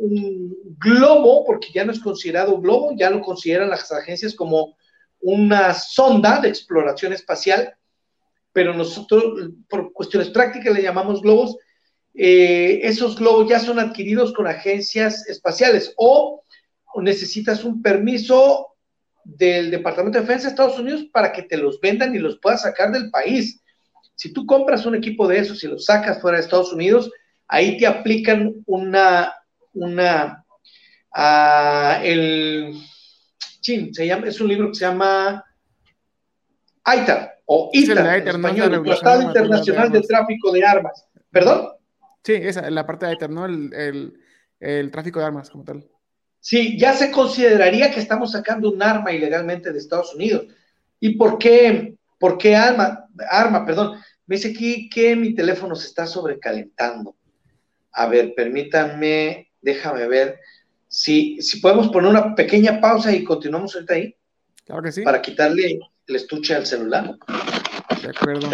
globo, 0.83 1.45
porque 1.45 1.69
ya 1.75 1.85
no 1.85 1.93
es 1.93 2.01
considerado 2.01 2.59
globo, 2.59 2.93
ya 2.97 3.11
lo 3.11 3.21
consideran 3.21 3.69
las 3.69 3.93
agencias 3.93 4.35
como 4.35 4.79
una 5.21 5.75
sonda 5.75 6.41
de 6.41 6.49
exploración 6.49 7.13
espacial, 7.13 7.75
pero 8.55 8.73
nosotros, 8.73 9.51
por 9.69 9.93
cuestiones 9.93 10.31
prácticas, 10.31 10.73
le 10.73 10.83
llamamos 10.83 11.21
globos. 11.21 11.59
Eh, 12.15 12.81
esos 12.83 13.17
globos 13.17 13.47
ya 13.51 13.61
son 13.61 13.79
adquiridos 13.79 14.33
con 14.33 14.47
agencias 14.47 15.29
espaciales 15.29 15.93
o 15.99 16.45
necesitas 16.97 17.63
un 17.63 17.83
permiso 17.83 18.69
del 19.23 19.71
Departamento 19.71 20.19
de 20.19 20.23
Defensa 20.23 20.47
de 20.47 20.51
Estados 20.53 20.79
Unidos 20.79 21.05
para 21.13 21.31
que 21.31 21.43
te 21.43 21.59
los 21.59 21.79
vendan 21.79 22.15
y 22.15 22.19
los 22.19 22.39
puedas 22.39 22.63
sacar 22.63 22.91
del 22.91 23.11
país. 23.11 23.61
Si 24.21 24.35
tú 24.35 24.45
compras 24.45 24.85
un 24.85 24.95
equipo 24.95 25.27
de 25.27 25.39
esos 25.39 25.65
y 25.65 25.67
lo 25.67 25.79
sacas 25.79 26.21
fuera 26.21 26.37
de 26.37 26.45
Estados 26.45 26.75
Unidos, 26.75 27.11
ahí 27.49 27.79
te 27.79 27.87
aplican 27.87 28.53
una, 28.67 29.33
una, 29.73 30.45
uh, 31.17 32.03
el, 32.05 32.75
sí, 33.63 33.89
se 33.95 34.07
llama, 34.07 34.27
es 34.27 34.39
un 34.39 34.49
libro 34.49 34.69
que 34.69 34.75
se 34.75 34.85
llama 34.85 35.43
ITAR, 36.85 37.33
o 37.47 37.71
ITAR, 37.73 38.19
en 38.19 38.29
español, 38.29 38.75
el 38.75 38.83
Tratado 38.83 39.23
Internacional 39.23 39.91
de, 39.91 40.03
Tráfico 40.03 40.53
de 40.53 40.67
Armas. 40.67 41.07
¿Perdón? 41.31 41.71
Sí, 42.23 42.35
esa, 42.35 42.69
la 42.69 42.87
parte 42.87 43.07
de 43.07 43.15
ITAR, 43.15 43.31
¿no? 43.31 43.47
El, 43.47 43.73
el, 43.73 44.21
el 44.61 44.91
tráfico 44.91 45.19
de 45.19 45.25
armas 45.25 45.49
como 45.49 45.65
tal. 45.65 45.89
Sí, 46.41 46.79
ya 46.79 46.93
se 46.93 47.11
consideraría 47.11 47.91
que 47.91 48.01
estamos 48.01 48.33
sacando 48.33 48.71
un 48.71 48.83
arma 48.83 49.13
ilegalmente 49.13 49.73
de 49.73 49.79
Estados 49.79 50.15
Unidos. 50.15 50.45
¿Y 51.01 51.17
por 51.17 51.39
qué? 51.39 51.97
¿Por 52.19 52.37
qué 52.37 52.55
arma? 52.55 53.07
Arma, 53.31 53.65
perdón. 53.65 53.99
Me 54.31 54.37
dice 54.37 54.51
aquí 54.51 54.89
que 54.89 55.17
mi 55.17 55.35
teléfono 55.35 55.75
se 55.75 55.89
está 55.89 56.07
sobrecalentando. 56.07 57.17
A 57.91 58.07
ver, 58.07 58.33
permítanme, 58.37 59.51
déjame 59.61 60.07
ver 60.07 60.39
si, 60.87 61.43
si 61.43 61.59
podemos 61.59 61.89
poner 61.89 62.13
una 62.13 62.37
pequeña 62.37 62.81
pausa 62.81 63.13
y 63.13 63.25
continuamos 63.25 63.75
ahorita 63.75 63.95
ahí. 63.95 64.15
Claro 64.65 64.85
que 64.85 64.93
sí. 64.93 65.03
Para 65.03 65.21
quitarle 65.21 65.81
el 66.07 66.15
estuche 66.15 66.55
al 66.55 66.65
celular. 66.65 67.19
De 68.03 68.09
acuerdo. 68.09 68.49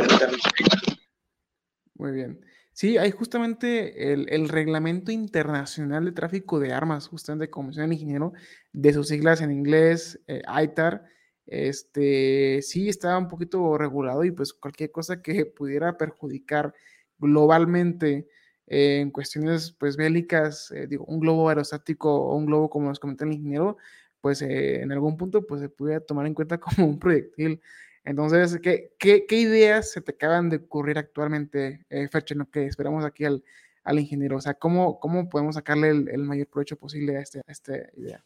Muy 1.96 2.12
bien. 2.12 2.40
Sí, 2.72 2.96
hay 2.96 3.10
justamente 3.10 4.14
el, 4.14 4.48
reglamento 4.48 5.12
internacional 5.12 6.06
de 6.06 6.12
tráfico 6.12 6.58
de 6.58 6.72
armas, 6.72 7.06
justamente 7.06 7.50
como 7.50 7.66
menciona 7.66 7.84
el 7.84 7.92
ingeniero, 7.92 8.32
de 8.72 8.94
sus 8.94 9.08
siglas 9.08 9.42
en 9.42 9.52
inglés, 9.52 10.20
eh, 10.26 10.40
ITAR, 10.62 11.04
este, 11.46 12.60
sí 12.62 12.88
estaba 12.88 13.18
un 13.18 13.28
poquito 13.28 13.78
regulado 13.78 14.24
y 14.24 14.30
pues 14.30 14.52
cualquier 14.52 14.90
cosa 14.90 15.22
que 15.22 15.46
pudiera 15.46 15.96
perjudicar 15.96 16.74
globalmente 17.18 18.28
en 18.66 19.10
cuestiones 19.10 19.72
pues 19.72 19.96
bélicas, 19.96 20.72
eh, 20.72 20.86
digo, 20.88 21.04
un 21.04 21.20
globo 21.20 21.48
aerostático 21.48 22.12
o 22.12 22.36
un 22.36 22.46
globo 22.46 22.68
como 22.68 22.88
nos 22.88 22.98
comentó 22.98 23.24
el 23.24 23.32
ingeniero, 23.32 23.76
pues 24.20 24.42
eh, 24.42 24.82
en 24.82 24.90
algún 24.90 25.16
punto 25.16 25.46
pues 25.46 25.60
se 25.60 25.68
pudiera 25.68 26.00
tomar 26.00 26.26
en 26.26 26.34
cuenta 26.34 26.58
como 26.60 26.86
un 26.86 26.98
proyectil 26.98 27.60
Entonces, 28.04 28.58
¿qué, 28.60 28.92
qué, 28.98 29.24
qué 29.26 29.36
ideas 29.36 29.92
se 29.92 30.00
te 30.00 30.12
acaban 30.12 30.50
de 30.50 30.56
ocurrir 30.56 30.98
actualmente, 30.98 31.84
eh, 31.90 32.08
Fercho, 32.08 32.34
en 32.34 32.40
lo 32.40 32.50
que 32.50 32.66
esperamos 32.66 33.04
aquí 33.04 33.24
al, 33.24 33.44
al 33.84 34.00
ingeniero? 34.00 34.36
O 34.36 34.40
sea, 34.40 34.54
¿cómo, 34.54 34.98
cómo 34.98 35.28
podemos 35.28 35.54
sacarle 35.54 35.90
el, 35.90 36.08
el 36.08 36.24
mayor 36.24 36.48
provecho 36.48 36.76
posible 36.76 37.16
a, 37.16 37.20
este, 37.20 37.40
a 37.46 37.52
esta 37.52 37.76
idea? 37.96 38.24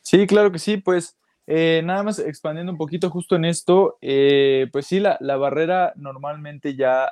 Sí, 0.00 0.26
claro 0.28 0.52
que 0.52 0.60
sí, 0.60 0.76
pues 0.76 1.16
eh, 1.46 1.82
nada 1.84 2.02
más 2.02 2.18
expandiendo 2.18 2.72
un 2.72 2.78
poquito 2.78 3.10
justo 3.10 3.36
en 3.36 3.44
esto, 3.44 3.98
eh, 4.00 4.68
pues 4.72 4.86
sí, 4.86 5.00
la, 5.00 5.16
la, 5.20 5.36
barrera 5.36 5.92
normalmente 5.96 6.74
ya, 6.74 7.10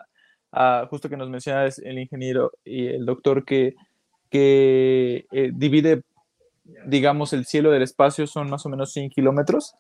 ah, 0.53 0.87
justo 0.91 1.09
que 1.09 1.17
nos 1.17 1.31
menciona 1.31 1.67
el 1.67 1.99
ingeniero 1.99 2.53
y 2.65 2.87
el 2.87 3.07
doctor 3.07 3.45
que, 3.45 3.75
que 4.35 5.27
eh, 5.31 5.53
divide, 5.55 6.03
digamos, 6.87 7.33
el 7.33 7.45
cielo 7.45 7.71
del 7.71 7.83
espacio 7.83 8.27
son 8.27 8.51
más 8.51 8.67
o 8.67 8.69
menos 8.69 8.93
100 8.93 9.11
kilómetros. 9.11 9.77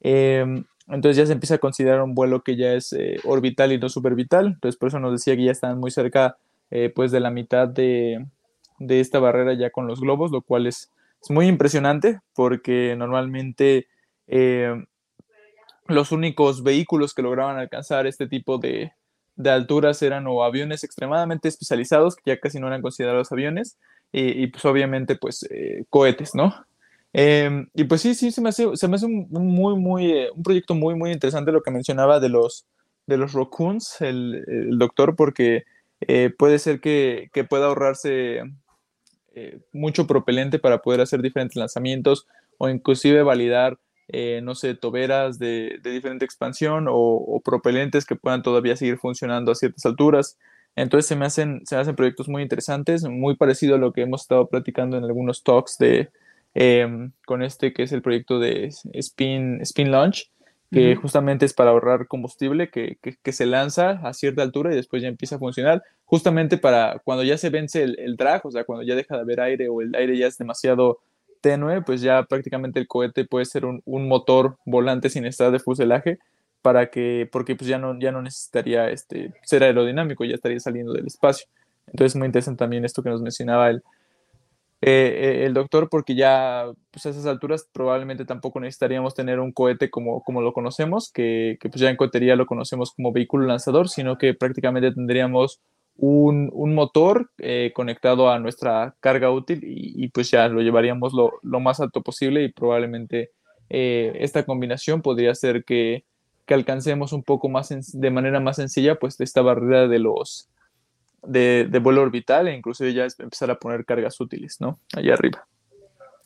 Em, 0.00 0.64
entonces 0.88 1.18
ya 1.18 1.26
se 1.26 1.34
empieza 1.34 1.56
a 1.56 1.58
considerar 1.58 2.00
un 2.00 2.14
vuelo 2.14 2.42
que 2.42 2.56
ya 2.56 2.72
es 2.72 2.94
eh, 2.94 3.18
orbital 3.24 3.70
y 3.70 3.78
no 3.78 3.90
supervital. 3.90 4.46
Entonces 4.46 4.78
por 4.78 4.88
eso 4.88 4.98
nos 4.98 5.12
decía 5.12 5.36
que 5.36 5.44
ya 5.44 5.52
están 5.52 5.78
muy 5.78 5.90
cerca 5.90 6.38
eh, 6.70 6.90
pues 6.94 7.12
de 7.12 7.20
la 7.20 7.30
mitad 7.30 7.68
de, 7.68 8.24
de, 8.78 9.00
esta 9.00 9.18
barrera 9.18 9.52
ya 9.52 9.68
con 9.68 9.86
los 9.86 10.00
globos, 10.00 10.30
lo 10.30 10.40
cual 10.40 10.66
es, 10.66 10.90
es 11.22 11.30
muy 11.30 11.46
impresionante 11.46 12.20
porque 12.34 12.94
normalmente 12.96 13.88
eh, 14.28 14.84
los 15.86 16.12
únicos 16.12 16.62
vehículos 16.62 17.14
que 17.14 17.22
lograban 17.22 17.58
alcanzar 17.58 18.06
este 18.06 18.28
tipo 18.28 18.58
de, 18.58 18.92
de, 19.36 19.50
alturas 19.50 20.02
eran 20.02 20.26
o 20.26 20.44
aviones 20.44 20.84
extremadamente 20.84 21.48
especializados, 21.48 22.14
que 22.14 22.22
ya 22.26 22.38
casi 22.38 22.60
no 22.60 22.66
eran 22.66 22.82
considerados 22.82 23.32
aviones, 23.32 23.78
y, 24.12 24.46
pues 24.46 24.64
obviamente 24.64 25.16
pues 25.16 25.46
eh, 25.50 25.84
cohetes, 25.90 26.34
¿no? 26.34 26.54
Eh, 27.12 27.66
y 27.74 27.84
pues 27.84 28.00
sí, 28.00 28.14
sí, 28.14 28.30
se 28.30 28.40
me 28.40 28.50
hace, 28.50 28.76
se 28.76 28.88
me 28.88 28.96
hace 28.96 29.06
un, 29.06 29.28
muy, 29.30 29.76
muy, 29.76 30.12
eh, 30.12 30.30
un 30.34 30.42
proyecto 30.42 30.74
muy, 30.74 30.94
muy 30.94 31.10
interesante 31.10 31.52
lo 31.52 31.62
que 31.62 31.70
mencionaba 31.70 32.20
de 32.20 32.28
los, 32.28 32.66
de 33.06 33.16
los 33.16 33.32
raccoons, 33.32 34.00
el, 34.00 34.44
el 34.46 34.78
doctor, 34.78 35.16
porque 35.16 35.64
puede 36.38 36.60
ser 36.60 36.80
que, 36.80 37.28
que 37.32 37.42
pueda 37.42 37.66
ahorrarse 37.66 38.42
mucho 39.72 40.06
propelente 40.06 40.60
para 40.60 40.78
poder 40.78 41.00
hacer 41.00 41.22
diferentes 41.22 41.56
lanzamientos 41.56 42.28
o 42.56 42.68
inclusive 42.68 43.22
validar 43.22 43.78
eh, 44.08 44.40
no 44.42 44.54
sé, 44.54 44.74
toberas 44.74 45.38
de, 45.38 45.78
de 45.82 45.90
diferente 45.90 46.24
expansión 46.24 46.88
o, 46.88 46.94
o, 46.94 47.40
propelentes 47.40 48.06
que 48.06 48.16
puedan 48.16 48.42
todavía 48.42 48.76
seguir 48.76 48.98
funcionando 48.98 49.52
a 49.52 49.54
ciertas 49.54 49.84
alturas. 49.84 50.38
Entonces 50.76 51.06
se 51.06 51.16
me 51.16 51.26
hacen, 51.26 51.60
se 51.66 51.74
me 51.74 51.82
hacen 51.82 51.96
proyectos 51.96 52.28
muy 52.28 52.42
interesantes, 52.42 53.04
muy 53.04 53.36
parecido 53.36 53.74
a 53.74 53.78
lo 53.78 53.92
que 53.92 54.02
hemos 54.02 54.22
estado 54.22 54.48
platicando 54.48 54.96
en 54.96 55.04
algunos 55.04 55.42
talks 55.42 55.76
de, 55.78 56.08
eh, 56.54 57.10
con 57.26 57.42
este 57.42 57.72
que 57.72 57.82
es 57.82 57.92
el 57.92 58.00
proyecto 58.00 58.38
de 58.38 58.70
Spin, 58.94 59.60
Spin 59.60 59.90
Launch, 59.90 60.30
que 60.70 60.92
uh 60.92 60.96
-huh. 60.96 61.02
justamente 61.02 61.44
es 61.44 61.52
para 61.52 61.70
ahorrar 61.70 62.06
combustible, 62.06 62.70
que, 62.70 62.96
que, 63.02 63.16
que, 63.22 63.32
se 63.32 63.46
lanza 63.46 64.00
a 64.02 64.12
cierta 64.14 64.42
altura 64.42 64.72
y 64.72 64.76
después 64.76 65.02
ya 65.02 65.08
empieza 65.08 65.36
a 65.36 65.38
funcionar, 65.38 65.82
justamente 66.04 66.58
para 66.58 67.00
cuando 67.04 67.24
ya 67.24 67.38
se 67.38 67.50
vence 67.50 67.82
el, 67.82 67.98
el 67.98 68.16
drag, 68.16 68.44
o 68.46 68.50
sea, 68.50 68.64
cuando 68.64 68.84
ya 68.84 68.94
deja 68.94 69.16
de 69.16 69.22
haber 69.22 69.40
aire 69.40 69.68
o 69.68 69.80
el 69.80 69.94
aire 69.94 70.16
ya 70.16 70.26
es 70.26 70.38
demasiado 70.38 70.98
tenue, 71.40 71.82
pues 71.82 72.00
ya 72.00 72.22
prácticamente 72.24 72.80
el 72.80 72.86
cohete 72.86 73.24
puede 73.24 73.44
ser 73.44 73.64
un, 73.64 73.82
un, 73.84 74.08
motor 74.08 74.56
volante 74.64 75.10
sin 75.10 75.26
estar 75.26 75.50
de 75.50 75.58
fuselaje 75.58 76.18
para 76.62 76.90
que, 76.90 77.28
porque 77.30 77.56
pues 77.56 77.68
ya 77.68 77.78
no, 77.78 77.98
ya 77.98 78.12
no 78.12 78.22
necesitaría 78.22 78.90
este, 78.90 79.32
ser 79.42 79.62
aerodinámico, 79.62 80.24
ya 80.24 80.34
estaría 80.34 80.60
saliendo 80.60 80.92
del 80.92 81.06
espacio. 81.06 81.46
Entonces 81.86 82.16
muy 82.16 82.26
interesante 82.26 82.58
también 82.58 82.84
esto 82.84 83.02
que 83.02 83.10
nos 83.10 83.22
mencionaba 83.22 83.70
el, 83.70 83.82
eh, 84.80 85.44
el 85.46 85.54
doctor, 85.54 85.88
porque 85.88 86.14
ya 86.14 86.66
pues 86.90 87.06
a 87.06 87.10
esas 87.10 87.26
alturas 87.26 87.68
probablemente 87.72 88.24
tampoco 88.24 88.60
necesitaríamos 88.60 89.14
tener 89.14 89.40
un 89.40 89.52
cohete 89.52 89.90
como, 89.90 90.22
como 90.22 90.42
lo 90.42 90.52
conocemos, 90.52 91.10
que, 91.10 91.58
que 91.60 91.68
pues 91.68 91.80
ya 91.80 91.90
en 91.90 91.96
cohetería 91.96 92.36
lo 92.36 92.46
conocemos 92.46 92.92
como 92.92 93.12
vehículo 93.12 93.46
lanzador, 93.46 93.88
sino 93.88 94.18
que 94.18 94.34
prácticamente 94.34 94.92
tendríamos 94.92 95.60
un, 95.98 96.48
un 96.52 96.74
motor 96.74 97.30
eh, 97.38 97.72
conectado 97.74 98.30
a 98.30 98.38
nuestra 98.38 98.94
carga 99.00 99.32
útil 99.32 99.64
y, 99.64 100.04
y, 100.04 100.08
pues 100.08 100.30
ya 100.30 100.48
lo 100.48 100.62
llevaríamos 100.62 101.12
lo, 101.12 101.40
lo 101.42 101.58
más 101.58 101.80
alto 101.80 102.02
posible 102.02 102.44
y 102.44 102.52
probablemente 102.52 103.32
eh, 103.68 104.12
esta 104.20 104.44
combinación 104.46 105.02
podría 105.02 105.32
hacer 105.32 105.64
que, 105.64 106.04
que 106.46 106.54
alcancemos 106.54 107.12
un 107.12 107.24
poco 107.24 107.48
más 107.48 107.68
de 107.68 108.10
manera 108.12 108.38
más 108.38 108.56
sencilla 108.56 108.94
pues 108.94 109.20
esta 109.20 109.42
barrera 109.42 109.88
de 109.88 109.98
los 109.98 110.48
de, 111.24 111.66
de 111.68 111.78
vuelo 111.80 112.02
orbital 112.02 112.46
e 112.46 112.54
incluso 112.54 112.86
ya 112.86 113.08
empezar 113.18 113.50
a 113.50 113.58
poner 113.58 113.84
cargas 113.84 114.20
útiles, 114.20 114.60
¿no? 114.60 114.78
Allá 114.96 115.14
arriba. 115.14 115.48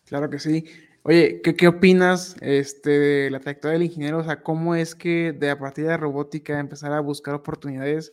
Claro 0.04 0.28
que 0.28 0.38
sí. 0.38 0.66
Oye, 1.02 1.40
¿qué, 1.42 1.56
qué 1.56 1.66
opinas 1.66 2.36
este, 2.42 2.90
de 2.90 3.30
la 3.30 3.40
trayectoria 3.40 3.72
del 3.78 3.86
ingeniero? 3.86 4.18
O 4.18 4.24
sea, 4.24 4.42
¿cómo 4.42 4.74
es 4.74 4.94
que 4.94 5.32
de 5.32 5.50
a 5.50 5.58
partir 5.58 5.86
de 5.86 5.96
robótica 5.96 6.60
empezar 6.60 6.92
a 6.92 7.00
buscar 7.00 7.34
oportunidades 7.34 8.12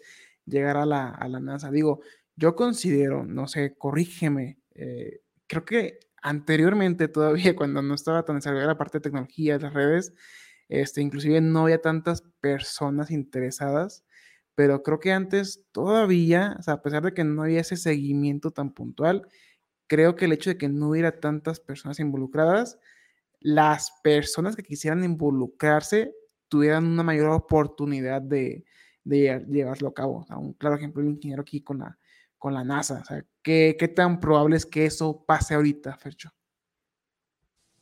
llegar 0.49 0.77
a 0.77 0.85
la, 0.85 1.09
a 1.09 1.27
la 1.27 1.39
NASA. 1.39 1.71
Digo, 1.71 2.01
yo 2.35 2.55
considero, 2.55 3.25
no 3.25 3.47
sé, 3.47 3.75
corrígeme, 3.77 4.59
eh, 4.75 5.21
creo 5.47 5.65
que 5.65 5.99
anteriormente 6.21 7.07
todavía, 7.09 7.55
cuando 7.55 7.81
no 7.81 7.93
estaba 7.93 8.23
tan 8.23 8.37
desarrollada 8.37 8.67
la 8.67 8.77
parte 8.77 8.99
de 8.99 9.03
tecnología, 9.03 9.57
de 9.57 9.63
las 9.63 9.73
redes, 9.73 10.13
este, 10.69 11.01
inclusive 11.01 11.41
no 11.41 11.63
había 11.63 11.81
tantas 11.81 12.21
personas 12.39 13.11
interesadas, 13.11 14.05
pero 14.55 14.83
creo 14.83 14.99
que 14.99 15.11
antes 15.11 15.65
todavía, 15.71 16.55
o 16.59 16.63
sea, 16.63 16.75
a 16.75 16.81
pesar 16.81 17.03
de 17.03 17.13
que 17.13 17.23
no 17.23 17.43
había 17.43 17.61
ese 17.61 17.77
seguimiento 17.77 18.51
tan 18.51 18.73
puntual, 18.73 19.27
creo 19.87 20.15
que 20.15 20.25
el 20.25 20.33
hecho 20.33 20.51
de 20.51 20.57
que 20.57 20.69
no 20.69 20.89
hubiera 20.89 21.19
tantas 21.19 21.59
personas 21.59 21.99
involucradas, 21.99 22.77
las 23.39 23.91
personas 24.03 24.55
que 24.55 24.63
quisieran 24.63 25.03
involucrarse 25.03 26.13
tuvieran 26.49 26.85
una 26.85 27.03
mayor 27.03 27.29
oportunidad 27.29 28.21
de, 28.21 28.65
de 29.09 29.45
llevarlo 29.49 29.89
a 29.89 29.93
cabo. 29.93 30.19
O 30.19 30.23
sea, 30.23 30.37
un 30.37 30.53
claro 30.53 30.75
ejemplo, 30.75 31.01
el 31.01 31.09
ingeniero 31.09 31.41
aquí 31.41 31.61
con 31.61 31.79
la, 31.79 31.97
con 32.37 32.53
la 32.53 32.63
NASA. 32.63 32.99
O 33.01 33.05
sea, 33.05 33.25
¿qué, 33.41 33.75
¿qué, 33.77 33.87
tan 33.87 34.19
probable 34.19 34.55
es 34.55 34.65
que 34.65 34.85
eso 34.85 35.23
pase 35.25 35.55
ahorita, 35.55 35.97
Fercho? 35.97 36.31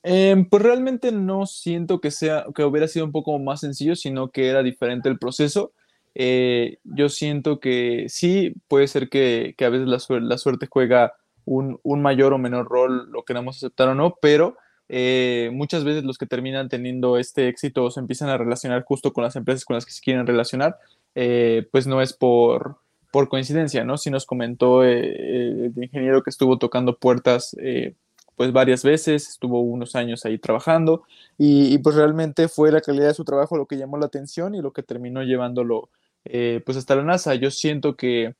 Eh, 0.03 0.45
pues 0.49 0.63
realmente 0.63 1.11
no 1.11 1.45
siento 1.45 1.99
que 1.99 2.11
sea 2.11 2.45
que 2.55 2.63
hubiera 2.63 2.87
sido 2.87 3.05
un 3.05 3.11
poco 3.11 3.37
más 3.39 3.59
sencillo, 3.59 3.95
sino 3.95 4.31
que 4.31 4.47
era 4.47 4.63
diferente 4.63 5.09
el 5.09 5.19
proceso. 5.19 5.73
Eh, 6.15 6.79
yo 6.83 7.09
siento 7.09 7.59
que 7.59 8.05
sí, 8.07 8.53
puede 8.67 8.87
ser 8.87 9.09
que, 9.09 9.53
que 9.57 9.65
a 9.65 9.69
veces 9.69 9.87
la, 9.87 9.99
suerte, 9.99 10.25
la 10.25 10.37
suerte 10.37 10.67
juega 10.69 11.13
un, 11.45 11.79
un, 11.83 12.01
mayor 12.01 12.33
o 12.33 12.37
menor 12.37 12.67
rol, 12.67 13.11
lo 13.11 13.23
queramos 13.23 13.57
aceptar 13.57 13.89
o 13.89 13.95
no, 13.95 14.15
pero 14.21 14.57
eh, 14.89 15.49
muchas 15.53 15.83
veces 15.83 16.05
los 16.05 16.17
que 16.17 16.25
terminan 16.25 16.69
teniendo 16.69 17.17
este 17.17 17.49
éxito 17.49 17.91
se 17.91 17.99
empiezan 17.99 18.29
a 18.29 18.37
relacionar 18.37 18.83
justo 18.85 19.11
con 19.11 19.23
las 19.23 19.35
empresas 19.35 19.65
con 19.65 19.75
las 19.75 19.85
que 19.85 19.91
se 19.91 20.01
quieren 20.01 20.25
relacionar 20.25 20.77
eh, 21.15 21.67
pues 21.71 21.87
no 21.87 22.01
es 22.01 22.13
por, 22.13 22.77
por 23.11 23.29
coincidencia, 23.29 23.83
¿no? 23.83 23.97
Si 23.97 24.09
nos 24.11 24.25
comentó 24.25 24.83
eh, 24.83 25.65
el 25.65 25.73
ingeniero 25.75 26.23
que 26.23 26.29
estuvo 26.29 26.57
tocando 26.57 26.97
puertas 26.97 27.55
eh, 27.59 27.95
pues 28.35 28.51
varias 28.51 28.83
veces, 28.83 29.29
estuvo 29.29 29.61
unos 29.61 29.95
años 29.95 30.23
ahí 30.25 30.37
trabajando 30.37 31.03
y, 31.37 31.73
y, 31.73 31.79
pues 31.79 31.95
realmente 31.95 32.47
fue 32.47 32.71
la 32.71 32.81
calidad 32.81 33.07
de 33.07 33.13
su 33.15 33.25
trabajo 33.25 33.57
lo 33.57 33.65
que 33.65 33.77
llamó 33.77 33.97
la 33.97 34.05
atención 34.05 34.53
y 34.53 34.61
lo 34.61 34.73
que 34.73 34.83
terminó 34.83 35.23
llevándolo 35.23 35.89
eh, 36.25 36.61
pues 36.65 36.77
hasta 36.77 36.95
la 36.95 37.03
NASA. 37.03 37.35
Yo 37.35 37.51
siento 37.51 37.95
que, 37.95 38.35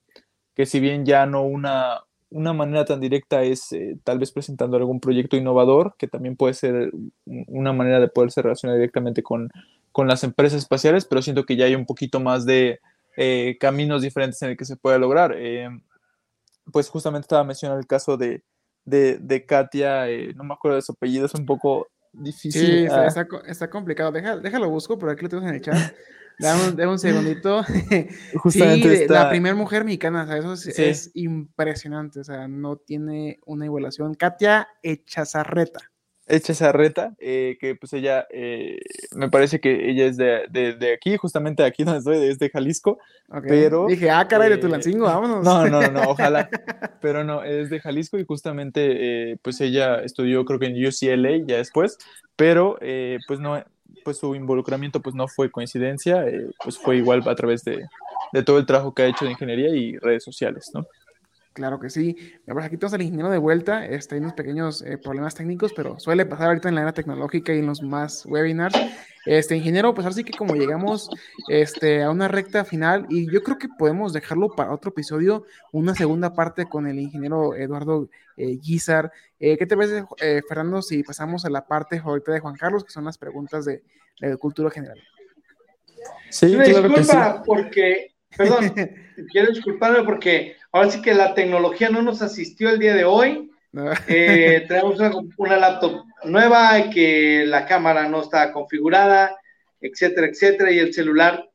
que 0.56 0.66
si 0.66 0.80
bien 0.80 1.06
ya 1.06 1.26
no 1.26 1.44
una, 1.44 2.04
una 2.30 2.54
manera 2.54 2.86
tan 2.86 3.00
directa 3.00 3.44
es 3.44 3.72
eh, 3.72 3.98
tal 4.04 4.20
vez 4.20 4.32
presentando 4.32 4.78
algún 4.78 5.00
proyecto 5.00 5.38
innovador, 5.38 5.96
que 5.98 6.08
también 6.08 6.36
puede 6.36 6.54
ser 6.54 6.92
una 7.26 7.74
manera 7.74 8.00
de 8.00 8.10
poderse 8.10 8.42
relacionar 8.42 8.78
directamente 8.78 9.24
con, 9.24 9.50
con 9.92 10.08
las 10.08 10.24
empresas 10.24 10.60
espaciales, 10.60 11.06
pero 11.06 11.22
siento 11.22 11.46
que 11.46 11.56
ya 11.56 11.66
hay 11.66 11.76
un 11.76 11.86
poquito 11.86 12.20
más 12.20 12.46
de 12.46 12.80
eh, 13.16 13.58
caminos 13.60 14.02
diferentes 14.02 14.42
en 14.42 14.52
el 14.52 14.58
que 14.58 14.66
se 14.66 14.76
puede 14.76 15.00
lograr. 15.00 15.34
Eh, 15.38 15.70
pues 16.72 16.90
justamente 16.90 17.26
estaba 17.26 17.46
mencionando 17.46 17.80
el 17.80 17.88
caso 17.88 18.18
de, 18.18 18.44
de, 18.84 19.18
de 19.20 19.46
Katia, 19.46 20.06
no 20.36 20.44
me 20.44 20.54
acuerdo 20.54 20.76
de 20.76 20.82
su 20.82 20.92
apellido, 20.92 21.26
es 21.26 21.34
un 21.34 21.46
poco 21.46 21.88
difícil. 22.12 22.62
Sí, 22.62 22.84
está, 22.84 23.02
ah. 23.02 23.08
está, 23.08 23.28
está 23.46 23.70
complicado. 23.70 24.12
Deja, 24.12 24.38
déjalo 24.38 24.70
busco, 24.70 24.98
pero 24.98 25.12
aquí 25.12 25.24
lo 25.24 25.30
tenemos 25.30 25.50
en 25.50 25.56
el 25.56 25.62
chat. 25.62 25.76
Dame 26.40 26.70
un, 26.70 26.76
dame 26.76 26.92
un 26.92 27.00
segundito. 27.00 27.64
Justamente 28.36 28.96
sí, 28.96 29.02
está... 29.04 29.24
la 29.24 29.30
primera 29.30 29.56
mujer 29.56 29.84
mexicana, 29.84 30.24
o 30.24 30.28
sea, 30.28 30.38
eso 30.38 30.54
es, 30.54 30.62
sí. 30.62 30.84
es, 30.84 31.12
impresionante, 31.16 32.20
o 32.20 32.24
sea, 32.24 32.48
no 32.48 32.78
tiene 32.78 33.40
una 33.46 33.66
igualación. 33.66 34.14
Katia 34.14 34.68
Echazarreta. 34.84 35.92
Echazarreta, 36.30 37.16
eh, 37.20 37.58
que 37.60 37.76
pues 37.76 37.94
ella, 37.94 38.28
eh, 38.30 38.80
me 39.16 39.30
parece 39.30 39.62
que 39.62 39.90
ella 39.90 40.06
es 40.06 40.18
de, 40.18 40.44
de, 40.50 40.74
de, 40.74 40.94
aquí, 40.94 41.16
justamente 41.16 41.64
aquí 41.64 41.86
donde 41.86 42.00
estoy, 42.00 42.28
es 42.28 42.38
de 42.38 42.50
Jalisco, 42.50 43.00
okay. 43.30 43.50
pero... 43.50 43.88
Dije, 43.88 44.10
ah, 44.10 44.28
caray, 44.28 44.50
de 44.50 44.58
Tulancingo, 44.58 45.06
eh, 45.06 45.14
vámonos. 45.14 45.46
No, 45.46 45.66
no, 45.68 45.82
no, 45.90 46.02
ojalá, 46.10 46.50
pero 47.02 47.24
no, 47.24 47.44
es 47.44 47.70
de 47.70 47.80
Jalisco 47.80 48.20
y 48.20 48.26
justamente, 48.26 49.32
eh, 49.32 49.38
pues 49.42 49.62
ella 49.62 50.02
estudió 50.02 50.44
creo 50.44 50.60
que 50.60 50.66
en 50.66 50.86
UCLA 50.86 51.46
ya 51.48 51.58
después, 51.58 51.98
pero 52.36 52.78
eh, 52.82 53.20
pues 53.26 53.40
no, 53.40 53.64
pues 54.04 54.18
su 54.18 54.36
involucramiento 54.36 55.02
pues 55.02 55.16
no 55.16 55.28
fue 55.28 55.52
coincidencia, 55.52 56.26
pues 56.64 56.78
fue 56.78 56.98
igual 56.98 57.28
a 57.28 57.36
través 57.36 57.64
de, 57.64 57.88
de 58.32 58.44
todo 58.44 58.58
el 58.58 58.66
trabajo 58.66 58.94
que 58.94 59.04
ha 59.04 59.08
hecho 59.08 59.26
de 59.26 59.32
ingeniería 59.32 59.70
y 59.70 59.98
redes 59.98 60.24
sociales, 60.24 60.72
¿no? 60.74 60.88
Claro 61.58 61.80
que 61.80 61.90
sí. 61.90 62.16
Aquí 62.62 62.78
tenemos 62.78 62.94
al 62.94 63.02
ingeniero 63.02 63.32
de 63.32 63.40
vuelta. 63.40 63.84
Este, 63.84 64.14
hay 64.14 64.22
unos 64.22 64.34
pequeños 64.34 64.84
eh, 64.84 65.00
problemas 65.00 65.34
técnicos, 65.34 65.74
pero 65.76 66.00
suele 66.00 66.24
pasar 66.24 66.50
ahorita 66.50 66.70
en 66.70 66.76
la 66.76 66.82
era 66.82 66.94
tecnológica 66.94 67.52
y 67.52 67.58
en 67.58 67.66
los 67.66 67.82
más 67.82 68.28
webinars. 68.28 68.76
Este, 69.26 69.56
ingeniero, 69.56 69.96
pues 69.96 70.06
así 70.06 70.24
que 70.24 70.38
como 70.38 70.54
llegamos 70.54 71.10
este, 71.48 72.04
a 72.04 72.12
una 72.12 72.28
recta 72.28 72.64
final, 72.64 73.08
y 73.10 73.26
yo 73.34 73.42
creo 73.42 73.58
que 73.58 73.70
podemos 73.70 74.14
dejarlo 74.14 74.50
para 74.50 74.72
otro 74.72 74.92
episodio, 74.92 75.46
una 75.72 75.96
segunda 75.96 76.36
parte 76.36 76.68
con 76.68 76.86
el 76.86 77.00
ingeniero 77.00 77.56
Eduardo 77.56 78.08
eh, 78.38 78.60
Guizar. 78.62 79.12
Eh, 79.40 79.58
¿Qué 79.58 79.66
te 79.66 79.76
parece, 79.76 80.06
eh, 80.22 80.44
Fernando, 80.48 80.84
si 80.84 81.02
pasamos 81.02 81.44
a 81.44 81.50
la 81.50 81.66
parte 81.66 82.00
ahorita 82.06 82.34
de 82.34 82.40
Juan 82.40 82.56
Carlos, 82.56 82.84
que 82.84 82.92
son 82.92 83.06
las 83.06 83.18
preguntas 83.18 83.66
de, 83.66 83.82
de 84.22 84.38
cultura 84.38 84.70
general? 84.70 85.02
Sí, 86.30 86.56
claro 86.56 86.94
que 86.94 87.04
sí. 87.04 87.18
porque, 87.48 88.12
perdón, 88.38 88.60
quiero 89.32 89.52
disculparme 89.52 90.04
porque 90.04 90.57
Ahora 90.72 90.90
sí 90.90 91.02
que 91.02 91.14
la 91.14 91.34
tecnología 91.34 91.90
no 91.90 92.02
nos 92.02 92.22
asistió 92.22 92.70
el 92.70 92.80
día 92.80 92.94
de 92.94 93.06
hoy. 93.06 93.52
Eh, 94.08 94.66
tenemos 94.68 95.00
una, 95.38 95.58
laptop 95.58 96.04
nueva 96.24 96.90
que 96.90 97.46
la 97.46 97.66
cámara 97.66 98.08
no 98.08 98.22
está 98.22 98.52
configurada, 98.52 99.36
etcétera, 99.82 100.28
etcétera, 100.28 100.72
y 100.72 100.80
el 100.80 100.94
celular 100.94 101.50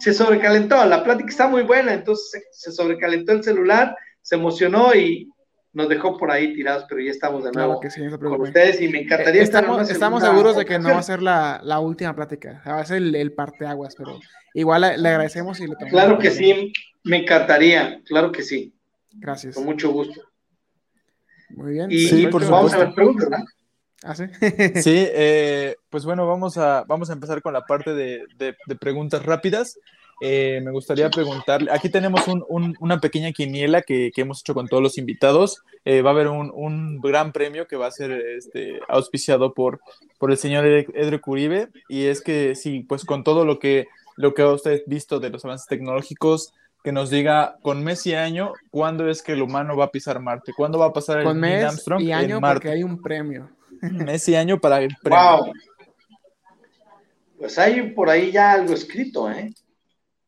se 0.00 0.12
sobrecalentó. 0.12 0.84
La 0.86 1.04
plática 1.04 1.28
está 1.28 1.48
muy 1.48 1.62
buena, 1.62 1.92
entonces 1.92 2.44
se, 2.52 2.72
sobrecalentó 2.72 3.32
el 3.32 3.42
celular, 3.42 3.96
se 4.22 4.36
emocionó 4.36 4.94
y 4.94 5.30
nos 5.72 5.88
dejó 5.88 6.16
por 6.16 6.30
ahí 6.30 6.52
tirados, 6.52 6.84
pero 6.88 7.00
ya 7.00 7.12
estamos 7.12 7.44
de 7.44 7.52
nuevo 7.52 7.80
con 8.18 8.40
ustedes 8.40 8.80
y 8.80 8.88
me 8.88 9.02
encantaría 9.02 9.42
estamos, 9.42 9.82
estar 9.82 9.94
Estamos 9.94 10.22
seguros 10.22 10.56
de 10.56 10.64
que 10.64 10.78
no 10.80 10.90
va 10.90 10.98
a 10.98 11.02
ser 11.02 11.22
la, 11.22 11.60
la 11.62 11.78
última 11.78 12.14
plática, 12.14 12.60
va 12.66 12.80
a 12.80 12.84
ser 12.84 12.96
el, 12.96 13.14
el 13.14 13.32
parteaguas, 13.32 13.94
pero 13.96 14.18
igual 14.54 14.80
le, 14.80 15.08
agradecemos 15.08 15.60
y 15.60 15.68
le 15.68 15.74
tomamos. 15.74 15.90
Claro 15.90 16.18
que 16.18 16.30
sí, 16.32 16.72
me 17.04 17.18
encantaría, 17.18 18.00
claro 18.04 18.32
que 18.32 18.42
sí. 18.42 18.72
Gracias. 19.12 19.54
Con 19.54 19.64
mucho 19.64 19.90
gusto. 19.90 20.22
Muy 21.50 21.72
bien. 21.72 21.90
Y 21.90 22.06
sí, 22.06 22.26
por 22.28 22.48
vamos 22.48 22.72
a 22.74 22.78
ver 22.78 22.94
preguntas, 22.94 23.28
¿no? 23.28 23.38
¿Ah, 24.02 24.14
sí? 24.14 24.24
sí, 24.82 24.94
eh, 24.96 25.76
pues 25.90 26.04
bueno, 26.04 26.26
vamos 26.26 26.56
a, 26.56 26.84
vamos 26.86 27.10
a 27.10 27.12
empezar 27.12 27.42
con 27.42 27.52
la 27.52 27.66
parte 27.66 27.94
de, 27.94 28.24
de, 28.36 28.76
preguntas 28.76 29.24
rápidas. 29.24 29.78
Eh, 30.22 30.60
me 30.62 30.70
gustaría 30.70 31.08
preguntarle, 31.10 31.70
aquí 31.72 31.88
tenemos 31.88 32.28
un, 32.28 32.44
un, 32.48 32.76
una 32.80 33.00
pequeña 33.00 33.32
quiniela 33.32 33.80
que, 33.80 34.10
que, 34.14 34.20
hemos 34.20 34.40
hecho 34.40 34.54
con 34.54 34.68
todos 34.68 34.82
los 34.82 34.98
invitados. 34.98 35.62
Eh, 35.84 36.02
va 36.02 36.10
a 36.10 36.12
haber 36.12 36.28
un, 36.28 36.50
un, 36.54 37.00
gran 37.00 37.32
premio 37.32 37.66
que 37.66 37.76
va 37.76 37.86
a 37.86 37.90
ser 37.90 38.12
este, 38.12 38.80
auspiciado 38.88 39.54
por, 39.54 39.80
por 40.18 40.30
el 40.30 40.36
señor 40.36 40.66
Edre 40.66 41.20
Curibe. 41.20 41.68
Y 41.88 42.04
es 42.04 42.22
que 42.22 42.54
sí, 42.54 42.84
pues 42.88 43.04
con 43.04 43.24
todo 43.24 43.44
lo 43.44 43.58
que, 43.58 43.88
lo 44.16 44.34
que 44.34 44.44
usted 44.44 44.82
visto 44.86 45.20
de 45.20 45.30
los 45.30 45.44
avances 45.44 45.66
tecnológicos, 45.68 46.52
que 46.82 46.92
nos 46.92 47.10
diga 47.10 47.58
con 47.62 47.84
mes 47.84 48.06
y 48.06 48.14
año 48.14 48.52
cuándo 48.70 49.08
es 49.08 49.22
que 49.22 49.32
el 49.32 49.42
humano 49.42 49.76
va 49.76 49.86
a 49.86 49.90
pisar 49.90 50.20
Marte, 50.20 50.52
cuándo 50.56 50.78
va 50.78 50.86
a 50.86 50.92
pasar 50.92 51.20
el 51.20 51.34
mes 51.34 51.64
Armstrong 51.64 52.00
y 52.00 52.12
año 52.12 52.36
en 52.36 52.40
Marte. 52.40 52.54
porque 52.54 52.70
hay 52.70 52.82
un 52.82 53.00
premio. 53.00 53.50
Mes 53.82 54.28
y 54.28 54.36
año 54.36 54.60
para 54.60 54.80
el 54.82 54.94
premio. 55.02 55.38
Wow. 55.38 55.52
Pues 57.38 57.58
hay 57.58 57.90
por 57.92 58.10
ahí 58.10 58.30
ya 58.30 58.52
algo 58.52 58.74
escrito, 58.74 59.30
¿eh? 59.30 59.54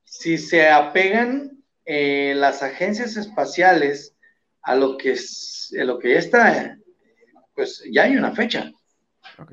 Si 0.04 0.38
se 0.38 0.70
apegan 0.70 1.62
eh, 1.84 2.32
las 2.36 2.62
agencias 2.62 3.16
espaciales 3.16 4.14
a 4.62 4.74
lo 4.74 4.96
que 4.96 5.12
es, 5.12 5.74
a 5.78 5.84
lo 5.84 5.98
que 5.98 6.12
ya 6.12 6.18
está, 6.18 6.78
pues 7.54 7.82
ya 7.90 8.04
hay 8.04 8.16
una 8.16 8.32
fecha. 8.32 8.70
Ok. 9.38 9.52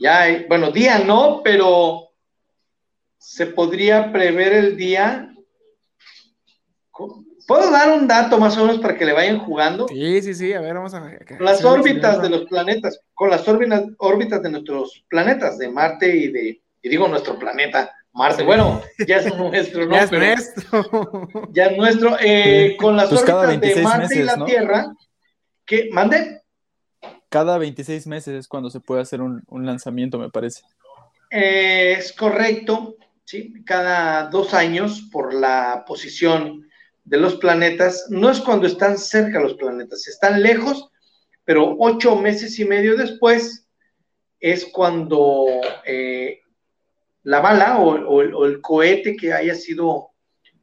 Ya 0.00 0.22
hay, 0.22 0.46
bueno, 0.48 0.72
día 0.72 0.98
no, 0.98 1.42
pero 1.44 2.10
se 3.18 3.46
podría 3.46 4.12
prever 4.12 4.52
el 4.52 4.76
día 4.76 5.33
¿Puedo 7.46 7.70
dar 7.70 7.90
un 7.90 8.08
dato 8.08 8.38
más 8.38 8.56
o 8.56 8.64
menos 8.64 8.80
para 8.80 8.96
que 8.96 9.04
le 9.04 9.12
vayan 9.12 9.38
jugando? 9.38 9.86
Sí, 9.88 10.22
sí, 10.22 10.34
sí, 10.34 10.52
a 10.52 10.60
ver, 10.60 10.74
vamos 10.74 10.94
a 10.94 11.00
ver. 11.00 11.26
Las 11.40 11.64
órbitas 11.64 12.22
de 12.22 12.30
los 12.30 12.44
planetas, 12.44 13.00
con 13.12 13.28
las 13.30 13.46
órbitas, 13.46 13.84
órbitas 13.98 14.42
de 14.42 14.50
nuestros 14.50 15.04
planetas, 15.08 15.58
de 15.58 15.68
Marte 15.68 16.14
y 16.16 16.32
de, 16.32 16.62
y 16.82 16.88
digo 16.88 17.06
nuestro 17.06 17.38
planeta, 17.38 17.90
Marte, 18.12 18.44
bueno, 18.44 18.80
ya 19.06 19.18
es 19.18 19.36
nuestro, 19.36 19.86
¿no? 19.86 19.94
ya 19.94 20.02
es 20.04 20.12
nuestro. 20.12 21.28
Ya 21.50 21.66
es 21.66 21.76
nuestro, 21.76 22.16
eh, 22.20 22.76
con 22.78 22.96
las 22.96 23.08
pues 23.08 23.28
órbitas 23.28 23.74
de 23.74 23.82
Marte 23.82 24.18
y 24.18 24.22
la 24.22 24.44
Tierra, 24.44 24.94
¿qué? 25.66 25.88
¿Mande? 25.92 26.42
Cada 27.28 27.58
26 27.58 28.06
meses 28.06 28.34
es 28.34 28.48
cuando 28.48 28.70
se 28.70 28.80
puede 28.80 29.02
hacer 29.02 29.20
un, 29.20 29.42
un 29.48 29.66
lanzamiento, 29.66 30.18
me 30.18 30.30
parece. 30.30 30.62
Eh, 31.30 31.96
es 31.98 32.12
correcto, 32.12 32.96
sí, 33.24 33.52
cada 33.64 34.28
dos 34.28 34.54
años 34.54 35.08
por 35.12 35.34
la 35.34 35.84
posición 35.86 36.68
de 37.04 37.18
los 37.18 37.36
planetas 37.36 38.06
no 38.08 38.30
es 38.30 38.40
cuando 38.40 38.66
están 38.66 38.98
cerca 38.98 39.40
los 39.40 39.54
planetas, 39.54 40.08
están 40.08 40.42
lejos, 40.42 40.90
pero 41.44 41.76
ocho 41.78 42.16
meses 42.16 42.58
y 42.58 42.64
medio 42.64 42.96
después 42.96 43.68
es 44.40 44.64
cuando 44.66 45.46
eh, 45.84 46.40
la 47.22 47.40
bala 47.40 47.78
o, 47.78 48.44
el 48.46 48.60
cohete 48.60 49.16
que 49.16 49.32
haya 49.32 49.54
sido 49.54 50.10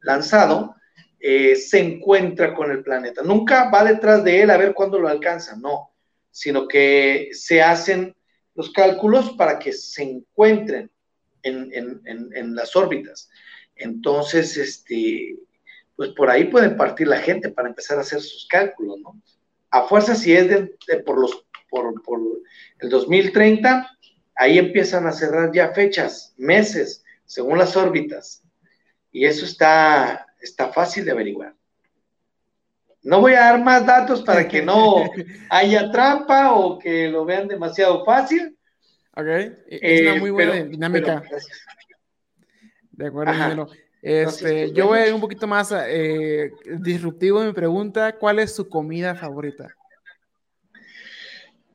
lanzado 0.01 0.75
eh, 1.19 1.55
se 1.55 1.79
encuentra 1.79 2.55
con 2.55 2.71
el 2.71 2.83
planeta. 2.83 3.21
Nunca 3.21 3.69
va 3.69 3.83
detrás 3.83 4.23
de 4.23 4.41
él 4.41 4.49
a 4.49 4.57
ver 4.57 4.73
cuándo 4.73 4.99
lo 4.99 5.07
alcanza, 5.07 5.55
no, 5.55 5.91
sino 6.31 6.67
que 6.67 7.29
se 7.33 7.61
hacen 7.61 8.15
los 8.55 8.71
cálculos 8.71 9.31
para 9.31 9.59
que 9.59 9.71
se 9.71 10.03
encuentren 10.03 10.89
en, 11.43 11.71
en 12.05 12.55
las 12.55 12.75
órbitas. 12.75 13.29
Entonces, 13.75 14.57
este, 14.57 15.37
pues 16.01 16.13
por 16.13 16.31
ahí 16.31 16.45
pueden 16.45 16.75
partir 16.77 17.07
la 17.07 17.19
gente 17.19 17.49
para 17.49 17.67
empezar 17.67 17.99
a 17.99 18.01
hacer 18.01 18.21
sus 18.21 18.47
cálculos, 18.47 18.97
¿no? 19.01 19.21
A 19.69 19.83
fuerza, 19.83 20.15
si 20.15 20.33
es 20.33 20.49
de, 20.49 20.97
por, 21.05 21.21
los, 21.21 21.45
por, 21.69 21.93
el 22.79 22.89
2030, 22.89 23.87
ahí 24.33 24.57
empiezan 24.57 25.05
a 25.05 25.11
cerrar 25.11 25.51
ya 25.53 25.71
fechas, 25.73 26.33
meses, 26.39 27.03
según 27.23 27.59
las 27.59 27.77
órbitas. 27.77 28.41
Y 29.11 29.25
eso 29.25 29.45
está, 29.45 30.25
está 30.41 30.73
fácil 30.73 31.05
de 31.05 31.11
averiguar. 31.11 31.53
No 33.03 33.21
voy 33.21 33.33
a 33.33 33.41
dar 33.41 33.63
más 33.63 33.85
datos 33.85 34.23
para 34.23 34.47
que 34.47 34.63
no 34.63 35.03
haya 35.51 35.91
trampa 35.91 36.55
o 36.55 36.79
que 36.79 37.09
lo 37.09 37.25
vean 37.25 37.47
demasiado 37.47 38.03
fácil. 38.05 38.57
Ok, 39.15 39.27
es 39.67 40.01
una 40.01 40.15
muy 40.15 40.29
eh, 40.29 40.33
buena 40.33 40.53
dinámica. 40.63 41.21
de 42.89 43.05
acuerdo, 43.05 43.69
este, 44.01 44.71
yo 44.71 44.87
voy 44.87 44.99
a 44.99 45.07
ir 45.07 45.13
un 45.13 45.21
poquito 45.21 45.47
más 45.47 45.71
eh, 45.71 46.51
disruptivo 46.79 47.41
en 47.41 47.47
mi 47.47 47.53
pregunta. 47.53 48.17
¿Cuál 48.17 48.39
es 48.39 48.55
su 48.55 48.67
comida 48.67 49.15
favorita? 49.15 49.75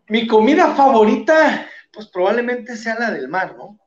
Mi 0.08 0.26
comida 0.26 0.74
favorita, 0.74 1.68
pues 1.92 2.08
probablemente 2.08 2.76
sea 2.76 2.98
la 2.98 3.10
del 3.10 3.28
mar, 3.28 3.56
¿no? 3.56 3.78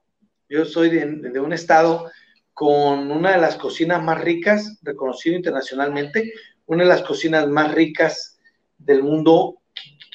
Yo 0.49 0.65
soy 0.65 0.89
de, 0.89 1.39
un 1.39 1.53
estado 1.53 2.11
con 2.53 3.11
una 3.11 3.31
de 3.33 3.37
las 3.37 3.55
cocinas 3.55 4.01
más 4.01 4.19
ricas, 4.19 4.79
reconocido 4.81 5.35
internacionalmente, 5.35 6.33
una 6.65 6.83
de 6.83 6.89
las 6.89 7.03
cocinas 7.03 7.47
más 7.47 7.73
ricas 7.73 8.39
del 8.77 9.03
mundo, 9.03 9.61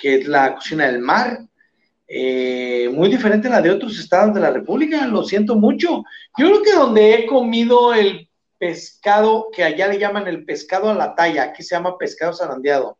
que 0.00 0.16
es 0.16 0.28
la 0.28 0.54
cocina 0.54 0.86
del 0.86 0.98
mar. 0.98 1.46
Eh, 2.06 2.90
muy 2.92 3.08
diferente 3.08 3.48
a 3.48 3.52
la 3.52 3.62
de 3.62 3.70
otros 3.70 3.98
estados 3.98 4.34
de 4.34 4.40
la 4.40 4.50
República, 4.50 5.06
lo 5.06 5.24
siento 5.24 5.56
mucho. 5.56 6.04
Yo 6.36 6.46
creo 6.46 6.62
que 6.62 6.72
donde 6.72 7.14
he 7.14 7.26
comido 7.26 7.94
el 7.94 8.28
pescado, 8.58 9.48
que 9.52 9.64
allá 9.64 9.88
le 9.88 9.98
llaman 9.98 10.28
el 10.28 10.44
pescado 10.44 10.90
a 10.90 10.94
la 10.94 11.14
talla, 11.14 11.44
aquí 11.44 11.62
se 11.62 11.74
llama 11.74 11.98
pescado 11.98 12.34
zarandeado, 12.34 12.98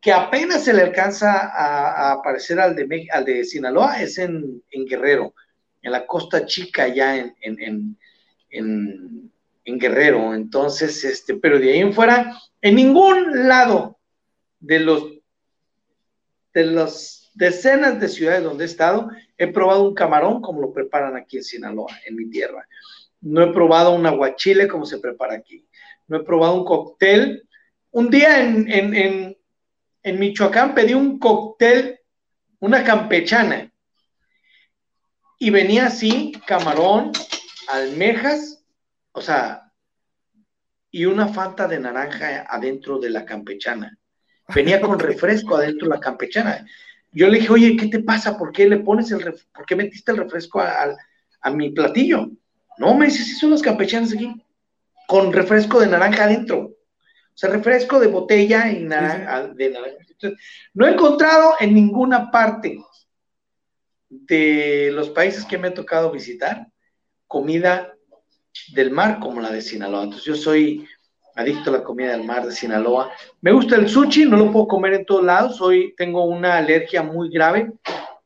que 0.00 0.12
apenas 0.12 0.64
se 0.64 0.72
le 0.72 0.82
alcanza 0.82 1.32
a, 1.32 2.12
aparecer 2.12 2.58
al 2.58 2.74
de, 2.74 3.06
al 3.12 3.24
de 3.24 3.44
Sinaloa, 3.44 4.02
es 4.02 4.18
en, 4.18 4.62
Guerrero, 4.70 5.34
en 5.82 5.92
la 5.92 6.06
costa 6.06 6.44
chica, 6.44 6.84
allá 6.84 7.16
en, 7.16 7.34
en, 7.40 7.98
en, 8.50 9.32
en 9.64 9.78
Guerrero. 9.78 10.34
Entonces, 10.34 11.04
este, 11.04 11.34
pero 11.34 11.58
de 11.58 11.72
ahí 11.72 11.80
en 11.80 11.92
fuera, 11.92 12.36
en 12.60 12.74
ningún 12.74 13.48
lado 13.48 13.98
de 14.58 14.80
los 14.80 15.04
de 16.52 16.64
los 16.64 17.19
decenas 17.34 18.00
de 18.00 18.08
ciudades 18.08 18.42
donde 18.42 18.64
he 18.64 18.66
estado, 18.66 19.10
he 19.36 19.46
probado 19.46 19.84
un 19.84 19.94
camarón 19.94 20.40
como 20.40 20.60
lo 20.60 20.72
preparan 20.72 21.16
aquí 21.16 21.38
en 21.38 21.44
Sinaloa, 21.44 21.92
en 22.06 22.16
mi 22.16 22.28
tierra. 22.28 22.66
No 23.20 23.42
he 23.42 23.52
probado 23.52 23.94
un 23.94 24.06
aguachile 24.06 24.68
como 24.68 24.86
se 24.86 24.98
prepara 24.98 25.34
aquí. 25.34 25.66
No 26.08 26.18
he 26.18 26.24
probado 26.24 26.54
un 26.54 26.64
cóctel. 26.64 27.48
Un 27.90 28.10
día 28.10 28.42
en, 28.42 28.70
en, 28.70 29.36
en, 30.02 30.18
Michoacán 30.18 30.74
pedí 30.74 30.94
un 30.94 31.18
cóctel, 31.18 31.98
una 32.60 32.84
campechana, 32.84 33.72
y 35.38 35.50
venía 35.50 35.86
así, 35.86 36.32
camarón, 36.46 37.12
almejas, 37.68 38.64
o 39.12 39.22
sea, 39.22 39.72
y 40.90 41.06
una 41.06 41.28
fanta 41.28 41.66
de 41.66 41.78
naranja 41.78 42.46
adentro 42.48 42.98
de 42.98 43.10
la 43.10 43.24
campechana. 43.24 43.96
Venía 44.54 44.80
con 44.80 44.98
refresco 44.98 45.56
adentro 45.56 45.88
de 45.88 45.94
la 45.94 46.00
campechana. 46.00 46.66
Yo 47.12 47.28
le 47.28 47.38
dije, 47.38 47.52
oye, 47.52 47.76
¿qué 47.76 47.86
te 47.86 48.00
pasa? 48.00 48.38
¿Por 48.38 48.52
qué 48.52 48.68
le 48.68 48.78
pones 48.78 49.10
el 49.10 49.34
¿por 49.52 49.66
qué 49.66 49.76
metiste 49.76 50.12
el 50.12 50.18
refresco 50.18 50.60
a, 50.60 51.50
mi 51.50 51.70
platillo? 51.70 52.30
No, 52.78 52.94
me 52.94 53.06
dice, 53.06 53.24
sí 53.24 53.34
son 53.34 53.50
los 53.50 53.62
campechanos 53.62 54.12
aquí, 54.12 54.32
con 55.06 55.32
refresco 55.32 55.80
de 55.80 55.88
naranja 55.88 56.24
adentro. 56.24 56.58
O 56.60 57.36
sea, 57.40 57.50
refresco 57.50 57.98
de 57.98 58.06
botella 58.06 58.70
y 58.70 58.84
nada, 58.84 59.48
de 59.48 59.70
naranja. 59.70 60.04
no 60.74 60.86
he 60.86 60.92
encontrado 60.92 61.54
en 61.58 61.74
ninguna 61.74 62.30
parte 62.30 62.78
de 64.08 64.90
los 64.92 65.10
países 65.10 65.44
que 65.44 65.58
me 65.58 65.68
ha 65.68 65.74
tocado 65.74 66.10
visitar 66.10 66.68
comida 67.26 67.94
del 68.74 68.90
mar 68.90 69.20
como 69.20 69.40
la 69.40 69.50
de 69.50 69.62
Sinaloa. 69.62 70.04
Entonces 70.04 70.26
yo 70.26 70.34
soy 70.34 70.86
adicto 71.40 71.70
a 71.70 71.78
la 71.78 71.84
comida 71.84 72.12
del 72.12 72.24
mar 72.24 72.46
de 72.46 72.52
Sinaloa. 72.52 73.12
Me 73.40 73.52
gusta 73.52 73.76
el 73.76 73.88
sushi, 73.88 74.26
no 74.26 74.36
lo 74.36 74.52
puedo 74.52 74.68
comer 74.68 74.94
en 74.94 75.04
todos 75.04 75.24
lados. 75.24 75.60
Hoy 75.60 75.94
tengo 75.96 76.24
una 76.24 76.56
alergia 76.56 77.02
muy 77.02 77.30
grave 77.30 77.72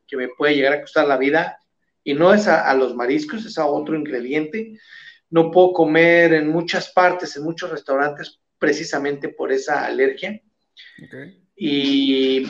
que 0.06 0.16
me 0.16 0.28
puede 0.28 0.54
llegar 0.54 0.74
a 0.74 0.80
costar 0.80 1.06
la 1.06 1.16
vida 1.16 1.58
y 2.02 2.14
no 2.14 2.34
es 2.34 2.46
a, 2.48 2.72
los 2.74 2.94
mariscos, 2.94 3.46
es 3.46 3.56
a 3.56 3.66
otro 3.66 3.96
ingrediente. 3.96 4.78
No 5.30 5.50
puedo 5.50 5.72
comer 5.72 6.34
en 6.34 6.48
muchas 6.48 6.92
partes, 6.92 7.36
en 7.36 7.44
muchos 7.44 7.70
restaurantes, 7.70 8.40
precisamente 8.58 9.28
por 9.28 9.52
esa 9.52 9.86
alergia. 9.86 10.40
Y 11.56 12.46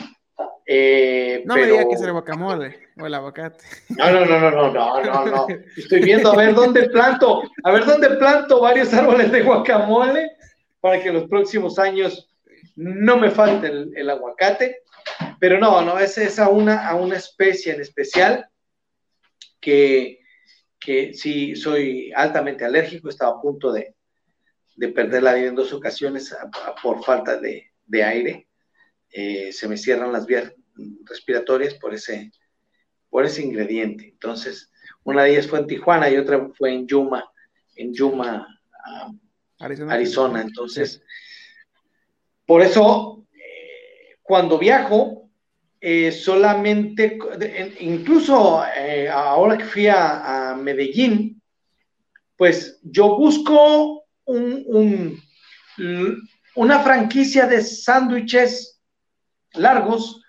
eh, 0.66 1.42
no 1.44 1.54
me 1.54 1.66
diga 1.66 1.84
que 1.86 1.94
es 1.94 2.02
el 2.02 2.12
guacamole 2.12 2.88
o 2.98 3.06
el 3.06 3.14
aguacate. 3.14 3.64
No, 3.90 4.10
no, 4.10 4.24
no, 4.24 4.40
no, 4.40 4.50
no, 4.50 4.72
no, 4.72 5.02
no, 5.02 5.24
no. 5.26 5.46
Estoy 5.76 6.00
viendo 6.00 6.32
a 6.32 6.36
ver 6.36 6.54
dónde 6.54 6.88
planto, 6.88 7.42
a 7.62 7.70
ver 7.70 7.84
dónde 7.84 8.10
planto 8.10 8.60
varios 8.60 8.92
árboles 8.94 9.30
de 9.30 9.42
guacamole 9.42 10.30
para 10.84 11.02
que 11.02 11.08
en 11.08 11.14
los 11.14 11.28
próximos 11.28 11.78
años 11.78 12.28
no 12.76 13.16
me 13.16 13.30
falte 13.30 13.68
el, 13.68 14.10
aguacate. 14.10 14.82
Pero 15.40 15.58
no, 15.58 15.80
no, 15.80 15.98
es, 15.98 16.18
es 16.18 16.38
a, 16.38 16.50
una, 16.50 16.86
a 16.86 16.94
una 16.94 17.16
especie 17.16 17.72
en 17.72 17.80
especial 17.80 18.50
que, 19.58 20.20
que 20.78 21.14
sí 21.14 21.56
soy 21.56 22.12
altamente 22.14 22.66
alérgico, 22.66 23.08
estaba 23.08 23.38
a 23.38 23.40
punto 23.40 23.72
de, 23.72 23.94
de 24.76 24.88
perder 24.88 25.22
la 25.22 25.32
vida 25.32 25.48
en 25.48 25.54
dos 25.54 25.72
ocasiones 25.72 26.36
por 26.82 27.02
falta 27.02 27.38
de, 27.38 27.72
de 27.86 28.04
aire. 28.04 28.48
Eh, 29.08 29.52
se 29.52 29.66
me 29.66 29.78
cierran 29.78 30.12
las 30.12 30.26
vías 30.26 30.52
respiratorias 31.06 31.72
por 31.76 31.94
ese, 31.94 32.30
por 33.08 33.24
ese 33.24 33.40
ingrediente. 33.40 34.08
Entonces, 34.08 34.70
una 35.02 35.22
de 35.22 35.30
ellas 35.30 35.46
fue 35.46 35.60
en 35.60 35.66
Tijuana 35.66 36.10
y 36.10 36.18
otra 36.18 36.50
fue 36.58 36.74
en 36.74 36.86
Yuma, 36.86 37.24
en 37.74 37.94
Yuma, 37.94 38.46
ah, 38.84 39.10
Arizona. 39.58 40.42
Entonces, 40.42 41.02
por 42.46 42.62
eso, 42.62 43.26
eh, 43.32 44.16
cuando 44.22 44.58
viajo, 44.58 45.30
eh, 45.80 46.12
solamente, 46.12 47.18
incluso 47.80 48.62
ahora 49.12 49.58
que 49.58 49.64
fui 49.64 49.86
a, 49.88 50.56
Medellín, 50.58 51.42
pues 52.36 52.80
yo 52.82 53.16
busco 53.16 54.04
un, 54.24 55.20
una 56.54 56.80
franquicia 56.80 57.46
de 57.46 57.60
sándwiches 57.60 58.80
largos 59.54 60.22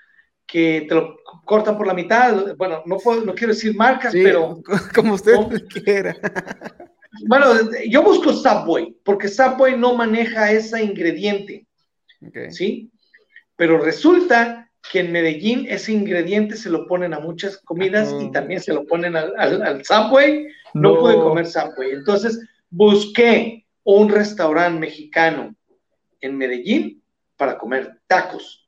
que 0.45 0.85
te 0.87 0.95
lo 0.95 1.17
cortan 1.45 1.77
por 1.77 1.87
la 1.87 1.93
mitad. 1.93 2.55
Bueno, 2.57 2.83
no, 2.85 2.97
puedo, 2.97 3.23
no 3.23 3.33
quiero 3.33 3.53
decir 3.53 3.75
marcas, 3.75 4.13
pero... 4.13 4.61
Como 4.93 5.13
usted 5.13 5.35
quiera. 5.83 6.15
Bueno, 7.27 7.45
yo 7.87 8.03
busco 8.03 8.33
Subway, 8.33 8.95
porque 9.03 9.27
Subway 9.27 9.77
no 9.77 9.95
maneja 9.95 10.51
ese 10.51 10.83
ingrediente. 10.83 11.65
¿Sí? 12.49 12.89
Pero 13.55 13.77
resulta 13.77 14.69
que 14.91 14.99
en 14.99 15.11
Medellín 15.11 15.65
ese 15.69 15.93
ingrediente 15.93 16.55
se 16.57 16.69
lo 16.69 16.87
ponen 16.87 17.13
a 17.13 17.19
muchas 17.19 17.57
comidas 17.57 18.13
y 18.21 18.31
también 18.31 18.61
se 18.61 18.73
lo 18.73 18.85
ponen 18.85 19.15
al, 19.15 19.83
Subway. 19.85 20.47
No. 20.73 20.93
no 20.93 20.99
pude 20.99 21.15
comer 21.15 21.47
Subway. 21.47 21.91
Entonces 21.91 22.39
busqué 22.69 23.65
un 23.83 24.09
restaurante 24.09 24.79
mexicano 24.79 25.55
en 26.21 26.37
Medellín 26.37 27.01
para 27.37 27.57
comer 27.57 27.99
tacos 28.07 28.65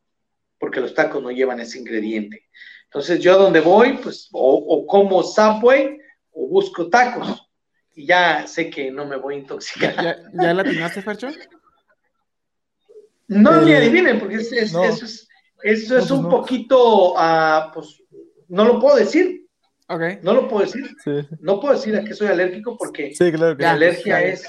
porque 0.59 0.79
los 0.79 0.93
tacos 0.93 1.21
no 1.21 1.31
llevan 1.31 1.59
ese 1.59 1.79
ingrediente. 1.79 2.45
Entonces 2.85 3.19
yo 3.19 3.33
a 3.33 3.37
donde 3.37 3.59
voy, 3.59 3.97
pues 3.97 4.29
o, 4.31 4.85
como 4.87 5.23
Subway 5.23 5.99
o 6.31 6.47
busco 6.47 6.89
tacos 6.89 7.46
y 7.97 8.05
ya 8.05 8.45
sé 8.45 8.69
que 8.69 8.91
no 8.91 9.05
me 9.05 9.17
voy 9.17 9.35
a 9.35 9.37
intoxicar. 9.39 9.95
¿Ya, 9.95 10.17
ya, 10.31 10.53
la 10.53 10.61
atinaste, 10.61 11.01
Fercho? 11.01 11.29
No 13.27 13.61
me 13.61 13.75
adivinen, 13.75 14.19
porque 14.19 14.35
eso 14.35 14.55
es, 14.55 14.71
eso 14.71 15.05
es 15.63 15.87
pues 15.87 16.11
un 16.11 16.29
poquito, 16.29 17.13
uh, 17.13 17.73
pues 17.73 18.03
no 18.49 18.65
lo 18.65 18.79
puedo 18.79 18.97
decir. 18.97 19.47
Okay. 19.87 20.19
No 20.21 20.33
lo 20.33 20.47
puedo 20.47 20.65
decir. 20.65 20.95
No 21.41 21.59
puedo 21.59 21.73
decir 21.73 21.97
a 21.97 22.03
qué 22.03 22.13
soy 22.13 22.27
alérgico 22.27 22.77
porque 22.77 23.13
la 23.57 23.71
alergia 23.71 24.23
es 24.23 24.45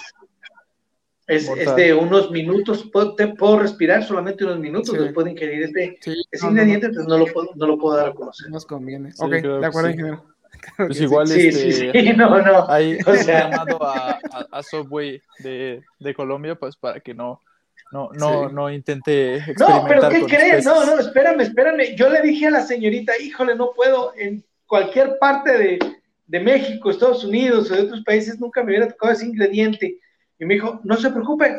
es, 1.29 1.77
de 1.77 1.93
unos 1.93 2.31
minutos, 2.31 2.89
puedo, 2.91 3.15
puedo 3.37 3.59
respirar 3.59 4.03
solamente 4.03 4.45
unos 4.45 4.59
minutos 4.59 4.99
después 4.99 5.27
de 5.27 5.33
ingerir 5.33 5.63
este, 5.63 5.99
ingrediente, 6.43 6.87
entonces 6.87 7.07
no 7.07 7.19
lo, 7.19 7.27
puedo, 7.27 7.51
no 7.55 7.67
lo 7.67 7.79
puedo 7.79 7.97
dar 7.99 8.09
a 8.09 8.15
conocer. 8.15 8.51
Nos 8.51 8.65
conviene. 8.65 9.11
ok, 9.19 9.31
de 9.31 9.67
acuerdo, 9.67 9.91
ingeniero. 9.91 10.25
Pues 10.77 11.01
igual 11.01 11.27
sí, 11.27 11.49
este, 11.49 11.73
sí, 11.73 11.91
sí, 11.93 12.13
no, 12.17 12.41
no. 12.41 12.69
Hay 12.69 12.99
o 13.07 13.15
sea, 13.15 13.51
llamado 13.51 13.83
a, 13.83 14.19
a, 14.51 14.63
Subway 14.63 15.21
de, 15.41 15.83
de, 15.99 16.15
Colombia, 16.15 16.55
pues 16.55 16.77
para 16.77 17.01
que 17.01 17.15
no, 17.15 17.41
no, 17.93 18.11
no, 18.13 18.49
no 18.49 18.71
intente 18.71 19.37
experimentar 19.37 19.83
No, 19.83 19.89
pero 19.89 20.09
¿qué 20.09 20.37
crees? 20.37 20.65
No, 20.65 20.85
no, 20.85 20.99
espérame, 20.99 21.41
espérame. 21.41 21.95
Yo 21.97 22.09
le 22.11 22.23
dije 22.23 22.47
a 22.47 22.51
la 22.51 22.63
señorita, 22.63 23.19
híjole, 23.19 23.55
no 23.55 23.73
puedo, 23.75 24.13
en 24.17 24.45
cualquier 24.67 25.19
parte 25.19 25.57
de, 25.57 25.79
de 26.27 26.41
México, 26.41 26.91
Estados 26.91 27.25
Unidos 27.25 27.71
o 27.71 27.75
de 27.75 27.83
otros 27.83 28.05
países, 28.05 28.39
nunca 28.39 28.63
me 28.63 28.71
hubiera 28.71 28.89
tocado 28.89 29.13
ese 29.13 29.27
ingrediente 29.27 29.99
y 30.39 30.45
me 30.45 30.55
dijo, 30.55 30.81
no 30.85 30.97
se 30.97 31.11
preocupe. 31.11 31.57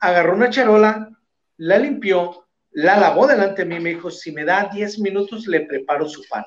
Agarró 0.00 0.34
una 0.34 0.50
charola, 0.50 1.10
la 1.56 1.78
limpió, 1.78 2.46
la 2.72 2.98
lavó 2.98 3.26
delante 3.26 3.62
de 3.62 3.68
mí 3.68 3.76
y 3.76 3.80
me 3.80 3.90
dijo, 3.90 4.10
si 4.10 4.32
me 4.32 4.44
da 4.44 4.68
10 4.72 4.98
minutos, 5.00 5.46
le 5.46 5.60
preparo 5.60 6.08
su 6.08 6.22
pan. 6.28 6.44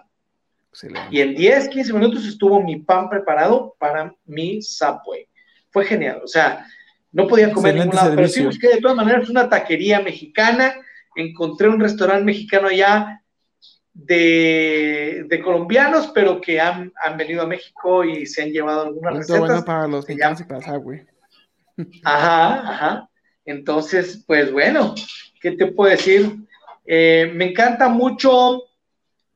Y 1.09 1.19
en 1.19 1.35
10, 1.35 1.69
15 1.69 1.93
minutos 1.93 2.25
estuvo 2.25 2.61
mi 2.61 2.77
pan 2.77 3.09
preparado 3.09 3.75
para 3.77 4.13
mi 4.25 4.61
Subway. 4.61 5.27
Fue 5.69 5.85
genial. 5.85 6.21
O 6.23 6.27
sea, 6.27 6.65
no 7.11 7.27
podía 7.27 7.51
comer 7.51 7.75
ningún 7.75 7.95
lado, 7.95 8.15
pero 8.15 8.27
sí 8.27 8.45
busqué 8.45 8.69
de 8.69 8.81
todas 8.81 8.95
maneras 8.95 9.29
una 9.29 9.49
taquería 9.49 9.99
mexicana. 9.99 10.73
Encontré 11.15 11.67
un 11.67 11.79
restaurante 11.79 12.23
mexicano 12.23 12.69
allá 12.69 13.21
de, 13.93 15.25
de, 15.27 15.41
colombianos, 15.41 16.11
pero 16.15 16.39
que 16.39 16.61
han, 16.61 16.93
han, 17.03 17.17
venido 17.17 17.41
a 17.41 17.47
México 17.47 18.05
y 18.05 18.25
se 18.25 18.43
han 18.43 18.51
llevado 18.51 18.83
algunas 18.83 19.17
recetas. 19.17 19.39
bueno 19.39 19.65
para 19.65 19.87
los 19.87 20.07
mexicanos 20.07 20.39
y 20.39 20.43
para 20.45 20.77
güey. 20.77 21.01
Ajá, 22.03 22.71
ajá. 22.71 23.09
Entonces, 23.43 24.23
pues 24.25 24.51
bueno, 24.51 24.95
¿qué 25.41 25.51
te 25.51 25.67
puedo 25.67 25.91
decir? 25.91 26.37
Eh, 26.85 27.31
me 27.35 27.49
encanta 27.49 27.89
mucho 27.89 28.63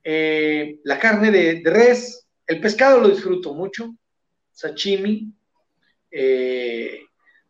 eh, 0.08 0.80
la 0.84 1.00
carne 1.00 1.32
de, 1.32 1.64
res, 1.66 2.28
el 2.46 2.62
pescado 2.62 3.00
lo 3.00 3.10
disfruto 3.10 3.56
mucho, 3.56 3.96
sashimi, 4.52 5.34
eh, 6.12 7.02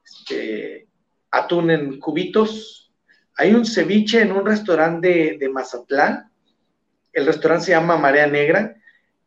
este, 0.04 0.88
atún 1.32 1.70
en 1.70 2.00
cubitos. 2.00 2.94
Hay 3.36 3.54
un 3.54 3.66
ceviche 3.66 4.22
en 4.22 4.32
un 4.32 4.46
restaurante 4.46 5.38
de, 5.38 5.50
Mazatlán 5.50 6.32
el 7.12 7.26
restaurante 7.26 7.66
se 7.66 7.72
llama 7.72 7.98
Marea 7.98 8.28
Negra 8.28 8.76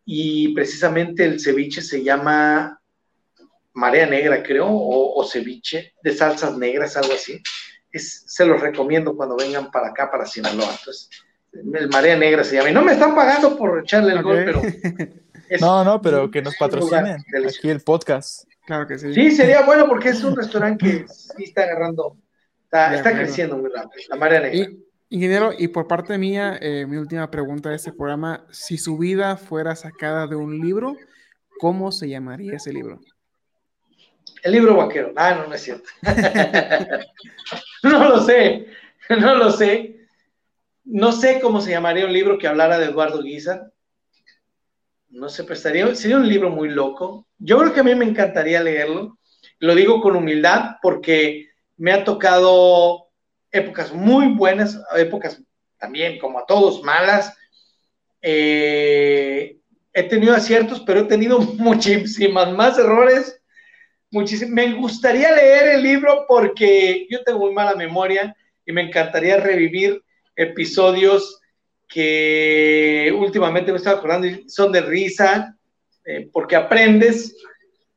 y 0.04 0.54
precisamente 0.54 1.24
el 1.24 1.40
ceviche 1.40 1.82
se 1.82 2.02
llama 2.02 2.80
Marea 3.72 4.06
Negra, 4.06 4.42
creo, 4.42 4.68
o, 4.70 5.24
ceviche 5.24 5.94
de 6.02 6.14
salsas 6.14 6.56
negras, 6.56 6.96
algo 6.96 7.14
así. 7.14 7.42
Se 7.92 8.44
los 8.44 8.60
recomiendo 8.60 9.16
cuando 9.16 9.36
vengan 9.36 9.70
para 9.70 9.88
acá, 9.88 10.10
para 10.10 10.26
Sinaloa. 10.26 10.70
Entonces, 10.78 11.08
el 11.52 11.88
Marea 11.88 12.16
Negra 12.16 12.44
se 12.44 12.56
llama. 12.56 12.70
Y 12.70 12.74
no 12.74 12.82
me 12.82 12.92
están 12.92 13.14
pagando 13.14 13.56
por 13.56 13.80
echarle 13.80 14.12
el 14.12 14.22
gol, 14.22 14.42
pero. 14.44 14.62
no, 15.60 15.84
no, 15.84 16.00
pero 16.00 16.30
que 16.30 16.42
nos 16.42 16.56
patrocinen 16.56 17.24
aquí 17.46 17.68
el 17.68 17.80
podcast. 17.80 18.44
Claro 18.66 18.86
que 18.86 18.98
sí. 18.98 19.14
Sí, 19.14 19.30
sería 19.30 19.62
bueno 19.62 19.86
porque 19.86 20.10
es 20.10 20.22
un 20.22 20.36
restaurante 20.36 20.84
que 20.84 21.08
sí 21.08 21.44
está 21.44 21.62
agarrando, 21.62 22.18
está, 22.70 23.12
creciendo 23.12 23.56
muy 23.56 23.70
rápido, 23.70 24.04
la 24.10 24.16
Marea 24.16 24.40
Negra. 24.40 24.70
Ingeniero, 25.10 25.52
y 25.56 25.68
por 25.68 25.88
parte 25.88 26.18
mía, 26.18 26.58
eh, 26.60 26.84
mi 26.86 26.98
última 26.98 27.30
pregunta 27.30 27.70
de 27.70 27.76
este 27.76 27.94
programa, 27.94 28.44
si 28.50 28.76
su 28.76 28.98
vida 28.98 29.38
fuera 29.38 29.74
sacada 29.74 30.26
de 30.26 30.36
un 30.36 30.60
libro, 30.60 30.96
¿cómo 31.60 31.92
se 31.92 32.10
llamaría 32.10 32.56
ese 32.56 32.74
libro? 32.74 33.00
El 34.42 34.52
libro 34.52 34.76
vaquero. 34.76 35.12
Ah, 35.16 35.34
no, 35.34 35.46
no 35.46 35.54
es 35.54 35.62
cierto. 35.62 35.88
no 37.82 38.08
lo 38.10 38.22
sé, 38.22 38.66
no 39.08 39.34
lo 39.34 39.50
sé. 39.50 40.07
No 40.90 41.12
sé 41.12 41.38
cómo 41.38 41.60
se 41.60 41.70
llamaría 41.70 42.06
un 42.06 42.14
libro 42.14 42.38
que 42.38 42.48
hablara 42.48 42.78
de 42.78 42.86
Eduardo 42.86 43.22
Guizar. 43.22 43.70
No 45.10 45.28
se 45.28 45.44
prestaría, 45.44 45.94
sería 45.94 46.16
un 46.16 46.26
libro 46.26 46.48
muy 46.48 46.70
loco. 46.70 47.26
Yo 47.38 47.58
creo 47.58 47.74
que 47.74 47.80
a 47.80 47.84
mí 47.84 47.94
me 47.94 48.06
encantaría 48.06 48.62
leerlo. 48.62 49.18
Lo 49.58 49.74
digo 49.74 50.00
con 50.00 50.16
humildad 50.16 50.76
porque 50.80 51.50
me 51.76 51.92
ha 51.92 52.04
tocado 52.04 53.10
épocas 53.50 53.92
muy 53.92 54.28
buenas, 54.28 54.80
épocas 54.96 55.42
también, 55.76 56.18
como 56.18 56.38
a 56.38 56.46
todos, 56.46 56.82
malas. 56.82 57.36
Eh, 58.22 59.58
he 59.92 60.02
tenido 60.04 60.34
aciertos, 60.34 60.80
pero 60.80 61.00
he 61.00 61.04
tenido 61.04 61.38
muchísimas 61.58 62.50
más 62.52 62.78
errores 62.78 63.38
muchísimo. 64.10 64.54
Me 64.54 64.72
gustaría 64.72 65.32
leer 65.32 65.74
el 65.74 65.82
libro 65.82 66.24
porque 66.26 67.06
yo 67.10 67.22
tengo 67.24 67.40
muy 67.40 67.52
mala 67.52 67.74
memoria 67.74 68.34
y 68.64 68.72
me 68.72 68.80
encantaría 68.80 69.36
revivir 69.36 70.02
episodios 70.38 71.40
que 71.88 73.12
últimamente 73.18 73.72
me 73.72 73.78
estaba 73.78 73.98
acordando 73.98 74.26
y 74.28 74.48
son 74.48 74.70
de 74.70 74.82
risa, 74.82 75.56
eh, 76.04 76.28
porque 76.32 76.54
aprendes, 76.54 77.36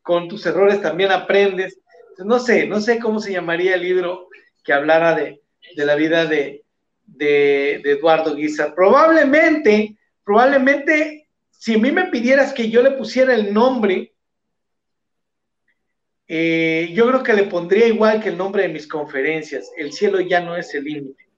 con 0.02 0.28
tus 0.28 0.46
errores 0.48 0.82
también 0.82 1.12
aprendes. 1.12 1.80
No 2.18 2.40
sé, 2.40 2.66
no 2.68 2.82
sé 2.82 3.00
cómo 3.00 3.20
se 3.20 3.32
llamaría 3.32 3.76
el 3.76 3.84
libro 3.84 4.28
que 4.64 4.74
hablara 4.74 5.14
de, 5.16 5.42
la 5.76 5.96
vida 5.96 6.26
de, 6.26 6.64
de, 7.06 7.76
Eduardo 7.76 8.36
Guizar. 8.36 8.74
Probablemente, 8.74 9.98
probablemente, 10.24 11.28
si 11.52 11.76
a 11.76 11.78
mí 11.78 11.92
me 11.92 12.08
pidieras 12.08 12.54
que 12.54 12.70
yo 12.70 12.82
le 12.82 12.92
pusiera 12.92 13.36
el 13.36 13.54
nombre, 13.54 14.14
eh, 16.28 16.90
yo 16.94 17.08
creo 17.08 17.24
que 17.24 17.34
le 17.34 17.44
pondría 17.44 17.88
igual 17.88 18.22
que 18.22 18.30
el 18.30 18.38
nombre 18.38 18.64
de 18.64 18.70
mis 18.70 18.88
conferencias. 18.88 19.72
El 19.78 19.92
cielo 19.92 20.22
ya 20.22 20.42
no 20.42 20.56
es 20.58 20.74
el 20.74 20.86
límite. 20.86 21.31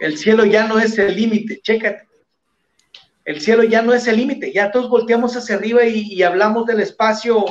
El 0.00 0.16
cielo 0.16 0.44
ya 0.44 0.66
no 0.66 0.78
es 0.78 0.98
el 0.98 1.16
límite, 1.16 1.60
chécate. 1.60 2.06
El 3.24 3.40
cielo 3.40 3.62
ya 3.62 3.82
no 3.82 3.92
es 3.92 4.06
el 4.06 4.16
límite, 4.16 4.52
ya 4.52 4.70
todos 4.70 4.88
volteamos 4.88 5.36
hacia 5.36 5.56
arriba 5.56 5.84
y, 5.84 6.22
hablamos 6.22 6.64
del 6.64 6.80
espacio 6.80 7.44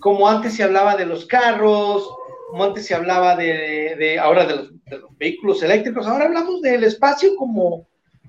como 0.00 0.28
antes 0.28 0.54
se 0.54 0.64
hablaba 0.64 0.96
de 0.96 1.06
los 1.06 1.26
carros, 1.26 2.10
como 2.50 2.64
antes 2.64 2.86
se 2.86 2.94
hablaba 2.94 3.36
de, 3.36 4.18
ahora 4.20 4.46
de 4.46 4.56
los, 4.56 4.72
vehículos 5.16 5.62
eléctricos, 5.62 6.06
ahora 6.06 6.24
hablamos 6.24 6.60
del 6.62 6.82
espacio 6.82 7.36
como 7.36 7.86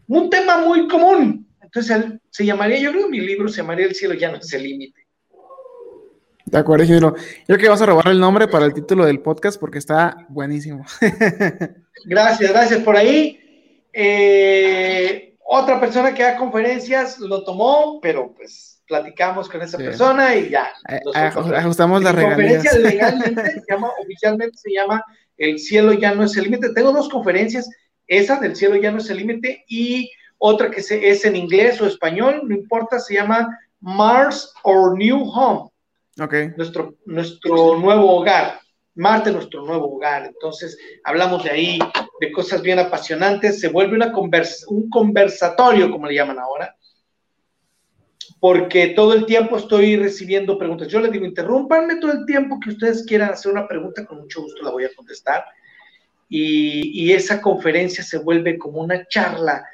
un 0.07 0.29
tema 0.29 0.59
muy 0.59 0.87
común. 0.87 1.47
Entonces 1.63 2.19
se 2.29 2.45
llamaría, 2.45 2.77
yo 2.79 2.91
creo 2.91 3.05
que 3.05 3.11
mi 3.11 3.21
libro 3.21 3.47
se 3.47 3.57
llamaría 3.57 3.87
El 3.87 3.95
cielo 3.95 4.13
ya 4.13 4.29
no 4.29 4.37
es 4.37 4.53
el 4.53 4.61
límite. 4.61 5.01
De 6.45 6.57
acuerdo, 6.57 6.83
Yo 6.83 7.15
creo 7.47 7.57
que 7.57 7.69
vas 7.69 7.81
a 7.81 7.85
robar 7.85 8.09
el 8.09 8.19
nombre 8.19 8.47
para 8.47 8.65
el 8.65 8.73
título 8.73 9.05
del 9.05 9.21
podcast 9.21 9.59
porque 9.59 9.77
está 9.77 10.27
buenísimo. 10.29 10.85
Gracias, 12.05 12.51
gracias 12.51 12.81
por 12.81 12.95
ahí. 12.95 13.39
Eh, 13.93 15.35
otra 15.43 15.79
persona 15.79 16.13
que 16.13 16.23
da 16.23 16.37
conferencias 16.37 17.19
lo 17.19 17.43
tomó, 17.43 17.99
pero 18.01 18.33
pues 18.33 18.81
platicamos 18.87 19.49
con 19.49 19.61
esa 19.61 19.77
persona 19.77 20.35
y 20.35 20.49
ya. 20.49 20.71
Eh, 20.89 20.99
ajustamos 21.55 22.03
las 22.03 22.15
regalías. 22.15 22.63
conferencia 22.63 22.79
legalmente 22.79 23.51
se 23.53 23.63
llama, 23.69 23.89
oficialmente 24.01 24.57
se 24.57 24.71
llama 24.71 25.03
El 25.37 25.59
cielo 25.59 25.93
ya 25.93 26.13
no 26.13 26.23
es 26.23 26.35
el 26.37 26.45
límite. 26.45 26.73
Tengo 26.73 26.91
dos 26.91 27.09
conferencias, 27.09 27.69
esa 28.07 28.39
del 28.39 28.55
cielo 28.55 28.75
ya 28.75 28.91
no 28.91 28.99
es 28.99 29.09
el 29.09 29.17
límite 29.17 29.63
y 29.67 30.11
otra 30.37 30.71
que 30.71 30.81
es 30.81 31.25
en 31.25 31.35
inglés 31.35 31.79
o 31.81 31.85
español, 31.85 32.41
no 32.43 32.55
importa, 32.55 32.99
se 32.99 33.13
llama 33.13 33.47
Mars 33.79 34.53
or 34.63 34.97
New 34.97 35.23
Home. 35.29 35.69
Okay. 36.19 36.51
Nuestro, 36.57 36.95
nuestro 37.05 37.77
nuevo 37.77 38.17
hogar. 38.17 38.59
Marte, 39.01 39.31
nuestro 39.31 39.65
nuevo 39.65 39.95
hogar. 39.95 40.25
Entonces, 40.27 40.77
hablamos 41.03 41.43
de 41.43 41.49
ahí, 41.49 41.79
de 42.19 42.31
cosas 42.31 42.61
bien 42.61 42.77
apasionantes. 42.77 43.59
Se 43.59 43.67
vuelve 43.67 43.95
una 43.95 44.13
un 44.67 44.89
conversatorio, 44.89 45.89
como 45.89 46.05
le 46.05 46.15
llaman 46.15 46.37
ahora, 46.37 46.75
porque 48.39 48.89
todo 48.89 49.13
el 49.13 49.25
tiempo 49.25 49.57
estoy 49.57 49.97
recibiendo 49.97 50.57
preguntas. 50.57 50.87
Yo 50.87 50.99
les 50.99 51.11
digo, 51.11 51.25
interrúmpanme 51.25 51.95
todo 51.95 52.11
el 52.11 52.25
tiempo 52.25 52.59
que 52.59 52.69
ustedes 52.69 53.03
quieran 53.03 53.31
hacer 53.31 53.51
una 53.51 53.67
pregunta, 53.67 54.05
con 54.05 54.19
mucho 54.19 54.43
gusto 54.43 54.63
la 54.63 54.69
voy 54.69 54.85
a 54.85 54.93
contestar. 54.95 55.45
Y, 56.29 57.03
y 57.03 57.11
esa 57.11 57.41
conferencia 57.41 58.03
se 58.03 58.19
vuelve 58.19 58.57
como 58.59 58.81
una 58.81 59.07
charla 59.07 59.65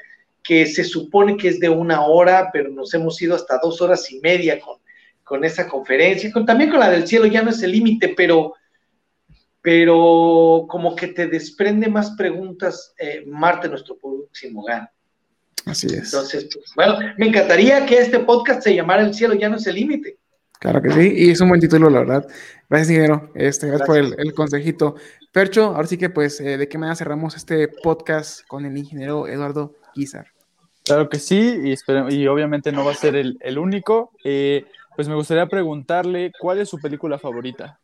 que 0.42 0.66
se 0.66 0.86
supone 0.86 1.36
que 1.36 1.50
es 1.50 1.60
de 1.60 1.68
una 1.68 2.06
hora, 2.06 2.50
pero 2.54 2.70
nos 2.70 2.94
hemos 2.94 3.22
ido 3.22 3.36
hasta 3.36 3.60
dos 3.62 3.82
horas 3.82 4.10
y 4.10 4.22
media 4.22 4.58
con, 4.62 4.78
con 5.26 5.44
esa 5.44 5.68
conferencia, 5.68 6.32
con, 6.32 6.46
también 6.46 6.70
con 6.70 6.80
la 6.80 6.90
del 6.90 7.06
cielo, 7.06 7.26
ya 7.26 7.42
no 7.42 7.50
es 7.50 7.62
el 7.62 7.74
límite, 7.74 8.14
pero 8.16 8.54
pero 9.68 10.66
como 10.70 10.96
que 10.96 11.08
te 11.08 11.28
desprende 11.28 11.90
más 11.90 12.12
preguntas, 12.12 12.94
eh, 12.98 13.26
Marte, 13.28 13.68
nuestro 13.68 13.98
próximo 13.98 14.62
hogar. 14.62 14.90
Así 15.66 15.88
es. 15.88 16.06
Entonces, 16.06 16.48
pues, 16.54 16.72
bueno, 16.74 17.00
me 17.18 17.28
encantaría 17.28 17.86
que 17.86 17.98
este 17.98 18.20
podcast 18.20 18.62
se 18.62 18.74
llamara 18.74 19.02
El 19.02 19.14
cielo 19.14 19.34
ya 19.34 19.50
no 19.50 19.58
es 19.58 19.68
el 19.68 19.76
límite. 19.76 20.20
Claro 20.62 20.82
que 20.82 20.92
sí, 20.92 21.14
y 21.18 21.32
es 21.32 21.42
un 21.42 21.50
buen 21.50 21.60
título, 21.60 21.90
la 21.90 22.00
verdad. 22.00 22.28
Gracias, 22.70 22.92
ingeniero. 22.92 23.30
Este, 23.36 23.68
gracias, 23.68 23.88
por 23.88 23.98
el, 23.98 24.34
consejito. 24.34 24.96
Percho, 25.34 25.76
ahora 25.76 25.86
sí 25.86 25.98
que, 25.98 26.10
pues, 26.10 26.40
eh, 26.40 26.58
¿de 26.58 26.70
qué 26.70 26.78
manera 26.78 26.96
cerramos 26.96 27.36
este 27.36 27.68
podcast 27.68 28.48
con 28.48 28.66
el 28.66 28.78
ingeniero 28.78 29.28
Eduardo 29.28 29.76
Guizar? 29.94 30.28
Claro 30.86 31.10
que 31.10 31.20
sí, 31.20 31.60
y, 31.62 32.16
y 32.16 32.28
obviamente 32.28 32.72
no 32.72 32.86
va 32.86 32.94
a 32.94 32.96
ser 32.96 33.18
el, 33.18 33.38
el 33.42 33.58
único. 33.58 34.14
Eh, 34.24 34.64
pues 34.96 35.10
me 35.10 35.16
gustaría 35.16 35.46
preguntarle, 35.48 36.32
¿cuál 36.40 36.60
es 36.60 36.70
su 36.70 36.80
película 36.80 37.20
favorita? 37.20 37.82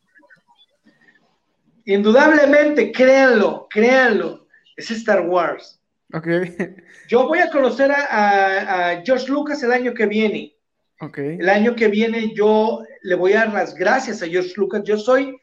Indudablemente, 1.84 2.92
créanlo, 2.92 3.66
créanlo, 3.68 4.46
es 4.76 4.90
Star 4.90 5.26
Wars. 5.26 5.80
Ok. 6.12 6.26
Yo 7.08 7.26
voy 7.26 7.40
a 7.40 7.50
conocer 7.50 7.92
a, 7.92 9.02
George 9.04 9.28
Lucas 9.28 9.62
el 9.62 9.72
año 9.72 9.92
que 9.92 10.06
viene. 10.06 10.56
Ok. 11.00 11.18
El 11.18 11.48
año 11.48 11.74
que 11.74 11.88
viene 11.88 12.32
yo 12.34 12.82
le 13.02 13.14
voy 13.16 13.32
a 13.32 13.40
dar 13.40 13.52
las 13.52 13.74
gracias 13.74 14.22
a 14.22 14.26
George 14.26 14.52
Lucas. 14.56 14.82
Yo 14.84 14.96
soy 14.96 15.36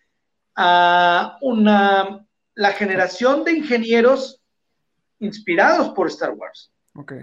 a 0.56 1.38
una, 1.42 2.26
la 2.56 2.72
generación 2.72 3.44
de 3.44 3.58
ingenieros 3.58 4.42
inspirados 5.20 5.90
por 5.90 6.08
Star 6.08 6.32
Wars. 6.32 6.72
Ok. 6.96 7.14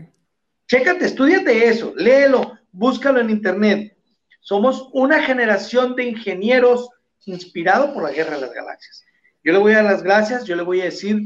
Chécate, 0.69 1.07
estudiate 1.07 1.69
eso, 1.69 1.95
léelo, 1.97 2.59
búscalo 2.71 3.21
en 3.21 3.31
internet. 3.31 3.97
Somos 4.41 4.89
una 4.93 5.23
generación 5.23 5.97
de 5.97 6.05
ingenieros 6.05 6.91
inspirados 7.27 7.91
por 7.91 8.03
la 8.03 8.13
Guerra 8.13 8.37
de 8.37 8.41
las 8.43 8.53
Galaxias. 8.53 9.05
Yo 9.45 9.53
le 9.53 9.59
voy 9.59 9.73
a 9.73 9.77
dar 9.77 9.85
las 9.85 10.03
gracias, 10.03 10.45
yo 10.45 10.57
le 10.57 10.63
voy 10.63 10.81
a 10.81 10.85
decir 10.85 11.17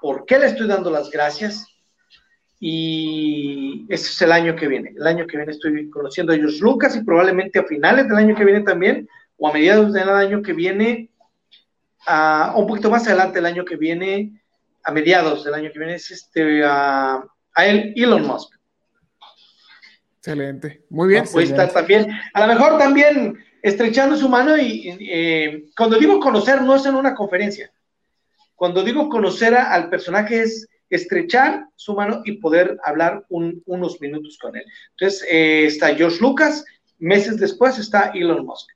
por 0.00 0.24
qué 0.26 0.38
le 0.38 0.46
estoy 0.46 0.66
dando 0.66 0.90
las 0.90 1.10
gracias. 1.10 1.66
Y 2.60 3.86
ese 3.88 4.10
es 4.10 4.22
el 4.22 4.32
año 4.32 4.56
que 4.56 4.66
viene. 4.66 4.92
El 4.96 5.06
año 5.06 5.26
que 5.26 5.36
viene 5.36 5.52
estoy 5.52 5.88
conociendo 5.90 6.32
a 6.32 6.36
George 6.36 6.58
Lucas 6.60 6.96
y 6.96 7.04
probablemente 7.04 7.58
a 7.58 7.64
finales 7.64 8.08
del 8.08 8.16
año 8.16 8.34
que 8.34 8.44
viene 8.44 8.62
también, 8.62 9.08
o 9.36 9.48
a 9.48 9.52
mediados 9.52 9.92
del 9.92 10.08
año 10.08 10.42
que 10.42 10.52
viene, 10.52 11.10
a, 12.06 12.54
un 12.56 12.66
poquito 12.66 12.90
más 12.90 13.06
adelante 13.06 13.38
el 13.38 13.46
año 13.46 13.64
que 13.64 13.76
viene, 13.76 14.42
a 14.82 14.90
mediados 14.90 15.44
del 15.44 15.54
año 15.54 15.70
que 15.72 15.78
viene, 15.78 15.94
es 15.94 16.10
este, 16.10 16.64
a, 16.64 17.22
a 17.54 17.66
Elon 17.66 18.26
Musk. 18.26 18.54
Excelente. 20.18 20.84
Muy 20.90 21.08
bien. 21.08 21.24
Puede 21.30 21.46
estar 21.46 21.72
también, 21.72 22.10
a 22.34 22.46
lo 22.46 22.52
mejor 22.52 22.78
también 22.78 23.38
estrechando 23.68 24.16
su 24.16 24.28
mano 24.28 24.56
y 24.56 24.96
eh, 25.00 25.66
cuando 25.76 25.98
digo 25.98 26.20
conocer 26.20 26.62
no 26.62 26.76
es 26.76 26.86
en 26.86 26.94
una 26.94 27.14
conferencia. 27.14 27.70
Cuando 28.54 28.82
digo 28.82 29.08
conocer 29.08 29.54
al 29.54 29.88
personaje 29.88 30.42
es 30.42 30.66
estrechar 30.90 31.66
su 31.76 31.94
mano 31.94 32.22
y 32.24 32.32
poder 32.32 32.78
hablar 32.82 33.24
unos 33.28 34.00
minutos 34.00 34.38
con 34.40 34.56
él. 34.56 34.64
Entonces 34.90 35.26
eh, 35.30 35.66
está 35.66 35.94
George 35.94 36.18
Lucas, 36.20 36.64
meses 36.98 37.38
después 37.38 37.78
está 37.78 38.10
Elon 38.14 38.44
Musk. 38.44 38.70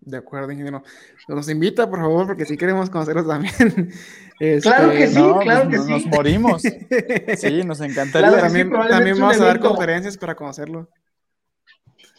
De 0.00 0.18
acuerdo, 0.18 0.52
ingeniero. 0.52 0.82
Nos 1.28 1.48
invita, 1.48 1.88
por 1.88 2.00
favor, 2.00 2.26
porque 2.26 2.44
si 2.44 2.58
queremos 2.58 2.90
conocerlos 2.90 3.26
también. 3.26 3.54
Este, 4.40 4.68
claro 4.68 4.90
que 4.90 5.06
sí, 5.06 5.22
claro 5.42 5.68
pues 5.68 5.80
que 5.80 5.86
sí. 5.86 5.90
Nos 5.92 6.06
morimos. 6.06 6.62
Sí, 7.36 7.62
nos 7.62 7.80
encantaría. 7.80 8.40
también, 8.40 8.68
también 8.68 9.16
vamos 9.16 9.40
a 9.40 9.44
dar 9.44 9.60
conferencias 9.60 10.18
para 10.18 10.34
conocerlo. 10.34 10.90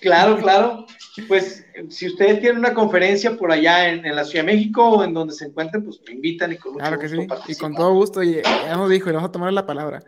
Claro, 0.06 0.38
claro. 0.38 0.86
Pues 1.28 1.66
si 1.90 2.06
ustedes 2.06 2.40
tienen 2.40 2.60
una 2.60 2.76
conferencia 2.76 3.36
por 3.36 3.52
allá 3.52 3.90
en, 3.90 4.04
la 4.16 4.24
Ciudad 4.24 4.46
de 4.46 4.54
México 4.54 4.88
o 4.88 5.04
en 5.04 5.16
donde 5.16 5.34
se 5.34 5.46
encuentren, 5.46 5.84
pues 5.84 6.00
me 6.06 6.14
invitan 6.14 6.52
y 6.52 6.58
con 6.58 6.74
mucho 6.74 6.86
Claro 6.86 7.00
que 7.00 7.10
sí, 7.10 7.18
y 7.48 7.56
con 7.56 7.74
todo 7.74 7.92
gusto, 7.92 8.22
y 8.22 8.36
ya 8.44 8.76
nos 8.78 8.88
dijo, 8.88 9.10
y 9.10 9.14
vamos 9.14 9.30
a 9.30 9.32
tomar 9.32 9.52
la 9.52 9.66
palabra. 9.66 10.04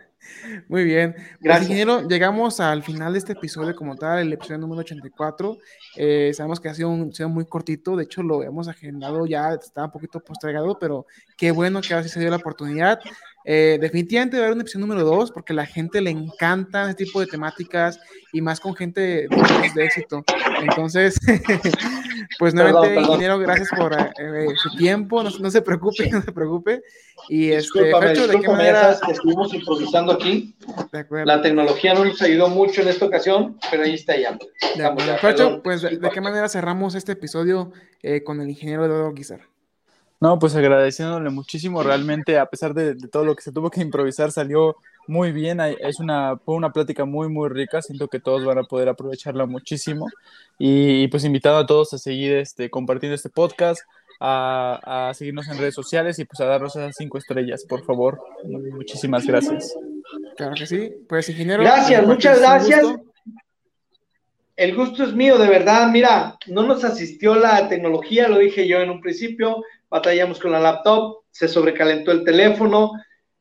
Muy 0.67 0.83
bien. 0.83 1.13
Pues, 1.13 1.39
Gracias. 1.39 1.63
ingeniero, 1.63 2.07
llegamos 2.07 2.59
al 2.59 2.83
final 2.83 3.13
de 3.13 3.19
este 3.19 3.33
episodio 3.33 3.75
como 3.75 3.95
tal, 3.95 4.19
el 4.19 4.33
episodio 4.33 4.59
número 4.59 4.81
84. 4.81 5.57
Eh, 5.95 6.31
sabemos 6.35 6.59
que 6.59 6.69
ha 6.69 6.75
sido, 6.75 6.89
un, 6.89 7.11
sido 7.11 7.29
muy 7.29 7.45
cortito, 7.45 7.95
de 7.95 8.03
hecho 8.03 8.21
lo 8.21 8.43
hemos 8.43 8.67
agendado 8.67 9.25
ya, 9.25 9.53
estaba 9.53 9.87
un 9.87 9.93
poquito 9.93 10.19
postergado, 10.19 10.77
pero 10.77 11.07
qué 11.37 11.49
bueno 11.49 11.81
que 11.81 11.95
así 11.95 12.09
se 12.09 12.19
dio 12.19 12.29
la 12.29 12.35
oportunidad. 12.35 12.99
Eh, 13.49 13.77
definitivamente 13.79 14.35
va 14.35 14.43
a 14.43 14.45
haber 14.47 14.55
un 14.55 14.61
episodio 14.61 14.85
número 14.85 15.05
2 15.05 15.31
porque 15.31 15.53
a 15.53 15.55
la 15.55 15.65
gente 15.65 16.01
le 16.01 16.09
encanta 16.09 16.89
este 16.89 17.05
tipo 17.05 17.21
de 17.21 17.27
temáticas 17.27 17.97
y 18.33 18.41
más 18.41 18.59
con 18.59 18.75
gente 18.75 18.99
de, 18.99 19.29
de 19.73 19.85
éxito. 19.85 20.25
Entonces, 20.61 21.17
pues 22.39 22.53
nuevamente, 22.53 22.99
ingeniero, 22.99 23.39
gracias 23.39 23.69
por 23.69 23.93
eh, 23.93 24.47
su 24.61 24.75
tiempo, 24.75 25.23
no, 25.23 25.49
se 25.49 25.61
preocupe, 25.61 26.09
no 26.11 26.21
se 26.21 26.33
preocupe. 26.33 26.81
Y 27.29 27.51
este, 27.51 27.83
¿de 27.83 28.39
qué 28.41 28.49
manera? 28.49 28.99
que 29.05 29.13
estuvimos 29.13 29.53
improvisando 29.53 30.11
aquí. 30.11 30.53
La 31.25 31.41
tecnología 31.41 31.93
no 31.93 32.03
nos 32.03 32.21
ayudó 32.21 32.49
mucho 32.49 32.81
en 32.81 32.89
esta 32.89 33.05
ocasión, 33.05 33.57
pero 33.71 33.83
ahí 33.83 33.93
está 33.93 34.17
ya. 34.17 34.37
De 34.75 35.61
pues, 35.63 35.83
¿de, 35.83 36.09
qué 36.13 36.19
manera 36.19 36.49
cerramos 36.49 36.95
este 36.95 37.13
episodio 37.13 37.71
eh, 38.03 38.25
con 38.25 38.41
el 38.41 38.49
ingeniero 38.49 38.85
Eduardo 38.85 39.13
Guizar? 39.13 39.39
No, 40.19 40.39
pues 40.39 40.55
agradeciéndole 40.55 41.29
muchísimo, 41.29 41.83
realmente, 41.83 42.39
a 42.39 42.47
pesar 42.47 42.73
de, 42.73 42.95
todo 42.95 43.23
lo 43.23 43.35
que 43.35 43.43
se 43.43 43.51
tuvo 43.51 43.69
que 43.69 43.81
improvisar, 43.81 44.31
salió 44.31 44.77
muy 45.07 45.31
bien, 45.31 45.59
es 45.61 45.99
una, 45.99 46.37
fue 46.37 46.55
una 46.55 46.71
plática 46.71 47.05
muy, 47.05 47.29
muy 47.29 47.49
rica, 47.49 47.81
siento 47.81 48.07
que 48.07 48.19
todos 48.19 48.43
van 48.43 48.57
a 48.57 48.63
poder 48.63 48.89
aprovecharla 48.89 49.45
muchísimo 49.45 50.07
y 50.57 51.07
pues 51.07 51.23
invitado 51.23 51.57
a 51.57 51.65
todos 51.65 51.93
a 51.93 51.97
seguir 51.97 52.33
este, 52.33 52.69
compartiendo 52.69 53.15
este 53.15 53.29
podcast, 53.29 53.81
a, 54.19 55.09
a, 55.09 55.13
seguirnos 55.13 55.47
en 55.47 55.59
redes 55.59 55.75
sociales 55.75 56.17
y 56.17 56.25
pues 56.25 56.41
a 56.41 56.45
darnos 56.45 56.75
esas 56.75 56.95
cinco 56.97 57.19
estrellas, 57.19 57.63
por 57.69 57.85
favor. 57.85 58.19
Muchísimas 58.43 59.25
gracias. 59.25 59.75
Claro 60.35 60.55
que 60.55 60.65
sí. 60.65 60.91
Pues, 61.07 61.27
ingeniero. 61.29 61.63
Gracias, 61.63 62.05
muchas 62.05 62.39
gracias. 62.39 62.85
El 64.55 64.75
gusto 64.75 65.03
es 65.03 65.13
mío, 65.13 65.37
de 65.37 65.47
verdad. 65.47 65.89
Mira, 65.91 66.37
no 66.47 66.63
nos 66.63 66.83
asistió 66.83 67.35
la 67.35 67.67
tecnología, 67.67 68.27
lo 68.27 68.39
dije 68.39 68.67
yo 68.67 68.79
en 68.79 68.89
un 68.89 69.01
principio. 69.01 69.63
Batallamos 69.89 70.39
con 70.39 70.51
la 70.51 70.59
laptop, 70.59 71.23
se 71.31 71.47
sobrecalentó 71.47 72.11
el 72.11 72.23
teléfono, 72.23 72.91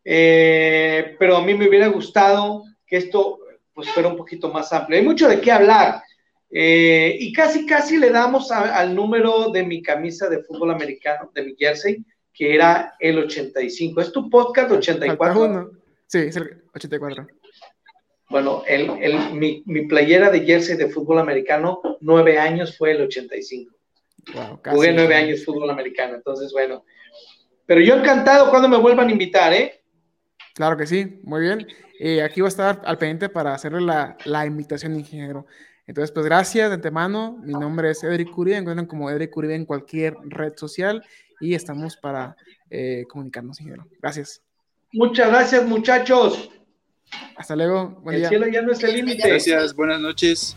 eh, 0.04 1.16
pero 1.18 1.36
a 1.36 1.42
mí 1.42 1.54
me 1.54 1.68
hubiera 1.68 1.88
gustado 1.88 2.62
que 2.86 2.98
esto 2.98 3.40
pues 3.72 3.90
fuera 3.90 4.08
un 4.08 4.16
poquito 4.16 4.50
más 4.52 4.72
amplio. 4.72 4.98
Hay 4.98 5.04
mucho 5.04 5.28
de 5.28 5.40
qué 5.40 5.52
hablar. 5.52 6.02
Eh, 6.50 7.16
y 7.20 7.32
casi, 7.32 7.66
casi 7.66 7.98
le 7.98 8.10
damos 8.10 8.50
al 8.50 8.94
número 8.94 9.50
de 9.50 9.64
mi 9.64 9.82
camisa 9.82 10.28
de 10.28 10.42
fútbol 10.44 10.70
americano, 10.70 11.30
de 11.34 11.42
mi 11.42 11.56
jersey, 11.56 12.04
que 12.32 12.54
era 12.54 12.94
el 13.00 13.18
85. 13.18 14.00
¿Es 14.00 14.12
tu 14.12 14.30
podcast 14.30 14.70
84? 14.70 15.72
Sí, 16.06 16.18
es 16.18 16.36
el 16.36 16.62
84. 16.74 17.26
Bueno, 18.28 18.62
el, 18.66 18.90
el, 19.02 19.34
mi, 19.34 19.62
mi, 19.66 19.86
playera 19.86 20.30
de 20.30 20.40
jersey 20.40 20.76
de 20.76 20.88
fútbol 20.88 21.18
americano, 21.18 21.80
nueve 22.00 22.38
años 22.38 22.76
fue 22.76 22.92
el 22.92 23.02
85. 23.02 23.76
Wow, 24.34 24.60
Jugué 24.64 24.92
nueve 24.92 25.14
años 25.14 25.44
fútbol 25.44 25.70
americano, 25.70 26.14
entonces 26.14 26.52
bueno. 26.52 26.84
Pero 27.64 27.80
yo 27.80 27.96
encantado 27.96 28.50
cuando 28.50 28.68
me 28.68 28.76
vuelvan 28.76 29.08
a 29.08 29.12
invitar, 29.12 29.52
¿eh? 29.52 29.82
Claro 30.54 30.76
que 30.76 30.86
sí, 30.86 31.20
muy 31.22 31.40
bien. 31.40 31.66
Eh, 31.98 32.22
aquí 32.22 32.40
voy 32.40 32.48
a 32.48 32.48
estar 32.48 32.82
al 32.84 32.98
pendiente 32.98 33.28
para 33.28 33.54
hacerle 33.54 33.80
la, 33.80 34.16
la 34.24 34.46
invitación, 34.46 34.96
ingeniero. 34.96 35.46
Entonces, 35.86 36.10
pues 36.10 36.26
gracias 36.26 36.68
de 36.68 36.74
antemano. 36.74 37.38
Mi 37.42 37.52
nombre 37.52 37.90
es 37.90 38.02
Edric 38.02 38.36
Uribe. 38.36 38.56
Encuentran 38.56 38.86
como 38.86 39.10
Edric 39.10 39.36
Uribe 39.36 39.54
en 39.54 39.64
cualquier 39.64 40.16
red 40.24 40.54
social 40.56 41.04
y 41.40 41.54
estamos 41.54 41.96
para 41.96 42.36
eh, 42.70 43.04
comunicarnos, 43.08 43.60
ingeniero. 43.60 43.86
Gracias. 44.00 44.42
Muchas 44.92 45.28
gracias, 45.28 45.64
muchachos. 45.64 46.50
Hasta 47.36 47.54
luego. 47.54 48.00
Buen 48.02 48.16
el 48.16 48.26
cielo 48.26 48.48
ya 48.48 48.62
no 48.62 48.72
es 48.72 48.82
el 48.82 48.94
límite. 48.94 49.28
Gracias, 49.28 49.74
buenas 49.74 50.00
noches. 50.00 50.56